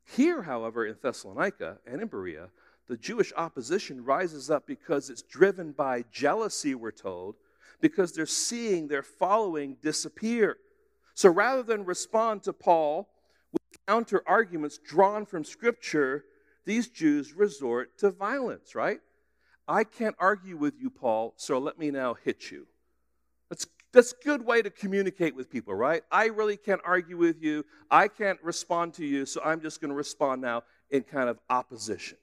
Here, 0.05 0.43
however, 0.43 0.87
in 0.87 0.97
Thessalonica 1.01 1.79
and 1.87 2.01
in 2.01 2.09
Berea, 2.09 2.49
the 2.89 2.97
Jewish 2.97 3.33
opposition 3.37 4.05
rises 4.05 4.51
up 4.51 4.67
because 4.67 5.11
it's 5.11 5.23
driven 5.23 5.71
by 5.71 6.05
jealousy, 6.11 6.75
we're 6.75 6.91
told, 6.91 7.37
because 7.81 8.13
they're 8.13 8.27
seeing 8.27 8.89
their 8.89 9.03
following 9.03 9.77
disappear. 9.81 10.59
So 11.15 11.29
rather 11.29 11.63
than 11.63 11.85
respond 11.85 12.43
to 12.45 12.53
Paul 12.53 13.09
with 13.53 13.63
counter 13.87 14.23
arguments 14.27 14.79
drawn 14.79 15.27
from 15.27 15.45
Scripture, 15.45 16.25
these 16.65 16.89
Jews 16.89 17.33
resort 17.33 17.99
to 17.99 18.11
violence, 18.11 18.75
right? 18.75 19.01
I 19.67 19.85
can't 19.85 20.17
argue 20.19 20.57
with 20.57 20.75
you, 20.81 20.91
Paul, 20.91 21.35
so 21.37 21.59
let 21.59 21.79
me 21.79 21.91
now 21.91 22.15
hit 22.15 22.51
you. 22.51 22.67
That's 23.49 23.67
that's 23.93 24.13
a 24.13 24.25
good 24.25 24.45
way 24.45 24.63
to 24.63 24.71
communicate 24.71 25.35
with 25.35 25.51
people, 25.51 25.75
right? 25.75 26.03
I 26.13 26.27
really 26.27 26.57
can't 26.57 26.81
argue 26.85 27.17
with 27.17 27.43
you. 27.43 27.65
I 27.91 28.07
can't 28.07 28.41
respond 28.43 28.95
to 28.95 29.05
you, 29.05 29.27
so 29.27 29.41
I'm 29.45 29.61
just 29.61 29.81
going 29.81 29.89
to 29.89 29.97
respond 29.97 30.41
now 30.43 30.63
in 30.91 31.03
kind 31.03 31.29
of 31.29 31.41
opposition. 31.49 32.17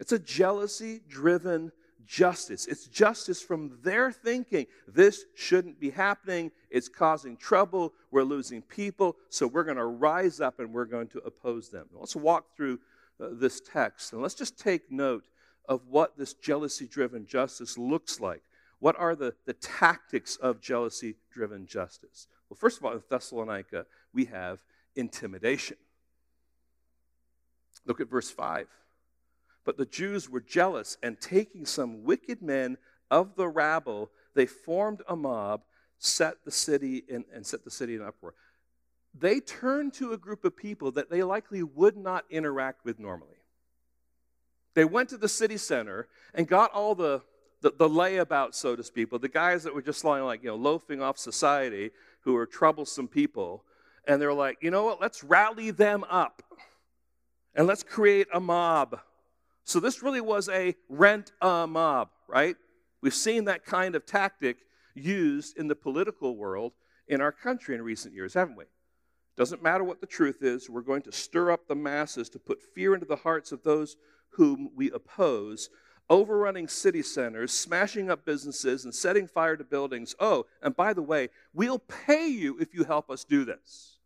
It's 0.00 0.12
a 0.12 0.18
jealousy 0.18 1.00
driven 1.06 1.72
justice. 2.06 2.66
It's 2.66 2.86
justice 2.86 3.42
from 3.42 3.78
their 3.82 4.12
thinking. 4.12 4.66
This 4.86 5.24
shouldn't 5.34 5.80
be 5.80 5.90
happening. 5.90 6.50
It's 6.70 6.88
causing 6.88 7.36
trouble. 7.36 7.92
We're 8.10 8.24
losing 8.24 8.62
people. 8.62 9.16
So 9.28 9.46
we're 9.46 9.64
going 9.64 9.76
to 9.76 9.84
rise 9.84 10.40
up 10.40 10.60
and 10.60 10.72
we're 10.72 10.84
going 10.84 11.08
to 11.08 11.18
oppose 11.20 11.68
them. 11.68 11.86
Let's 11.92 12.16
walk 12.16 12.56
through 12.56 12.80
uh, 13.20 13.28
this 13.32 13.60
text 13.60 14.12
and 14.12 14.22
let's 14.22 14.34
just 14.34 14.58
take 14.58 14.90
note 14.90 15.24
of 15.68 15.82
what 15.88 16.16
this 16.18 16.34
jealousy 16.34 16.86
driven 16.86 17.26
justice 17.26 17.78
looks 17.78 18.20
like. 18.20 18.42
What 18.78 18.98
are 18.98 19.14
the, 19.14 19.34
the 19.46 19.54
tactics 19.54 20.36
of 20.36 20.60
jealousy 20.60 21.16
driven 21.32 21.66
justice? 21.66 22.26
Well, 22.48 22.56
first 22.56 22.78
of 22.78 22.84
all, 22.84 22.92
in 22.92 23.02
Thessalonica, 23.08 23.86
we 24.12 24.24
have 24.26 24.58
intimidation. 24.96 25.76
Look 27.86 28.00
at 28.00 28.10
verse 28.10 28.30
5. 28.30 28.66
But 29.64 29.76
the 29.76 29.86
Jews 29.86 30.28
were 30.28 30.40
jealous, 30.40 30.96
and 31.02 31.20
taking 31.20 31.66
some 31.66 32.04
wicked 32.04 32.42
men 32.42 32.78
of 33.10 33.36
the 33.36 33.48
rabble, 33.48 34.10
they 34.34 34.46
formed 34.46 35.02
a 35.08 35.14
mob, 35.14 35.62
set 35.98 36.44
the 36.44 36.50
city 36.50 37.04
in, 37.08 37.24
and 37.32 37.46
set 37.46 37.64
the 37.64 37.70
city 37.70 37.94
in 37.94 38.02
uproar. 38.02 38.34
They 39.14 39.40
turned 39.40 39.92
to 39.94 40.12
a 40.12 40.18
group 40.18 40.44
of 40.44 40.56
people 40.56 40.90
that 40.92 41.10
they 41.10 41.22
likely 41.22 41.62
would 41.62 41.96
not 41.96 42.24
interact 42.30 42.84
with 42.84 42.98
normally. 42.98 43.36
They 44.74 44.84
went 44.84 45.10
to 45.10 45.18
the 45.18 45.28
city 45.28 45.58
center 45.58 46.08
and 46.34 46.48
got 46.48 46.72
all 46.72 46.94
the, 46.94 47.22
the, 47.60 47.72
the 47.78 47.88
layabouts, 47.88 48.54
so 48.54 48.74
to 48.74 48.82
speak, 48.82 49.10
the 49.10 49.28
guys 49.28 49.64
that 49.64 49.74
were 49.74 49.82
just 49.82 50.02
lying 50.02 50.24
like, 50.24 50.42
you 50.42 50.48
know, 50.48 50.56
loafing 50.56 51.02
off 51.02 51.18
society, 51.18 51.90
who 52.22 52.32
were 52.32 52.46
troublesome 52.46 53.08
people, 53.08 53.64
and 54.06 54.20
they're 54.20 54.32
like, 54.32 54.58
you 54.62 54.70
know 54.70 54.84
what, 54.84 55.00
let's 55.00 55.22
rally 55.22 55.70
them 55.70 56.04
up 56.08 56.42
and 57.54 57.66
let's 57.66 57.82
create 57.82 58.26
a 58.32 58.40
mob. 58.40 58.98
So 59.64 59.80
this 59.80 60.02
really 60.02 60.20
was 60.20 60.48
a 60.48 60.74
rent 60.88 61.32
a 61.40 61.66
mob, 61.66 62.10
right? 62.28 62.56
We've 63.00 63.14
seen 63.14 63.44
that 63.46 63.64
kind 63.64 63.94
of 63.94 64.06
tactic 64.06 64.58
used 64.94 65.56
in 65.56 65.68
the 65.68 65.76
political 65.76 66.36
world 66.36 66.72
in 67.08 67.20
our 67.20 67.32
country 67.32 67.74
in 67.74 67.82
recent 67.82 68.14
years, 68.14 68.34
haven't 68.34 68.56
we? 68.56 68.64
Doesn't 69.36 69.62
matter 69.62 69.82
what 69.82 70.00
the 70.00 70.06
truth 70.06 70.42
is, 70.42 70.68
we're 70.68 70.82
going 70.82 71.02
to 71.02 71.12
stir 71.12 71.50
up 71.50 71.66
the 71.66 71.74
masses 71.74 72.28
to 72.30 72.38
put 72.38 72.62
fear 72.74 72.94
into 72.94 73.06
the 73.06 73.16
hearts 73.16 73.50
of 73.50 73.62
those 73.62 73.96
whom 74.30 74.70
we 74.74 74.90
oppose, 74.90 75.70
overrunning 76.10 76.68
city 76.68 77.02
centers, 77.02 77.52
smashing 77.52 78.10
up 78.10 78.24
businesses, 78.26 78.84
and 78.84 78.94
setting 78.94 79.26
fire 79.26 79.56
to 79.56 79.64
buildings. 79.64 80.14
Oh, 80.20 80.46
and 80.62 80.76
by 80.76 80.92
the 80.92 81.02
way, 81.02 81.30
we'll 81.54 81.78
pay 81.78 82.26
you 82.26 82.58
if 82.58 82.74
you 82.74 82.84
help 82.84 83.10
us 83.10 83.24
do 83.24 83.44
this. 83.44 83.98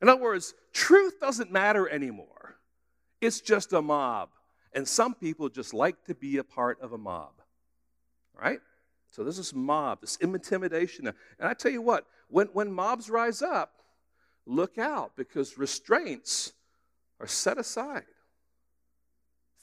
In 0.00 0.08
other 0.08 0.22
words, 0.22 0.54
truth 0.72 1.20
doesn't 1.20 1.52
matter 1.52 1.88
anymore. 1.88 2.56
It's 3.20 3.40
just 3.40 3.74
a 3.74 3.82
mob. 3.82 4.30
And 4.72 4.86
some 4.86 5.14
people 5.14 5.48
just 5.48 5.74
like 5.74 6.04
to 6.04 6.14
be 6.14 6.36
a 6.36 6.44
part 6.44 6.80
of 6.80 6.92
a 6.92 6.98
mob. 6.98 7.32
Right? 8.34 8.60
So 9.10 9.24
there's 9.24 9.36
this 9.36 9.48
is 9.48 9.54
mob, 9.54 10.00
this 10.00 10.16
intimidation. 10.16 11.08
And 11.08 11.16
I 11.40 11.54
tell 11.54 11.72
you 11.72 11.82
what, 11.82 12.06
when, 12.28 12.46
when 12.48 12.72
mobs 12.72 13.10
rise 13.10 13.42
up, 13.42 13.72
look 14.46 14.78
out 14.78 15.12
because 15.16 15.58
restraints 15.58 16.52
are 17.18 17.26
set 17.26 17.58
aside. 17.58 18.04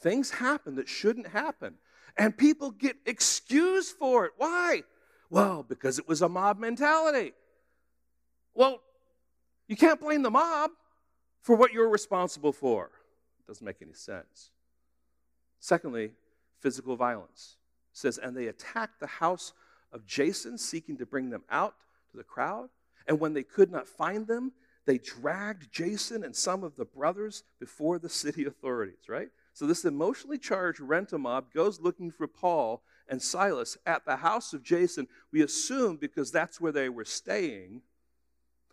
Things 0.02 0.32
happen 0.32 0.76
that 0.76 0.90
shouldn't 0.90 1.28
happen. 1.28 1.76
And 2.18 2.38
people 2.38 2.72
get 2.72 2.98
excused 3.06 3.96
for 3.98 4.26
it. 4.26 4.34
Why? 4.38 4.84
Well, 5.30 5.64
because 5.64 5.98
it 6.00 6.08
was 6.08 6.22
a 6.22 6.30
mob 6.30 6.60
mentality. 6.60 7.34
Well, 8.54 8.82
you 9.68 9.76
can't 9.76 10.00
blame 10.00 10.24
the 10.24 10.32
mob 10.32 10.72
for 11.42 11.56
what 11.56 11.74
you're 11.74 11.90
responsible 11.90 12.52
for. 12.52 12.92
It 13.40 13.48
doesn't 13.48 13.66
make 13.66 13.82
any 13.82 13.94
sense. 13.94 14.52
Secondly, 15.68 16.12
physical 16.62 16.96
violence. 16.96 17.58
It 17.92 17.98
says, 17.98 18.18
and 18.18 18.38
they 18.38 18.48
attacked 18.48 19.02
the 19.02 19.08
house 19.08 19.52
of 19.92 20.06
Jason, 20.06 20.58
seeking 20.58 20.96
to 20.96 21.06
bring 21.06 21.30
them 21.30 21.44
out 21.50 21.76
to 22.10 22.16
the 22.16 22.24
crowd. 22.24 22.70
And 23.06 23.20
when 23.20 23.34
they 23.34 23.44
could 23.44 23.70
not 23.70 23.86
find 23.86 24.26
them, 24.26 24.54
they 24.86 24.98
dragged 24.98 25.70
Jason 25.70 26.24
and 26.24 26.34
some 26.34 26.64
of 26.64 26.78
the 26.78 26.86
brothers 26.86 27.44
before 27.60 28.00
the 28.00 28.08
city 28.08 28.46
authorities, 28.46 29.10
right? 29.10 29.28
So 29.52 29.68
this 29.68 29.84
emotionally 29.84 30.38
charged 30.38 30.80
rent 30.80 31.12
a 31.12 31.18
mob 31.18 31.52
goes 31.54 31.82
looking 31.82 32.12
for 32.12 32.28
Paul 32.28 32.82
and 33.10 33.22
Silas 33.22 33.78
at 33.86 34.06
the 34.06 34.16
house 34.16 34.54
of 34.54 34.64
Jason. 34.64 35.10
We 35.34 35.42
assume 35.42 35.98
because 35.98 36.32
that's 36.32 36.62
where 36.62 36.72
they 36.72 36.88
were 36.88 37.04
staying. 37.04 37.82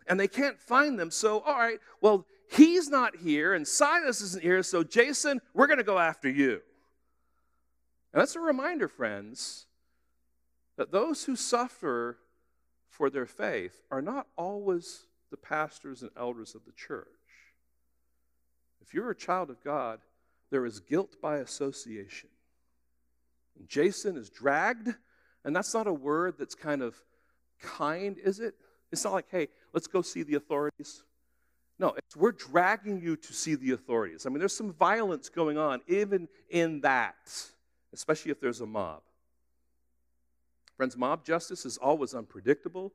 And 0.07 0.17
they 0.17 0.29
can't 0.29 0.61
find 0.61 0.97
them. 0.97 1.11
So, 1.11 1.41
all 1.41 1.57
right, 1.59 1.79
well, 1.99 2.25
he's 2.49 2.87
not 2.87 3.17
here 3.17 3.53
and 3.53 3.67
Silas 3.67 4.21
isn't 4.21 4.43
here. 4.43 4.63
So, 4.63 4.81
Jason, 4.81 5.41
we're 5.53 5.67
going 5.67 5.79
to 5.79 5.83
go 5.83 5.99
after 5.99 6.29
you. 6.29 6.61
And 8.15 8.21
that's 8.21 8.37
a 8.37 8.39
reminder, 8.39 8.87
friends, 8.87 9.65
that 10.77 10.93
those 10.93 11.25
who 11.25 11.35
suffer 11.35 12.17
for 12.87 13.09
their 13.09 13.25
faith 13.25 13.83
are 13.91 14.01
not 14.01 14.27
always 14.37 15.07
the 15.31 15.37
pastors 15.37 16.01
and 16.01 16.11
elders 16.15 16.55
of 16.55 16.63
the 16.63 16.71
church. 16.71 17.09
If 18.81 18.93
you're 18.93 19.09
a 19.09 19.15
child 19.15 19.49
of 19.49 19.61
God, 19.61 19.99
there 20.49 20.65
is 20.65 20.79
guilt 20.79 21.17
by 21.21 21.39
association. 21.39 22.29
And 23.59 23.67
Jason 23.67 24.15
is 24.15 24.29
dragged, 24.29 24.95
and 25.43 25.53
that's 25.53 25.73
not 25.73 25.85
a 25.85 25.93
word 25.93 26.35
that's 26.39 26.55
kind 26.55 26.81
of 26.81 26.95
kind, 27.61 28.15
is 28.23 28.39
it? 28.39 28.55
It's 28.93 29.03
not 29.03 29.11
like, 29.11 29.27
hey, 29.29 29.49
let's 29.73 29.87
go 29.87 30.01
see 30.01 30.23
the 30.23 30.35
authorities. 30.35 31.03
No, 31.79 31.93
we're 32.15 32.31
dragging 32.31 33.01
you 33.01 33.17
to 33.17 33.33
see 33.33 33.55
the 33.55 33.71
authorities. 33.71 34.25
I 34.25 34.29
mean, 34.29 34.39
there's 34.39 34.55
some 34.55 34.71
violence 34.71 35.27
going 35.27 35.57
on 35.57 35.81
even 35.89 36.29
in 36.49 36.79
that 36.79 37.51
especially 37.99 38.31
if 38.31 38.39
there's 38.39 38.61
a 38.61 38.65
mob. 38.65 39.01
Friends, 40.77 40.97
mob 40.97 41.25
justice 41.25 41.65
is 41.65 41.77
always 41.77 42.13
unpredictable, 42.13 42.93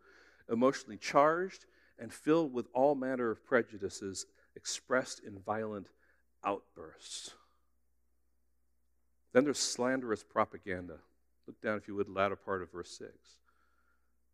emotionally 0.51 0.99
charged, 0.99 1.67
and 1.99 2.13
filled 2.13 2.53
with 2.53 2.67
all 2.75 2.95
manner 2.95 3.31
of 3.31 3.45
prejudices 3.45 4.27
expressed 4.57 5.21
in 5.21 5.39
violent 5.39 5.89
outbursts. 6.45 7.35
Then 9.33 9.45
there's 9.45 9.59
slanderous 9.59 10.23
propaganda. 10.23 10.99
Look 11.47 11.61
down, 11.61 11.77
if 11.79 11.89
you 11.89 11.95
would, 11.95 12.09
the 12.09 12.13
latter 12.13 12.37
part 12.37 12.63
of 12.63 12.73
verse 12.73 12.91
6. 12.99 13.11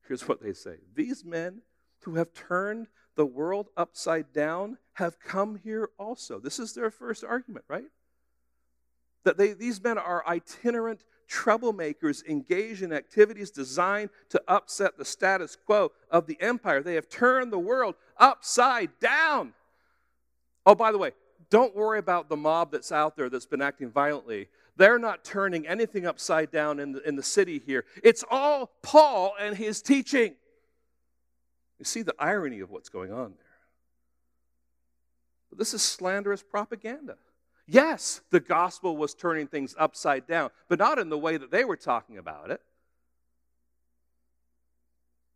Here's 0.07 0.27
what 0.27 0.43
they 0.43 0.53
say 0.53 0.77
These 0.95 1.25
men 1.25 1.63
who 2.03 2.15
have 2.15 2.33
turned 2.35 2.87
the 3.17 3.27
world 3.27 3.69
upside 3.77 4.33
down 4.33 4.79
have 4.95 5.21
come 5.21 5.57
here 5.57 5.91
also. 5.99 6.39
This 6.39 6.59
is 6.59 6.75
their 6.75 6.91
first 6.91 7.25
argument, 7.25 7.65
right? 7.69 7.87
That 9.27 9.37
they, 9.37 9.53
these 9.53 9.83
men 9.83 9.99
are 9.99 10.25
itinerant 10.27 11.05
troublemakers 11.29 12.25
engaged 12.27 12.83
in 12.83 12.93
activities 12.93 13.51
designed 13.51 14.09
to 14.29 14.41
upset 14.47 14.97
the 14.97 15.05
status 15.05 15.57
quo 15.67 15.91
of 16.13 16.29
the 16.29 16.41
empire. 16.41 16.81
They 16.81 16.95
have 16.95 17.09
turned 17.09 17.53
the 17.53 17.59
world 17.59 17.97
upside 18.19 18.91
down. 19.01 19.53
Oh, 20.65 20.77
by 20.77 20.93
the 20.93 20.99
way, 20.99 21.11
don't 21.51 21.75
worry 21.75 21.99
about 21.99 22.29
the 22.29 22.37
mob 22.37 22.71
that's 22.71 22.93
out 22.93 23.17
there 23.17 23.29
that's 23.29 23.47
been 23.47 23.61
acting 23.61 23.91
violently. 23.91 24.47
They're 24.77 24.99
not 24.99 25.25
turning 25.25 25.67
anything 25.67 26.07
upside 26.07 26.53
down 26.53 26.79
in 26.79 26.93
the, 26.93 27.03
in 27.03 27.17
the 27.17 27.23
city 27.25 27.61
here. 27.67 27.85
It's 28.05 28.23
all 28.31 28.71
Paul 28.83 29.35
and 29.41 29.57
his 29.57 29.83
teaching. 29.83 30.37
You 31.81 31.85
see 31.85 32.03
the 32.03 32.15
irony 32.17 32.61
of 32.61 32.71
what's 32.71 32.91
going 32.91 33.13
on 33.13 33.35
there. 33.37 33.45
This 35.59 35.75
is 35.75 35.83
slanderous 35.83 36.45
propaganda. 36.45 37.17
Yes, 37.67 38.21
the 38.31 38.41
gospel 38.41 38.97
was 38.97 39.15
turning 39.15 39.49
things 39.49 39.75
upside 39.79 40.27
down, 40.27 40.51
but 40.69 40.79
not 40.79 40.99
in 40.99 41.09
the 41.09 41.19
way 41.19 41.37
that 41.37 41.51
they 41.51 41.65
were 41.65 41.77
talking 41.77 42.17
about 42.17 42.51
it. 42.51 42.61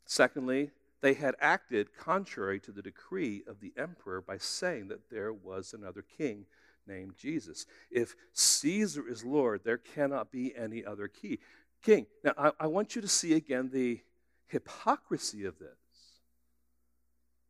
Secondly, 0.04 0.70
they 1.00 1.14
had 1.14 1.34
acted 1.40 1.96
contrary 1.96 2.60
to 2.60 2.72
the 2.72 2.82
decree 2.82 3.42
of 3.46 3.60
the 3.60 3.72
emperor 3.76 4.20
by 4.20 4.38
saying 4.38 4.88
that 4.88 5.10
there 5.10 5.32
was 5.32 5.72
another 5.72 6.04
king 6.18 6.46
named 6.86 7.16
Jesus. 7.16 7.66
If 7.90 8.14
Caesar 8.32 9.08
is 9.08 9.24
Lord, 9.24 9.62
there 9.64 9.78
cannot 9.78 10.30
be 10.30 10.54
any 10.54 10.84
other 10.84 11.08
king. 11.82 12.06
Now, 12.22 12.34
I, 12.36 12.52
I 12.60 12.66
want 12.66 12.94
you 12.94 13.02
to 13.02 13.08
see 13.08 13.34
again 13.34 13.70
the 13.72 14.00
hypocrisy 14.46 15.44
of 15.44 15.58
this. 15.58 15.68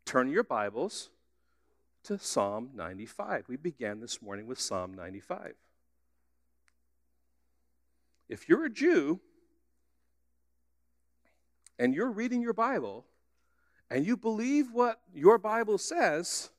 Turn 0.05 0.31
your 0.31 0.45
Bibles 0.45 1.11
to 2.05 2.19
Psalm 2.19 2.71
95. 2.75 3.45
We 3.49 3.57
began 3.57 4.01
this 4.01 4.23
morning 4.23 4.47
with 4.47 4.61
Psalm 4.61 4.95
95. 4.95 5.55
If 8.29 8.49
you're 8.49 8.65
a 8.65 8.71
Jew 8.71 9.21
and 11.79 11.95
you're 11.95 12.11
reading 12.11 12.43
your 12.43 12.53
Bible 12.53 13.05
and 13.91 14.07
you 14.07 14.17
believe 14.17 14.73
what 14.73 15.01
your 15.13 15.37
Bible 15.37 15.79
says, 15.79 16.51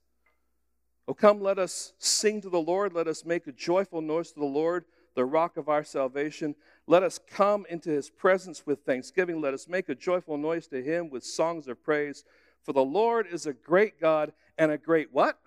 oh, 1.07 1.13
come, 1.13 1.39
let 1.41 1.57
us 1.57 1.93
sing 1.97 2.41
to 2.41 2.49
the 2.49 2.59
Lord. 2.59 2.93
Let 2.93 3.07
us 3.07 3.25
make 3.25 3.47
a 3.47 3.51
joyful 3.51 4.01
noise 4.01 4.31
to 4.33 4.39
the 4.39 4.45
Lord, 4.45 4.85
the 5.15 5.25
rock 5.25 5.57
of 5.57 5.69
our 5.69 5.83
salvation. 5.83 6.55
Let 6.87 7.03
us 7.03 7.19
come 7.29 7.65
into 7.69 7.89
his 7.89 8.09
presence 8.09 8.65
with 8.65 8.85
thanksgiving. 8.85 9.39
Let 9.39 9.53
us 9.53 9.67
make 9.67 9.87
a 9.87 9.95
joyful 9.95 10.37
noise 10.37 10.67
to 10.67 10.83
him 10.83 11.09
with 11.09 11.23
songs 11.23 11.67
of 11.67 11.81
praise. 11.81 12.25
For 12.63 12.73
the 12.73 12.83
Lord 12.83 13.27
is 13.31 13.45
a 13.45 13.53
great 13.53 13.99
God 13.99 14.33
and 14.57 14.71
a 14.71 14.77
great 14.77 15.11
what? 15.11 15.39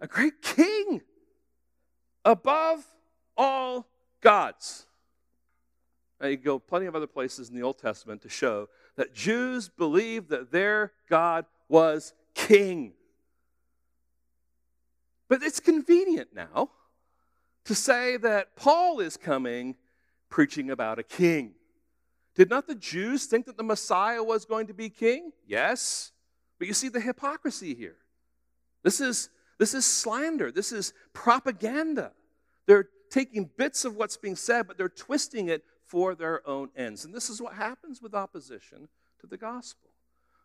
A 0.00 0.06
great 0.06 0.42
king 0.42 1.02
above 2.24 2.86
all 3.36 3.86
gods. 4.20 4.86
Now 6.20 6.28
you 6.28 6.36
go 6.36 6.58
plenty 6.58 6.86
of 6.86 6.96
other 6.96 7.06
places 7.06 7.48
in 7.48 7.56
the 7.56 7.62
Old 7.62 7.78
Testament 7.78 8.22
to 8.22 8.28
show 8.28 8.68
that 8.96 9.14
Jews 9.14 9.68
believed 9.68 10.30
that 10.30 10.50
their 10.50 10.92
God 11.08 11.46
was 11.68 12.12
king. 12.34 12.92
But 15.28 15.42
it's 15.42 15.60
convenient 15.60 16.30
now 16.34 16.70
to 17.64 17.74
say 17.74 18.16
that 18.16 18.56
Paul 18.56 19.00
is 19.00 19.16
coming 19.16 19.76
preaching 20.30 20.70
about 20.70 20.98
a 20.98 21.02
king. 21.02 21.54
Did 22.38 22.50
not 22.50 22.68
the 22.68 22.76
Jews 22.76 23.26
think 23.26 23.46
that 23.46 23.56
the 23.56 23.64
Messiah 23.64 24.22
was 24.22 24.44
going 24.44 24.68
to 24.68 24.72
be 24.72 24.88
king? 24.90 25.32
Yes. 25.44 26.12
But 26.60 26.68
you 26.68 26.72
see 26.72 26.88
the 26.88 27.00
hypocrisy 27.00 27.74
here. 27.74 27.96
This 28.84 29.00
is, 29.00 29.28
this 29.58 29.74
is 29.74 29.84
slander. 29.84 30.52
This 30.52 30.70
is 30.70 30.92
propaganda. 31.12 32.12
They're 32.66 32.90
taking 33.10 33.50
bits 33.56 33.84
of 33.84 33.96
what's 33.96 34.16
being 34.16 34.36
said, 34.36 34.68
but 34.68 34.78
they're 34.78 34.88
twisting 34.88 35.48
it 35.48 35.64
for 35.84 36.14
their 36.14 36.48
own 36.48 36.68
ends. 36.76 37.04
And 37.04 37.12
this 37.12 37.28
is 37.28 37.42
what 37.42 37.54
happens 37.54 38.00
with 38.00 38.14
opposition 38.14 38.88
to 39.20 39.26
the 39.26 39.36
gospel. 39.36 39.90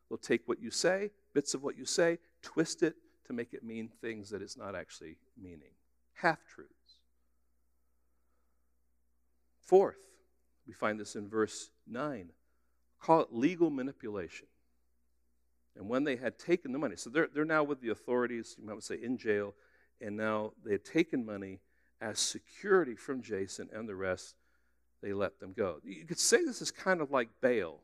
They'll 0.10 0.18
take 0.18 0.48
what 0.48 0.60
you 0.60 0.72
say, 0.72 1.12
bits 1.36 1.54
of 1.54 1.62
what 1.62 1.78
you 1.78 1.86
say, 1.86 2.18
twist 2.42 2.82
it 2.82 2.96
to 3.28 3.34
make 3.34 3.54
it 3.54 3.64
mean 3.64 3.92
things 4.02 4.32
that 4.32 4.42
it's 4.42 4.58
not 4.58 4.76
actually 4.76 5.18
meaning. 5.40 5.76
Half 6.16 6.40
truths. 6.48 6.72
Fourth, 9.62 9.98
we 10.68 10.74
find 10.74 11.00
this 11.00 11.16
in 11.16 11.30
verse 11.30 11.70
9. 11.88 12.30
Call 13.00 13.22
it 13.22 13.28
legal 13.32 13.70
manipulation. 13.70 14.48
And 15.76 15.90
when 15.90 16.04
they 16.04 16.16
had 16.16 16.38
taken 16.38 16.72
the 16.72 16.80
money, 16.80 16.96
so 16.96 17.10
they're, 17.10 17.30
they're 17.34 17.46
now 17.46 17.64
with 17.64 17.82
the 17.82 17.90
authorities, 17.90 18.56
you 18.60 18.66
might 18.66 18.82
say 18.84 19.00
in 19.02 19.18
jail, 19.18 19.54
and 20.00 20.16
now 20.16 20.54
they 20.64 20.72
had 20.74 20.86
taken 20.86 21.26
money 21.26 21.60
as 22.00 22.20
security 22.20 22.96
from 22.96 23.22
Jason 23.22 23.70
and 23.74 23.88
the 23.88 23.96
rest, 23.96 24.36
they 25.02 25.14
let 25.14 25.40
them 25.40 25.54
go. 25.56 25.80
You 25.84 26.06
could 26.06 26.20
say 26.20 26.44
this 26.44 26.62
is 26.62 26.72
kind 26.72 27.02
of 27.02 27.12
like 27.12 27.30
bail, 27.42 27.80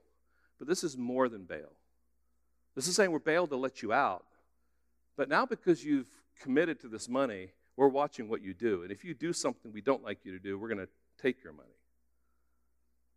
but 0.57 0.67
this 0.67 0.83
is 0.83 0.97
more 0.97 1.29
than 1.29 1.45
bail. 1.45 1.71
This 2.75 2.87
is 2.87 2.95
saying 2.95 3.11
we're 3.11 3.19
bailed 3.19 3.49
to 3.49 3.57
let 3.57 3.81
you 3.81 3.91
out, 3.91 4.25
but 5.17 5.29
now 5.29 5.45
because 5.45 5.83
you've 5.83 6.09
committed 6.39 6.79
to 6.81 6.87
this 6.87 7.09
money, 7.09 7.49
we're 7.75 7.87
watching 7.87 8.29
what 8.29 8.41
you 8.41 8.53
do. 8.53 8.83
And 8.83 8.91
if 8.91 9.03
you 9.03 9.13
do 9.13 9.33
something 9.33 9.71
we 9.71 9.81
don't 9.81 10.03
like 10.03 10.19
you 10.23 10.31
to 10.33 10.39
do, 10.39 10.57
we're 10.57 10.67
going 10.67 10.85
to 10.85 10.89
take 11.21 11.43
your 11.43 11.53
money. 11.53 11.69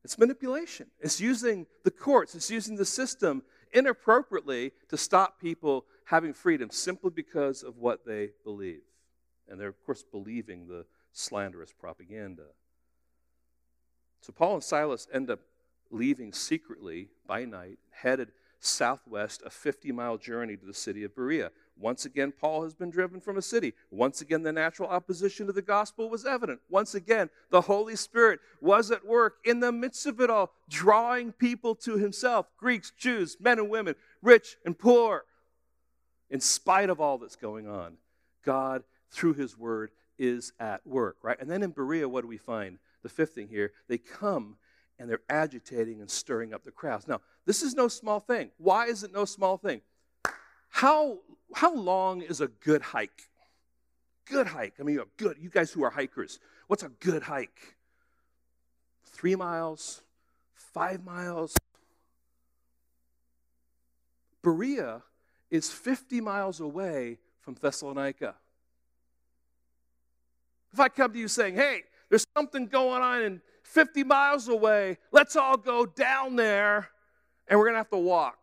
It's 0.04 0.18
manipulation. 0.18 0.88
It's 1.00 1.20
using 1.20 1.66
the 1.84 1.90
courts, 1.90 2.34
it's 2.34 2.50
using 2.50 2.76
the 2.76 2.84
system 2.84 3.42
inappropriately 3.72 4.72
to 4.88 4.96
stop 4.96 5.40
people 5.40 5.86
having 6.04 6.32
freedom 6.32 6.70
simply 6.70 7.10
because 7.10 7.62
of 7.62 7.78
what 7.78 8.04
they 8.04 8.30
believe. 8.44 8.82
And 9.48 9.60
they're, 9.60 9.68
of 9.68 9.84
course, 9.84 10.02
believing 10.02 10.66
the 10.66 10.84
slanderous 11.12 11.72
propaganda. 11.72 12.46
So 14.20 14.32
Paul 14.32 14.54
and 14.54 14.64
Silas 14.64 15.06
end 15.12 15.30
up 15.30 15.40
leaving 15.90 16.32
secretly 16.32 17.08
by 17.26 17.44
night, 17.44 17.78
headed 17.90 18.32
southwest, 18.60 19.42
a 19.44 19.50
50 19.50 19.92
mile 19.92 20.16
journey 20.16 20.56
to 20.56 20.64
the 20.64 20.74
city 20.74 21.04
of 21.04 21.14
Berea. 21.14 21.50
Once 21.78 22.04
again, 22.04 22.32
Paul 22.32 22.62
has 22.62 22.74
been 22.74 22.90
driven 22.90 23.20
from 23.20 23.36
a 23.36 23.42
city. 23.42 23.72
Once 23.90 24.20
again, 24.20 24.42
the 24.42 24.52
natural 24.52 24.88
opposition 24.88 25.46
to 25.46 25.52
the 25.52 25.62
gospel 25.62 26.08
was 26.08 26.24
evident. 26.24 26.60
Once 26.68 26.94
again, 26.94 27.28
the 27.50 27.62
Holy 27.62 27.96
Spirit 27.96 28.40
was 28.60 28.90
at 28.90 29.04
work 29.04 29.36
in 29.44 29.60
the 29.60 29.72
midst 29.72 30.06
of 30.06 30.20
it 30.20 30.30
all, 30.30 30.52
drawing 30.68 31.32
people 31.32 31.74
to 31.74 31.96
himself 31.96 32.46
Greeks, 32.56 32.92
Jews, 32.96 33.36
men 33.40 33.58
and 33.58 33.70
women, 33.70 33.94
rich 34.20 34.56
and 34.64 34.78
poor. 34.78 35.24
In 36.30 36.40
spite 36.40 36.88
of 36.88 37.00
all 37.00 37.18
that's 37.18 37.36
going 37.36 37.68
on, 37.68 37.96
God, 38.44 38.84
through 39.10 39.34
his 39.34 39.58
word, 39.58 39.90
is 40.18 40.52
at 40.60 40.86
work, 40.86 41.16
right? 41.22 41.40
And 41.40 41.50
then 41.50 41.62
in 41.62 41.70
Berea, 41.70 42.08
what 42.08 42.22
do 42.22 42.28
we 42.28 42.38
find? 42.38 42.78
The 43.02 43.08
fifth 43.08 43.34
thing 43.34 43.48
here, 43.48 43.72
they 43.88 43.98
come 43.98 44.56
and 44.98 45.10
they're 45.10 45.22
agitating 45.28 46.00
and 46.00 46.08
stirring 46.08 46.54
up 46.54 46.62
the 46.62 46.70
crowds. 46.70 47.08
Now, 47.08 47.20
this 47.44 47.62
is 47.62 47.74
no 47.74 47.88
small 47.88 48.20
thing. 48.20 48.50
Why 48.58 48.86
is 48.86 49.02
it 49.02 49.12
no 49.12 49.24
small 49.24 49.56
thing? 49.56 49.80
How, 50.68 51.18
how 51.54 51.74
long 51.74 52.22
is 52.22 52.40
a 52.40 52.48
good 52.48 52.82
hike? 52.82 53.28
Good 54.26 54.46
hike. 54.46 54.74
I 54.80 54.82
mean, 54.82 55.00
good. 55.16 55.36
You 55.40 55.50
guys 55.50 55.70
who 55.72 55.82
are 55.84 55.90
hikers, 55.90 56.38
what's 56.66 56.82
a 56.82 56.88
good 56.88 57.22
hike? 57.22 57.76
Three 59.04 59.36
miles, 59.36 60.02
five 60.54 61.04
miles. 61.04 61.56
Berea 64.42 65.02
is 65.50 65.70
50 65.70 66.20
miles 66.20 66.60
away 66.60 67.18
from 67.40 67.54
Thessalonica. 67.54 68.34
If 70.72 70.80
I 70.80 70.88
come 70.88 71.12
to 71.12 71.18
you 71.18 71.28
saying, 71.28 71.54
hey, 71.54 71.82
there's 72.08 72.26
something 72.36 72.66
going 72.66 73.02
on 73.02 73.22
in 73.22 73.42
50 73.62 74.04
miles 74.04 74.48
away, 74.48 74.98
let's 75.12 75.36
all 75.36 75.56
go 75.56 75.86
down 75.86 76.36
there 76.36 76.88
and 77.46 77.58
we're 77.58 77.66
going 77.66 77.74
to 77.74 77.78
have 77.78 77.90
to 77.90 77.98
walk. 77.98 78.38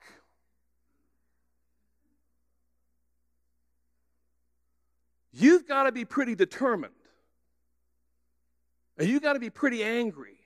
You've 5.32 5.68
got 5.68 5.84
to 5.84 5.92
be 5.92 6.06
pretty 6.06 6.36
determined. 6.36 6.94
And 8.98 9.08
you've 9.08 9.22
got 9.22 9.34
to 9.34 9.40
be 9.40 9.50
pretty 9.50 9.84
angry. 9.84 10.38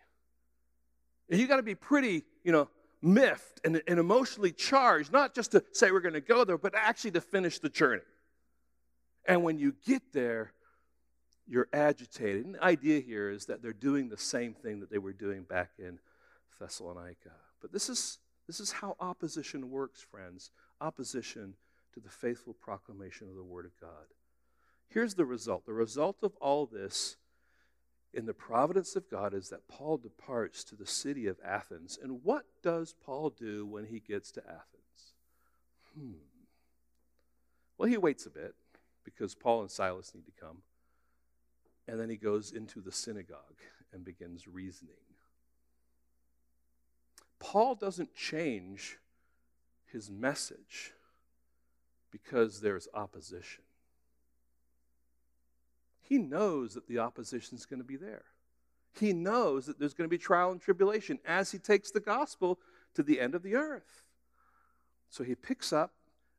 And 1.30 1.40
you've 1.40 1.50
got 1.50 1.58
to 1.58 1.64
be 1.64 1.76
pretty, 1.76 2.24
you 2.44 2.52
know, 2.52 2.70
miffed 3.02 3.62
and, 3.64 3.82
and 3.88 4.00
emotionally 4.00 4.52
charged, 4.52 5.12
not 5.12 5.34
just 5.34 5.52
to 5.52 5.64
say 5.72 5.92
we're 5.92 6.00
going 6.00 6.14
to 6.14 6.22
go 6.22 6.44
there, 6.44 6.58
but 6.58 6.74
actually 6.76 7.12
to 7.12 7.22
finish 7.22 7.60
the 7.60 7.70
journey. 7.70 8.02
And 9.26 9.44
when 9.44 9.58
you 9.58 9.74
get 9.86 10.02
there, 10.12 10.54
you're 11.48 11.68
agitated. 11.74 12.46
And 12.46 12.56
the 12.56 12.64
idea 12.64 13.00
here 13.00 13.30
is 13.30 13.46
that 13.48 13.62
they're 13.62 13.74
doing 13.74 14.10
the 14.10 14.18
same 14.18 14.54
thing 14.54 14.80
that 14.82 14.92
they 14.92 14.98
were 14.98 15.14
doing 15.14 15.44
back 15.44 15.72
in 15.80 16.00
Thessalonica. 16.60 17.32
But 17.62 17.72
this 17.72 17.90
is, 17.90 18.20
this 18.48 18.60
is 18.60 18.72
how 18.72 18.96
opposition 19.00 19.72
works, 19.72 20.02
friends 20.02 20.52
opposition 20.82 21.56
to 21.94 22.00
the 22.00 22.10
faithful 22.10 22.54
proclamation 22.54 23.30
of 23.30 23.36
the 23.36 23.44
Word 23.44 23.66
of 23.66 23.72
God. 23.80 24.06
Here's 24.94 25.16
the 25.16 25.26
result 25.26 25.66
the 25.66 25.74
result 25.74 26.18
of 26.22 26.36
all 26.40 26.68
this 26.68 27.18
in 28.14 28.28
the 28.28 28.34
providence 28.34 28.96
of 28.96 29.10
God 29.10 29.34
is 29.34 29.50
that 29.50 29.68
Paul 29.68 29.98
departs 29.98 30.64
to 30.66 30.76
the 30.76 30.86
city 30.86 31.26
of 31.26 31.40
Athens. 31.44 31.98
And 32.02 32.24
what 32.24 32.46
does 32.62 32.94
Paul 33.04 33.32
do 33.32 33.66
when 33.66 33.86
he 33.86 34.00
gets 34.00 34.32
to 34.34 34.44
Athens? 34.46 35.14
Hmm. 35.98 36.12
Well, 37.78 37.90
he 37.90 37.98
waits 37.98 38.28
a 38.28 38.30
bit 38.30 38.54
because 39.04 39.34
Paul 39.34 39.62
and 39.62 39.72
Silas 39.72 40.14
need 40.14 40.28
to 40.28 40.32
come. 40.40 40.58
And 41.88 42.00
then 42.00 42.10
he 42.10 42.16
goes 42.16 42.52
into 42.52 42.80
the 42.80 42.92
synagogue 42.92 43.62
and 43.92 44.06
begins 44.06 44.48
reasoning. 44.48 44.94
Paul 47.40 47.74
doesn't 47.74 48.14
change 48.14 49.00
his 49.92 50.12
message 50.12 50.94
because 52.12 52.62
there's 52.62 52.88
opposition. 52.94 53.64
He 56.08 56.18
knows 56.18 56.74
that 56.74 56.88
the 56.88 57.00
opposition 57.00 57.58
is 57.58 57.66
going 57.66 57.82
to 57.82 57.88
be 57.88 57.96
there. 57.96 58.26
He 59.00 59.14
knows 59.14 59.66
that 59.66 59.80
there's 59.80 59.94
going 59.94 60.08
to 60.08 60.14
be 60.14 60.20
trial 60.20 60.52
and 60.52 60.62
tribulation 60.62 61.20
as 61.26 61.52
he 61.52 61.58
takes 61.58 61.90
the 61.90 62.00
gospel 62.00 62.60
to 62.94 63.02
the 63.02 63.20
end 63.20 63.34
of 63.34 63.42
the 63.42 63.56
earth. 63.56 64.04
So 65.10 65.24
he 65.24 65.34
picks 65.36 65.74
up 65.74 65.94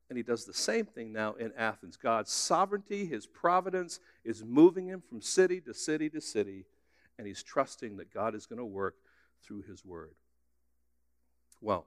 and 0.09 0.17
he 0.17 0.23
does 0.23 0.45
the 0.45 0.53
same 0.53 0.85
thing 0.85 1.11
now 1.11 1.33
in 1.33 1.51
Athens. 1.57 1.97
God's 1.97 2.31
sovereignty, 2.31 3.05
his 3.05 3.25
providence 3.25 3.99
is 4.23 4.43
moving 4.43 4.87
him 4.87 5.01
from 5.01 5.21
city 5.21 5.59
to 5.61 5.73
city 5.73 6.09
to 6.11 6.21
city, 6.21 6.65
and 7.17 7.25
he's 7.25 7.41
trusting 7.41 7.97
that 7.97 8.13
God 8.13 8.35
is 8.35 8.45
going 8.45 8.59
to 8.59 8.65
work 8.65 8.95
through 9.43 9.63
his 9.63 9.83
word. 9.83 10.13
Well, 11.59 11.85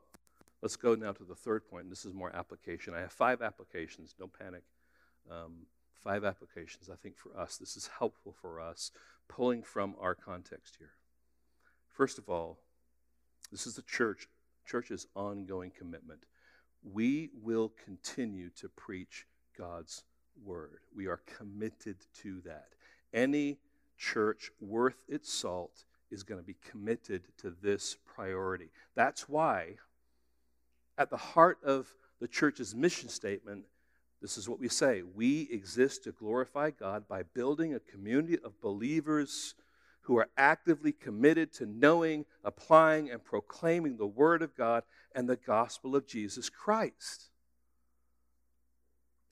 let's 0.60 0.76
go 0.76 0.96
now 0.96 1.12
to 1.12 1.24
the 1.24 1.36
third 1.36 1.68
point. 1.68 1.88
This 1.90 2.04
is 2.04 2.12
more 2.12 2.34
application. 2.34 2.92
I 2.94 3.00
have 3.00 3.12
five 3.12 3.40
applications, 3.40 4.14
don't 4.18 4.36
panic. 4.36 4.62
Um, 5.30 5.66
five 6.02 6.24
applications, 6.24 6.90
I 6.90 6.96
think, 6.96 7.16
for 7.16 7.38
us. 7.38 7.56
This 7.56 7.76
is 7.76 7.90
helpful 7.98 8.34
for 8.40 8.60
us, 8.60 8.90
pulling 9.28 9.62
from 9.62 9.94
our 10.00 10.14
context 10.14 10.76
here. 10.78 10.92
First 11.90 12.18
of 12.18 12.28
all, 12.28 12.58
this 13.50 13.66
is 13.66 13.74
the 13.74 13.82
church, 13.82 14.28
church's 14.66 15.06
ongoing 15.14 15.72
commitment 15.76 16.20
we 16.82 17.30
will 17.42 17.72
continue 17.84 18.50
to 18.60 18.68
preach 18.68 19.26
God's 19.56 20.04
word. 20.44 20.80
We 20.94 21.06
are 21.06 21.20
committed 21.38 21.96
to 22.22 22.40
that. 22.42 22.68
Any 23.12 23.58
church 23.96 24.50
worth 24.60 25.02
its 25.08 25.32
salt 25.32 25.84
is 26.10 26.22
going 26.22 26.40
to 26.40 26.46
be 26.46 26.56
committed 26.70 27.22
to 27.38 27.54
this 27.62 27.96
priority. 28.06 28.70
That's 28.94 29.28
why, 29.28 29.74
at 30.96 31.10
the 31.10 31.16
heart 31.16 31.58
of 31.64 31.92
the 32.20 32.28
church's 32.28 32.74
mission 32.74 33.08
statement, 33.08 33.64
this 34.20 34.36
is 34.36 34.48
what 34.48 34.60
we 34.60 34.68
say 34.68 35.02
we 35.02 35.48
exist 35.50 36.04
to 36.04 36.12
glorify 36.12 36.70
God 36.70 37.06
by 37.08 37.22
building 37.22 37.74
a 37.74 37.80
community 37.80 38.38
of 38.42 38.60
believers 38.60 39.54
who 40.02 40.16
are 40.16 40.28
actively 40.38 40.90
committed 40.90 41.52
to 41.52 41.66
knowing, 41.66 42.24
applying, 42.42 43.10
and 43.10 43.22
proclaiming 43.22 43.98
the 43.98 44.06
Word 44.06 44.40
of 44.40 44.56
God 44.56 44.82
and 45.14 45.28
the 45.28 45.36
gospel 45.36 45.94
of 45.94 46.06
Jesus 46.06 46.48
Christ. 46.48 47.30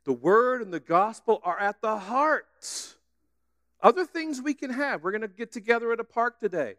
The 0.04 0.12
Word 0.12 0.60
and 0.60 0.72
the 0.72 0.80
gospel 0.80 1.40
are 1.42 1.58
at 1.58 1.80
the 1.80 1.98
heart. 1.98 2.94
Other 3.82 4.04
things 4.04 4.40
we 4.40 4.54
can 4.54 4.70
have. 4.70 5.02
We're 5.02 5.12
going 5.12 5.22
to 5.22 5.28
get 5.28 5.50
together 5.50 5.92
at 5.92 6.00
a 6.00 6.04
park 6.04 6.40
today. 6.40 6.74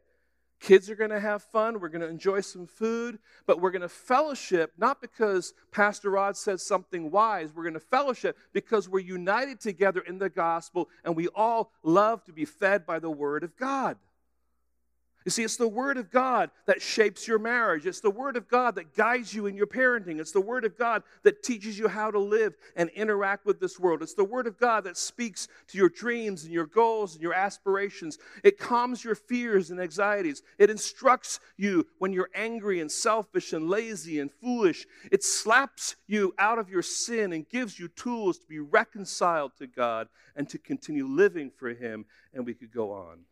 Kids 0.60 0.90
are 0.90 0.96
going 0.96 1.12
to 1.12 1.20
have 1.20 1.44
fun. 1.44 1.80
We're 1.80 1.90
going 1.90 2.02
to 2.02 2.08
enjoy 2.08 2.42
some 2.42 2.66
food, 2.66 3.20
but 3.46 3.62
we're 3.62 3.72
going 3.72 3.84
to 3.84 3.90
fellowship 3.90 4.74
not 4.78 5.02
because 5.02 5.54
Pastor 5.72 6.10
Rod 6.10 6.36
says 6.36 6.66
something 6.66 7.12
wise. 7.12 7.54
We're 7.54 7.64
going 7.64 7.74
to 7.76 7.80
fellowship 7.80 8.38
because 8.54 8.90
we're 8.90 9.00
united 9.00 9.60
together 9.60 10.02
in 10.02 10.18
the 10.18 10.30
gospel 10.30 10.90
and 11.04 11.16
we 11.16 11.28
all 11.30 11.72
love 11.84 12.24
to 12.26 12.34
be 12.34 12.46
fed 12.46 12.86
by 12.86 13.00
the 13.00 13.12
Word 13.12 13.44
of 13.44 13.56
God. 13.56 13.98
You 15.28 15.32
see, 15.32 15.44
it's 15.44 15.58
the 15.58 15.68
Word 15.68 15.98
of 15.98 16.10
God 16.10 16.52
that 16.68 16.82
shapes 16.82 17.28
your 17.28 17.38
marriage. 17.38 17.86
It's 17.86 18.00
the 18.00 18.10
Word 18.10 18.38
of 18.38 18.48
God 18.48 18.76
that 18.76 18.96
guides 18.96 19.34
you 19.34 19.46
in 19.46 19.58
your 19.58 19.68
parenting. 19.68 20.22
It's 20.22 20.32
the 20.32 20.40
Word 20.40 20.64
of 20.64 20.78
God 20.78 21.04
that 21.24 21.44
teaches 21.44 21.78
you 21.78 21.90
how 21.90 22.12
to 22.12 22.18
live 22.18 22.56
and 22.78 22.90
interact 22.92 23.46
with 23.46 23.60
this 23.60 23.78
world. 23.78 24.02
It's 24.02 24.14
the 24.14 24.24
Word 24.24 24.48
of 24.48 24.58
God 24.58 24.86
that 24.86 24.96
speaks 24.96 25.50
to 25.68 25.78
your 25.78 25.90
dreams 25.90 26.46
and 26.46 26.54
your 26.54 26.66
goals 26.66 27.14
and 27.14 27.22
your 27.22 27.34
aspirations. 27.34 28.18
It 28.42 28.58
calms 28.58 29.04
your 29.04 29.16
fears 29.16 29.70
and 29.70 29.82
anxieties. 29.82 30.44
It 30.58 30.70
instructs 30.70 31.42
you 31.58 31.86
when 32.00 32.14
you're 32.14 32.30
angry 32.34 32.80
and 32.80 32.90
selfish 32.90 33.52
and 33.52 33.70
lazy 33.70 34.22
and 34.22 34.32
foolish. 34.32 34.88
It 35.12 35.26
slaps 35.26 35.98
you 36.08 36.36
out 36.40 36.58
of 36.58 36.70
your 36.70 36.84
sin 36.84 37.34
and 37.34 37.50
gives 37.50 37.78
you 37.78 37.90
tools 37.90 38.38
to 38.38 38.48
be 38.48 38.60
reconciled 38.60 39.58
to 39.58 39.68
God 39.68 40.08
and 40.38 40.48
to 40.48 40.58
continue 40.58 41.06
living 41.06 41.52
for 41.54 41.74
Him. 41.74 42.06
And 42.34 42.46
we 42.46 42.54
could 42.54 42.72
go 42.72 42.94
on. 42.94 43.26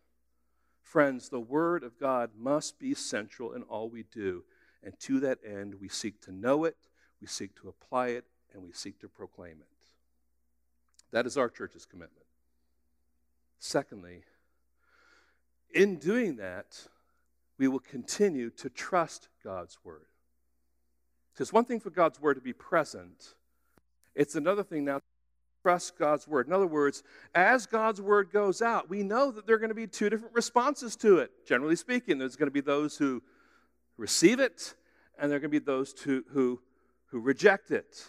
Friends, 0.86 1.28
the 1.28 1.40
Word 1.40 1.82
of 1.82 1.98
God 1.98 2.30
must 2.38 2.78
be 2.78 2.94
central 2.94 3.54
in 3.54 3.64
all 3.64 3.88
we 3.88 4.04
do. 4.04 4.44
And 4.84 4.96
to 5.00 5.18
that 5.18 5.40
end, 5.44 5.74
we 5.80 5.88
seek 5.88 6.20
to 6.22 6.32
know 6.32 6.64
it, 6.64 6.76
we 7.20 7.26
seek 7.26 7.60
to 7.60 7.68
apply 7.68 8.08
it, 8.10 8.24
and 8.54 8.62
we 8.62 8.70
seek 8.70 9.00
to 9.00 9.08
proclaim 9.08 9.56
it. 9.60 9.66
That 11.10 11.26
is 11.26 11.36
our 11.36 11.48
church's 11.48 11.86
commitment. 11.86 12.24
Secondly, 13.58 14.22
in 15.74 15.96
doing 15.96 16.36
that, 16.36 16.86
we 17.58 17.66
will 17.66 17.80
continue 17.80 18.48
to 18.50 18.70
trust 18.70 19.28
God's 19.42 19.78
Word. 19.82 20.06
Because 21.34 21.52
one 21.52 21.64
thing 21.64 21.80
for 21.80 21.90
God's 21.90 22.20
Word 22.20 22.34
to 22.34 22.40
be 22.40 22.52
present, 22.52 23.34
it's 24.14 24.36
another 24.36 24.62
thing 24.62 24.84
now 24.84 25.00
trust 25.66 25.98
God's 25.98 26.28
word. 26.28 26.46
In 26.46 26.52
other 26.52 26.68
words, 26.68 27.02
as 27.34 27.66
God's 27.66 28.00
word 28.00 28.30
goes 28.30 28.62
out, 28.62 28.88
we 28.88 29.02
know 29.02 29.32
that 29.32 29.48
there 29.48 29.56
are 29.56 29.58
going 29.58 29.70
to 29.70 29.74
be 29.74 29.88
two 29.88 30.08
different 30.08 30.32
responses 30.32 30.94
to 30.94 31.18
it. 31.18 31.32
Generally 31.44 31.74
speaking, 31.74 32.18
there's 32.18 32.36
going 32.36 32.46
to 32.46 32.52
be 32.52 32.60
those 32.60 32.96
who 32.96 33.20
receive 33.96 34.38
it, 34.38 34.76
and 35.18 35.28
there 35.28 35.38
are 35.38 35.40
going 35.40 35.50
to 35.50 35.60
be 35.60 35.64
those 35.64 35.92
who, 36.04 36.22
who, 36.30 36.60
who 37.06 37.18
reject 37.18 37.72
it. 37.72 38.04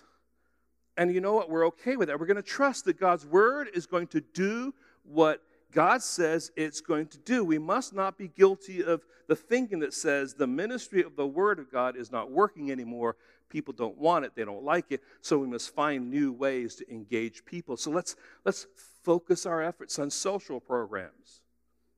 And 0.98 1.12
you 1.12 1.20
know 1.20 1.34
what? 1.34 1.50
We're 1.50 1.66
okay 1.70 1.96
with 1.98 2.10
that. 2.10 2.20
We're 2.20 2.28
going 2.28 2.38
to 2.38 2.44
trust 2.44 2.86
that 2.86 3.00
God's 3.00 3.26
word 3.26 3.70
is 3.74 3.88
going 3.88 4.06
to 4.10 4.22
do 4.22 4.76
what 5.02 5.42
God 5.72 6.02
says 6.02 6.52
it's 6.56 6.82
going 6.82 7.08
to 7.08 7.18
do. 7.18 7.44
We 7.44 7.58
must 7.60 7.94
not 7.94 8.18
be 8.18 8.30
guilty 8.30 8.84
of 8.84 9.06
the 9.28 9.36
thinking 9.36 9.80
that 9.80 9.94
says 9.94 10.34
the 10.34 10.48
ministry 10.48 11.04
of 11.04 11.16
the 11.16 11.28
Word 11.28 11.60
of 11.60 11.72
God 11.72 11.98
is 11.98 12.12
not 12.12 12.32
working 12.32 12.72
anymore. 12.72 13.16
People 13.50 13.74
don't 13.74 13.98
want 13.98 14.26
it, 14.26 14.34
they 14.36 14.44
don't 14.44 14.64
like 14.64 14.92
it, 14.92 15.02
so 15.22 15.38
we 15.38 15.48
must 15.48 15.74
find 15.74 16.10
new 16.10 16.34
ways 16.34 16.76
to 16.76 16.92
engage 16.92 17.46
people. 17.46 17.78
So 17.78 17.92
let's, 17.92 18.16
let's 18.44 18.68
focus 19.04 19.46
our 19.46 19.62
efforts 19.62 20.00
on 20.00 20.10
social 20.10 20.60
programs. 20.60 21.42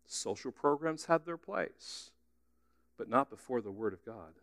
Social 0.05 0.51
programs 0.51 1.05
have 1.05 1.25
their 1.25 1.37
place, 1.37 2.11
but 2.97 3.09
not 3.09 3.29
before 3.29 3.61
the 3.61 3.71
Word 3.71 3.93
of 3.93 4.05
God. 4.05 4.33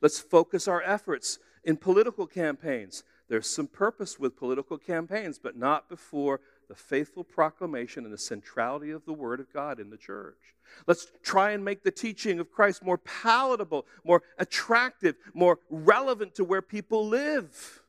Let's 0.00 0.20
focus 0.20 0.68
our 0.68 0.82
efforts 0.82 1.38
in 1.64 1.76
political 1.76 2.26
campaigns. 2.26 3.02
There's 3.28 3.48
some 3.48 3.66
purpose 3.66 4.18
with 4.18 4.36
political 4.36 4.78
campaigns, 4.78 5.38
but 5.38 5.56
not 5.56 5.88
before 5.88 6.40
the 6.70 6.76
faithful 6.76 7.24
proclamation 7.24 8.04
and 8.04 8.14
the 8.14 8.18
centrality 8.18 8.92
of 8.92 9.04
the 9.04 9.12
Word 9.12 9.40
of 9.40 9.52
God 9.52 9.80
in 9.80 9.90
the 9.90 9.96
church. 9.96 10.54
Let's 10.86 11.08
try 11.20 11.50
and 11.50 11.64
make 11.64 11.82
the 11.82 11.90
teaching 11.90 12.38
of 12.38 12.52
Christ 12.52 12.84
more 12.84 12.98
palatable, 12.98 13.86
more 14.04 14.22
attractive, 14.38 15.16
more 15.34 15.58
relevant 15.68 16.36
to 16.36 16.44
where 16.44 16.62
people 16.62 17.08
live. 17.08 17.82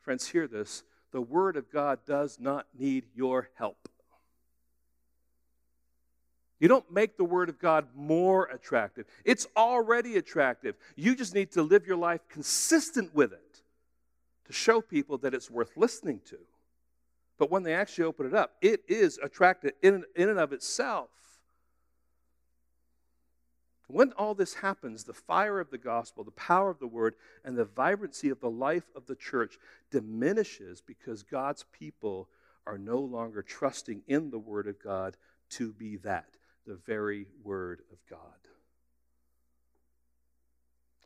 Friends, 0.00 0.26
hear 0.26 0.48
this. 0.48 0.82
The 1.12 1.20
Word 1.20 1.58
of 1.58 1.70
God 1.70 1.98
does 2.06 2.38
not 2.40 2.66
need 2.76 3.04
your 3.14 3.50
help. 3.58 3.90
You 6.58 6.68
don't 6.68 6.90
make 6.90 7.18
the 7.18 7.24
Word 7.24 7.50
of 7.50 7.58
God 7.58 7.88
more 7.94 8.46
attractive, 8.46 9.04
it's 9.26 9.46
already 9.58 10.16
attractive. 10.16 10.74
You 10.96 11.14
just 11.14 11.34
need 11.34 11.52
to 11.52 11.62
live 11.62 11.86
your 11.86 11.98
life 11.98 12.22
consistent 12.30 13.14
with 13.14 13.34
it 13.34 13.60
to 14.46 14.54
show 14.54 14.80
people 14.80 15.18
that 15.18 15.34
it's 15.34 15.50
worth 15.50 15.76
listening 15.76 16.22
to. 16.30 16.38
But 17.38 17.50
when 17.50 17.62
they 17.62 17.74
actually 17.74 18.04
open 18.04 18.26
it 18.26 18.34
up, 18.34 18.52
it 18.60 18.82
is 18.88 19.18
attractive 19.22 19.72
in, 19.82 20.04
in 20.16 20.28
and 20.28 20.38
of 20.38 20.52
itself. 20.52 21.10
When 23.86 24.12
all 24.12 24.34
this 24.34 24.54
happens, 24.54 25.04
the 25.04 25.14
fire 25.14 25.60
of 25.60 25.70
the 25.70 25.78
gospel, 25.78 26.22
the 26.22 26.30
power 26.32 26.68
of 26.68 26.78
the 26.78 26.86
word, 26.86 27.14
and 27.44 27.56
the 27.56 27.64
vibrancy 27.64 28.28
of 28.28 28.40
the 28.40 28.50
life 28.50 28.84
of 28.94 29.06
the 29.06 29.16
church 29.16 29.58
diminishes 29.90 30.82
because 30.82 31.22
God's 31.22 31.64
people 31.72 32.28
are 32.66 32.76
no 32.76 32.98
longer 32.98 33.40
trusting 33.40 34.02
in 34.06 34.30
the 34.30 34.38
word 34.38 34.66
of 34.66 34.82
God 34.82 35.16
to 35.50 35.72
be 35.72 35.96
that, 35.98 36.36
the 36.66 36.74
very 36.74 37.28
word 37.42 37.80
of 37.90 37.98
God. 38.10 38.20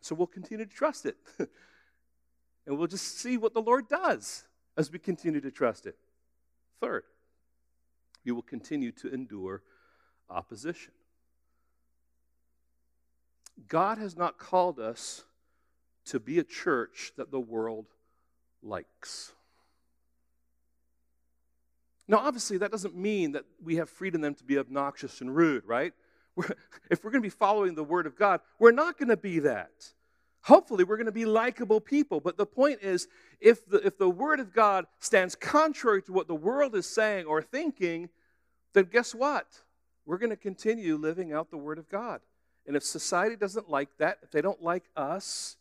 So 0.00 0.16
we'll 0.16 0.26
continue 0.26 0.64
to 0.64 0.74
trust 0.74 1.06
it. 1.06 1.16
and 1.38 2.76
we'll 2.76 2.88
just 2.88 3.18
see 3.18 3.36
what 3.36 3.54
the 3.54 3.62
Lord 3.62 3.88
does 3.88 4.42
as 4.76 4.90
we 4.90 4.98
continue 4.98 5.40
to 5.40 5.52
trust 5.52 5.86
it. 5.86 5.96
Third, 6.82 7.04
you 8.24 8.34
will 8.34 8.42
continue 8.42 8.90
to 8.92 9.14
endure 9.14 9.62
opposition. 10.28 10.92
God 13.68 13.98
has 13.98 14.16
not 14.16 14.36
called 14.36 14.80
us 14.80 15.22
to 16.06 16.18
be 16.18 16.40
a 16.40 16.44
church 16.44 17.12
that 17.16 17.30
the 17.30 17.38
world 17.38 17.86
likes. 18.64 19.30
Now, 22.08 22.18
obviously, 22.18 22.58
that 22.58 22.72
doesn't 22.72 22.96
mean 22.96 23.32
that 23.32 23.44
we 23.62 23.76
have 23.76 23.88
freedom 23.88 24.20
then 24.20 24.34
to 24.34 24.44
be 24.44 24.58
obnoxious 24.58 25.20
and 25.20 25.34
rude, 25.34 25.64
right? 25.64 25.92
We're, 26.34 26.48
if 26.90 27.04
we're 27.04 27.10
going 27.10 27.22
to 27.22 27.26
be 27.26 27.30
following 27.30 27.74
the 27.74 27.84
Word 27.84 28.06
of 28.06 28.16
God, 28.16 28.40
we're 28.58 28.72
not 28.72 28.98
going 28.98 29.10
to 29.10 29.18
be 29.18 29.40
that. 29.40 29.92
Hopefully, 30.42 30.82
we're 30.82 30.96
going 30.96 31.06
to 31.06 31.12
be 31.12 31.24
likable 31.24 31.80
people. 31.80 32.20
But 32.20 32.36
the 32.36 32.46
point 32.46 32.80
is, 32.82 33.06
if 33.40 33.64
the, 33.68 33.78
if 33.86 33.96
the 33.96 34.10
Word 34.10 34.40
of 34.40 34.52
God 34.52 34.86
stands 34.98 35.36
contrary 35.36 36.02
to 36.02 36.12
what 36.12 36.26
the 36.26 36.34
world 36.34 36.74
is 36.74 36.86
saying 36.86 37.26
or 37.26 37.42
thinking, 37.42 38.08
then 38.72 38.88
guess 38.90 39.14
what? 39.14 39.46
We're 40.04 40.18
going 40.18 40.30
to 40.30 40.36
continue 40.36 40.96
living 40.96 41.32
out 41.32 41.50
the 41.50 41.56
Word 41.56 41.78
of 41.78 41.88
God. 41.88 42.20
And 42.66 42.76
if 42.76 42.82
society 42.82 43.36
doesn't 43.36 43.70
like 43.70 43.88
that, 43.98 44.18
if 44.22 44.32
they 44.32 44.40
don't 44.40 44.60
like 44.62 44.84
us, 44.96 45.56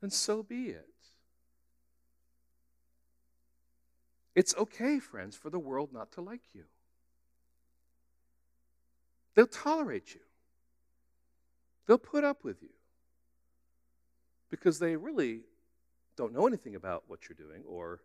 then 0.00 0.10
so 0.10 0.42
be 0.42 0.66
it. 0.66 0.86
It's 4.36 4.54
okay, 4.56 5.00
friends, 5.00 5.34
for 5.34 5.50
the 5.50 5.58
world 5.58 5.92
not 5.92 6.12
to 6.12 6.20
like 6.20 6.42
you. 6.52 6.64
They'll 9.34 9.46
tolerate 9.48 10.14
you, 10.14 10.20
they'll 11.86 11.98
put 11.98 12.22
up 12.22 12.44
with 12.44 12.62
you 12.62 12.75
because 14.50 14.78
they 14.78 14.96
really 14.96 15.40
don't 16.16 16.32
know 16.32 16.46
anything 16.46 16.74
about 16.74 17.04
what 17.08 17.20
you're 17.28 17.36
doing 17.36 17.62
or 17.68 18.00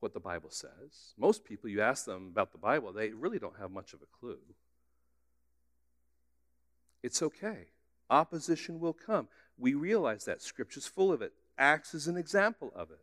what 0.00 0.14
the 0.14 0.20
Bible 0.20 0.50
says. 0.50 1.14
Most 1.18 1.44
people, 1.44 1.68
you 1.68 1.80
ask 1.82 2.04
them 2.04 2.28
about 2.32 2.52
the 2.52 2.58
Bible, 2.58 2.92
they 2.92 3.10
really 3.10 3.38
don't 3.38 3.58
have 3.58 3.70
much 3.70 3.92
of 3.92 4.00
a 4.02 4.18
clue. 4.18 4.38
It's 7.02 7.22
okay. 7.22 7.68
Opposition 8.08 8.80
will 8.80 8.92
come. 8.92 9.28
We 9.58 9.74
realize 9.74 10.24
that. 10.24 10.42
Scripture's 10.42 10.86
full 10.86 11.12
of 11.12 11.22
it. 11.22 11.32
Acts 11.58 11.94
is 11.94 12.06
an 12.06 12.16
example 12.16 12.72
of 12.74 12.90
it. 12.90 12.98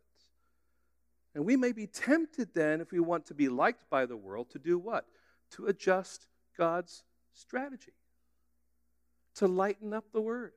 And 1.34 1.44
we 1.44 1.56
may 1.56 1.72
be 1.72 1.86
tempted 1.86 2.48
then, 2.54 2.80
if 2.80 2.90
we 2.90 3.00
want 3.00 3.26
to 3.26 3.34
be 3.34 3.48
liked 3.48 3.88
by 3.90 4.06
the 4.06 4.16
world, 4.16 4.50
to 4.50 4.58
do 4.58 4.78
what? 4.78 5.06
To 5.52 5.66
adjust 5.66 6.26
God's 6.56 7.04
strategy, 7.32 7.92
to 9.36 9.46
lighten 9.46 9.94
up 9.94 10.06
the 10.12 10.20
word, 10.20 10.52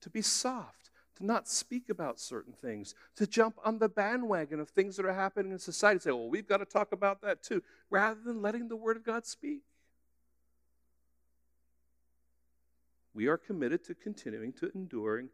to 0.00 0.08
be 0.08 0.22
soft 0.22 0.85
to 1.16 1.24
not 1.24 1.48
speak 1.48 1.88
about 1.88 2.20
certain 2.20 2.52
things, 2.52 2.94
to 3.16 3.26
jump 3.26 3.58
on 3.64 3.78
the 3.78 3.88
bandwagon 3.88 4.60
of 4.60 4.68
things 4.68 4.96
that 4.96 5.06
are 5.06 5.14
happening 5.14 5.52
in 5.52 5.58
society, 5.58 6.00
say, 6.00 6.10
well, 6.10 6.28
we've 6.28 6.48
got 6.48 6.58
to 6.58 6.64
talk 6.64 6.92
about 6.92 7.22
that 7.22 7.42
too, 7.42 7.62
rather 7.90 8.20
than 8.24 8.42
letting 8.42 8.68
the 8.68 8.76
Word 8.76 8.96
of 8.96 9.04
God 9.04 9.26
speak. 9.26 9.62
We 13.14 13.28
are 13.28 13.38
committed 13.38 13.82
to 13.84 13.94
continuing 13.94 14.52
to 14.54 14.70
enduring 14.74 15.30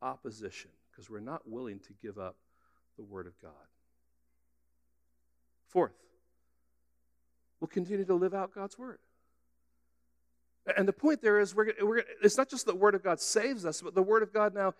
opposition 0.00 0.70
because 0.90 1.10
we're 1.10 1.20
not 1.20 1.46
willing 1.46 1.80
to 1.80 1.92
give 2.02 2.18
up 2.18 2.36
the 2.96 3.04
Word 3.04 3.26
of 3.26 3.38
God. 3.40 3.52
Fourth, 5.68 5.92
we'll 7.60 7.68
continue 7.68 8.06
to 8.06 8.14
live 8.14 8.32
out 8.32 8.54
God's 8.54 8.78
Word. 8.78 8.98
And 10.76 10.88
the 10.88 10.92
point 10.92 11.22
there 11.22 11.38
is, 11.38 11.54
we're, 11.54 11.72
we're, 11.80 12.02
it's 12.22 12.36
not 12.36 12.48
just 12.48 12.66
the 12.66 12.74
Word 12.74 12.94
of 12.94 13.02
God 13.02 13.20
saves 13.20 13.64
us, 13.64 13.82
but 13.82 13.94
the 13.94 14.02
Word 14.02 14.22
of 14.22 14.32
God 14.32 14.54
now 14.54 14.74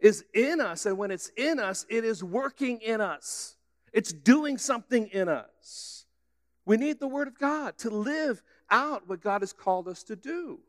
is 0.00 0.24
in 0.34 0.60
us. 0.60 0.84
And 0.84 0.98
when 0.98 1.10
it's 1.10 1.30
in 1.36 1.58
us, 1.58 1.86
it 1.88 2.04
is 2.04 2.22
working 2.22 2.80
in 2.80 3.00
us, 3.00 3.56
it's 3.92 4.12
doing 4.12 4.58
something 4.58 5.06
in 5.08 5.28
us. 5.28 6.06
We 6.64 6.76
need 6.76 7.00
the 7.00 7.08
Word 7.08 7.28
of 7.28 7.38
God 7.38 7.78
to 7.78 7.90
live 7.90 8.42
out 8.70 9.08
what 9.08 9.20
God 9.20 9.42
has 9.42 9.52
called 9.52 9.88
us 9.88 10.02
to 10.04 10.16
do. 10.16 10.60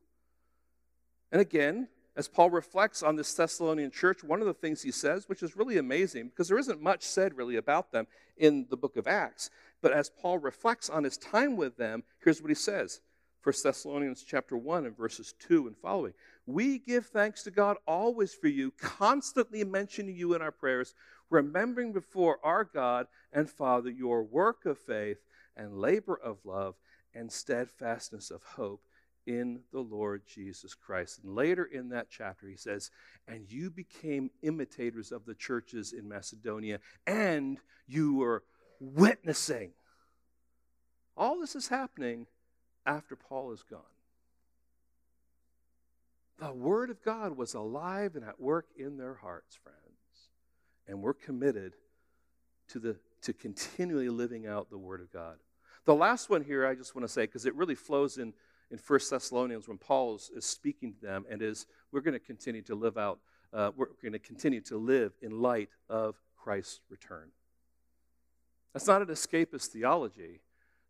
And 1.31 1.41
again, 1.41 1.87
as 2.15 2.27
Paul 2.27 2.49
reflects 2.51 3.01
on 3.01 3.15
this 3.15 3.33
Thessalonian 3.33 3.91
church, 3.91 4.23
one 4.23 4.39
of 4.39 4.45
the 4.45 4.53
things 4.53 4.81
he 4.81 4.91
says, 4.91 5.27
which 5.27 5.41
is 5.41 5.57
really 5.57 5.77
amazing, 5.77 6.27
because 6.27 6.47
there 6.47 6.59
isn't 6.59 6.81
much 6.81 7.03
said 7.03 7.35
really 7.35 7.55
about 7.55 7.91
them 7.91 8.07
in 8.37 8.67
the 8.69 8.77
book 8.77 8.97
of 8.97 9.07
Acts, 9.07 9.49
but 9.81 9.91
as 9.91 10.09
Paul 10.09 10.37
reflects 10.37 10.89
on 10.89 11.03
his 11.03 11.17
time 11.17 11.57
with 11.57 11.77
them, 11.77 12.03
here's 12.23 12.41
what 12.41 12.49
he 12.49 12.55
says 12.55 13.01
1 13.43 13.53
Thessalonians 13.61 14.23
chapter 14.23 14.55
1 14.55 14.85
and 14.85 14.95
verses 14.95 15.33
2 15.47 15.67
and 15.67 15.77
following. 15.77 16.13
We 16.45 16.79
give 16.79 17.07
thanks 17.07 17.43
to 17.43 17.51
God 17.51 17.75
always 17.85 18.33
for 18.33 18.47
you, 18.47 18.71
constantly 18.79 19.63
mentioning 19.65 20.15
you 20.15 20.33
in 20.33 20.41
our 20.41 20.51
prayers, 20.51 20.93
remembering 21.29 21.91
before 21.91 22.39
our 22.41 22.63
God 22.63 23.07
and 23.33 23.49
Father 23.49 23.89
your 23.89 24.23
work 24.23 24.65
of 24.65 24.77
faith 24.77 25.17
and 25.57 25.77
labor 25.77 26.15
of 26.15 26.37
love 26.45 26.75
and 27.13 27.29
steadfastness 27.29 28.31
of 28.31 28.43
hope 28.43 28.81
in 29.27 29.59
the 29.73 29.81
Lord 29.81 30.23
Jesus 30.25 30.73
Christ. 30.73 31.19
And 31.23 31.35
later 31.35 31.65
in 31.65 31.89
that 31.89 32.07
chapter, 32.09 32.47
he 32.47 32.55
says, 32.55 32.91
And 33.27 33.51
you 33.51 33.69
became 33.69 34.31
imitators 34.41 35.11
of 35.11 35.25
the 35.25 35.35
churches 35.35 35.91
in 35.91 36.07
Macedonia, 36.07 36.79
and 37.05 37.59
you 37.87 38.15
were 38.15 38.43
witnessing. 38.79 39.71
All 41.15 41.39
this 41.39 41.55
is 41.55 41.67
happening 41.67 42.27
after 42.85 43.15
Paul 43.15 43.51
is 43.51 43.63
gone. 43.63 43.81
The 46.39 46.51
Word 46.51 46.89
of 46.89 47.01
God 47.03 47.37
was 47.37 47.53
alive 47.53 48.15
and 48.15 48.25
at 48.25 48.41
work 48.41 48.67
in 48.77 48.97
their 48.97 49.13
hearts, 49.15 49.55
friends. 49.55 49.77
And 50.87 51.01
we're 51.01 51.13
committed 51.13 51.73
to, 52.69 52.79
the, 52.79 52.97
to 53.21 53.33
continually 53.33 54.09
living 54.09 54.47
out 54.47 54.69
the 54.69 54.77
Word 54.77 55.01
of 55.01 55.11
God. 55.11 55.37
The 55.85 55.95
last 55.95 56.29
one 56.29 56.43
here, 56.43 56.65
I 56.65 56.75
just 56.75 56.95
want 56.95 57.07
to 57.07 57.11
say, 57.11 57.23
because 57.23 57.45
it 57.45 57.55
really 57.55 57.75
flows 57.75 58.17
in, 58.17 58.33
in 58.71 58.79
1 58.85 58.99
Thessalonians 59.09 59.67
when 59.67 59.77
Paul 59.77 60.15
is, 60.15 60.31
is 60.35 60.45
speaking 60.45 60.93
to 60.93 61.01
them, 61.01 61.25
and 61.29 61.41
is 61.41 61.65
we're 61.91 62.01
going 62.01 62.13
to 62.13 62.19
continue 62.19 62.61
to 62.63 62.75
live 62.75 62.97
out, 62.97 63.19
uh, 63.53 63.71
we're 63.75 63.87
going 64.01 64.13
to 64.13 64.19
continue 64.19 64.61
to 64.61 64.77
live 64.77 65.13
in 65.21 65.41
light 65.41 65.69
of 65.89 66.15
Christ's 66.35 66.79
return. 66.89 67.29
That's 68.73 68.87
not 68.87 69.01
an 69.01 69.07
escapist 69.07 69.67
theology, 69.67 70.41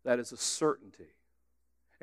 that 0.04 0.18
is 0.18 0.32
a 0.32 0.36
certainty. 0.36 1.12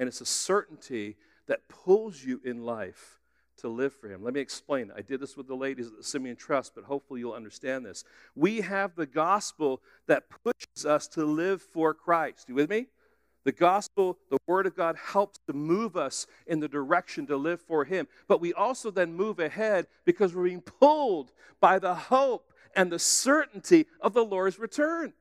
And 0.02 0.08
it's 0.08 0.20
a 0.20 0.26
certainty 0.26 1.16
that 1.46 1.70
pulls 1.70 2.24
you 2.24 2.42
in 2.44 2.66
life 2.66 3.20
to 3.58 3.68
live 3.68 3.94
for 3.94 4.10
Him. 4.10 4.24
Let 4.24 4.34
me 4.34 4.40
explain. 4.40 4.92
I 4.98 5.04
did 5.04 5.20
this 5.20 5.38
with 5.38 5.48
the 5.48 5.54
ladies 5.54 5.86
at 5.86 5.96
the 5.96 6.04
Simeon 6.04 6.36
Trust, 6.36 6.74
but 6.74 6.86
hopefully 6.86 7.20
you'll 7.20 7.34
understand 7.34 7.86
this. 7.86 8.04
We 8.36 8.62
have 8.62 8.96
the 8.96 9.06
gospel 9.06 9.80
that 10.08 10.24
pushes 10.44 10.88
us 10.88 11.08
to 11.10 11.24
live 11.24 11.62
for 11.62 11.94
Christ. 11.94 12.50
You 12.50 12.56
with 12.56 12.72
me? 12.72 12.88
The 13.44 13.52
gospel, 13.52 14.18
the 14.32 14.40
word 14.48 14.66
of 14.66 14.76
God 14.76 14.96
helps 14.96 15.40
to 15.46 15.54
move 15.54 15.96
us 15.96 16.26
in 16.48 16.62
the 16.62 16.68
direction 16.68 17.28
to 17.28 17.38
live 17.38 17.62
for 17.62 17.86
Him. 17.86 18.08
But 18.28 18.42
we 18.42 18.54
also 18.54 18.90
then 18.90 19.14
move 19.14 19.38
ahead 19.38 19.86
because 20.04 20.34
we're 20.34 20.46
being 20.46 20.62
pulled 20.62 21.32
by 21.60 21.78
the 21.78 21.94
hope 21.94 22.52
and 22.76 22.92
the 22.92 22.98
certainty 22.98 23.86
of 24.00 24.16
the 24.16 24.26
Lord's 24.26 24.58
return. 24.58 25.14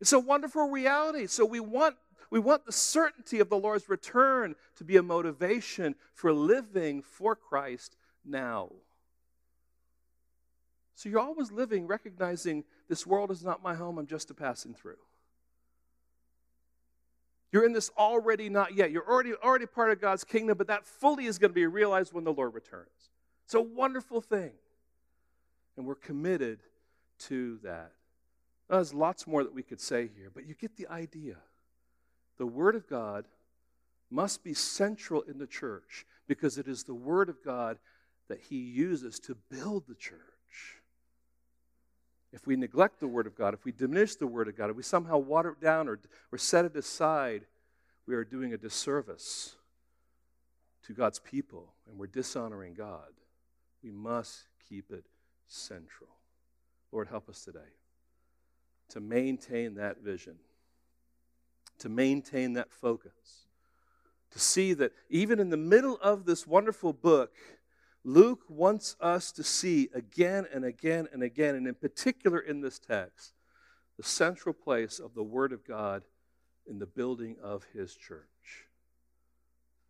It's 0.00 0.12
a 0.12 0.18
wonderful 0.18 0.70
reality. 0.70 1.28
So 1.28 1.44
we 1.44 1.60
want 1.60 1.94
we 2.30 2.38
want 2.38 2.64
the 2.64 2.72
certainty 2.72 3.40
of 3.40 3.48
the 3.48 3.58
Lord's 3.58 3.88
return 3.88 4.54
to 4.76 4.84
be 4.84 4.96
a 4.96 5.02
motivation 5.02 5.96
for 6.14 6.32
living 6.32 7.02
for 7.02 7.34
Christ 7.34 7.96
now. 8.24 8.70
So 10.94 11.08
you're 11.08 11.20
always 11.20 11.50
living 11.50 11.86
recognizing 11.86 12.64
this 12.88 13.06
world 13.06 13.30
is 13.30 13.42
not 13.42 13.62
my 13.62 13.74
home, 13.74 13.98
I'm 13.98 14.06
just 14.06 14.30
a 14.30 14.34
passing 14.34 14.74
through. 14.74 14.98
You're 17.52 17.66
in 17.66 17.72
this 17.72 17.90
already 17.98 18.48
not 18.48 18.74
yet. 18.76 18.92
You're 18.92 19.08
already 19.08 19.32
already 19.34 19.66
part 19.66 19.90
of 19.90 20.00
God's 20.00 20.22
kingdom, 20.22 20.56
but 20.56 20.68
that 20.68 20.86
fully 20.86 21.26
is 21.26 21.38
going 21.38 21.50
to 21.50 21.54
be 21.54 21.66
realized 21.66 22.12
when 22.12 22.22
the 22.22 22.32
Lord 22.32 22.54
returns. 22.54 23.10
It's 23.44 23.54
a 23.54 23.60
wonderful 23.60 24.20
thing. 24.20 24.52
And 25.76 25.84
we're 25.84 25.96
committed 25.96 26.60
to 27.20 27.58
that. 27.64 27.92
There's 28.68 28.94
lots 28.94 29.26
more 29.26 29.42
that 29.42 29.52
we 29.52 29.62
could 29.62 29.80
say 29.80 30.08
here, 30.16 30.30
but 30.32 30.46
you 30.46 30.54
get 30.54 30.76
the 30.76 30.86
idea. 30.86 31.36
The 32.40 32.46
Word 32.46 32.74
of 32.74 32.88
God 32.88 33.26
must 34.10 34.42
be 34.42 34.54
central 34.54 35.20
in 35.20 35.36
the 35.38 35.46
church 35.46 36.06
because 36.26 36.56
it 36.56 36.66
is 36.66 36.84
the 36.84 36.94
Word 36.94 37.28
of 37.28 37.44
God 37.44 37.76
that 38.30 38.40
He 38.40 38.56
uses 38.56 39.20
to 39.20 39.36
build 39.50 39.84
the 39.86 39.94
church. 39.94 40.80
If 42.32 42.46
we 42.46 42.56
neglect 42.56 42.98
the 42.98 43.08
Word 43.08 43.26
of 43.26 43.36
God, 43.36 43.52
if 43.52 43.66
we 43.66 43.72
diminish 43.72 44.14
the 44.14 44.26
Word 44.26 44.48
of 44.48 44.56
God, 44.56 44.70
if 44.70 44.76
we 44.76 44.82
somehow 44.82 45.18
water 45.18 45.50
it 45.50 45.60
down 45.60 45.86
or, 45.86 46.00
or 46.32 46.38
set 46.38 46.64
it 46.64 46.74
aside, 46.76 47.42
we 48.06 48.14
are 48.14 48.24
doing 48.24 48.54
a 48.54 48.56
disservice 48.56 49.56
to 50.86 50.94
God's 50.94 51.18
people 51.18 51.74
and 51.86 51.98
we're 51.98 52.06
dishonoring 52.06 52.72
God. 52.72 53.12
We 53.84 53.90
must 53.90 54.44
keep 54.66 54.90
it 54.90 55.04
central. 55.46 56.08
Lord, 56.90 57.08
help 57.08 57.28
us 57.28 57.44
today 57.44 57.58
to 58.88 59.00
maintain 59.00 59.74
that 59.74 59.98
vision, 60.02 60.36
to 61.80 61.88
maintain 61.88 62.54
that 62.54 62.72
focus, 62.72 63.46
to 64.30 64.38
see 64.38 64.72
that 64.74 64.92
even 65.08 65.40
in 65.40 65.50
the 65.50 65.56
middle 65.56 65.98
of 66.00 66.24
this 66.24 66.46
wonderful 66.46 66.92
book, 66.92 67.32
Luke 68.04 68.44
wants 68.48 68.96
us 69.00 69.32
to 69.32 69.42
see 69.42 69.90
again 69.94 70.46
and 70.52 70.64
again 70.64 71.08
and 71.12 71.22
again, 71.22 71.54
and 71.54 71.66
in 71.66 71.74
particular 71.74 72.38
in 72.38 72.60
this 72.60 72.78
text, 72.78 73.34
the 73.96 74.02
central 74.02 74.54
place 74.54 74.98
of 74.98 75.14
the 75.14 75.22
Word 75.22 75.52
of 75.52 75.66
God 75.66 76.02
in 76.66 76.78
the 76.78 76.86
building 76.86 77.36
of 77.42 77.66
His 77.74 77.94
church. 77.94 78.24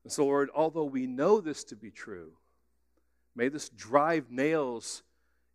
And 0.02 0.12
so, 0.12 0.24
Lord, 0.24 0.48
although 0.54 0.84
we 0.84 1.06
know 1.06 1.40
this 1.40 1.62
to 1.64 1.76
be 1.76 1.90
true, 1.90 2.32
may 3.36 3.48
this 3.48 3.68
drive 3.68 4.30
nails 4.30 5.02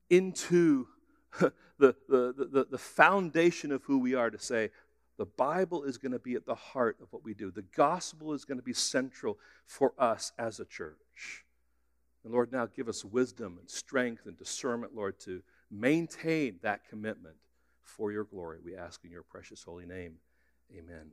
into 0.10 0.88
the, 1.40 1.54
the, 2.08 2.34
the, 2.52 2.68
the 2.70 2.78
foundation 2.78 3.72
of 3.72 3.84
who 3.84 3.98
we 3.98 4.14
are 4.14 4.30
to 4.30 4.40
say, 4.40 4.70
the 5.18 5.26
Bible 5.26 5.84
is 5.84 5.98
going 5.98 6.12
to 6.12 6.20
be 6.20 6.36
at 6.36 6.46
the 6.46 6.56
heart 6.56 6.98
of 7.02 7.12
what 7.12 7.24
we 7.24 7.34
do. 7.34 7.52
The 7.52 7.66
gospel 7.76 8.34
is 8.34 8.46
going 8.46 8.58
to 8.58 8.64
be 8.64 8.74
central 8.74 9.38
for 9.66 9.94
us 9.98 10.32
as 10.38 10.60
a 10.60 10.66
church. 10.66 11.46
And 12.24 12.34
Lord, 12.34 12.52
now 12.52 12.66
give 12.66 12.90
us 12.90 13.06
wisdom 13.06 13.58
and 13.60 13.70
strength 13.70 14.26
and 14.26 14.38
discernment, 14.38 14.96
Lord, 14.96 15.20
to 15.22 15.42
maintain 15.72 16.60
that 16.64 16.88
commitment 16.90 17.36
for 17.84 18.12
your 18.12 18.24
glory. 18.24 18.58
We 18.64 18.76
ask 18.76 19.06
in 19.06 19.12
your 19.12 19.24
precious 19.24 19.64
holy 19.64 19.86
name. 19.86 20.16
Amen. 20.76 21.12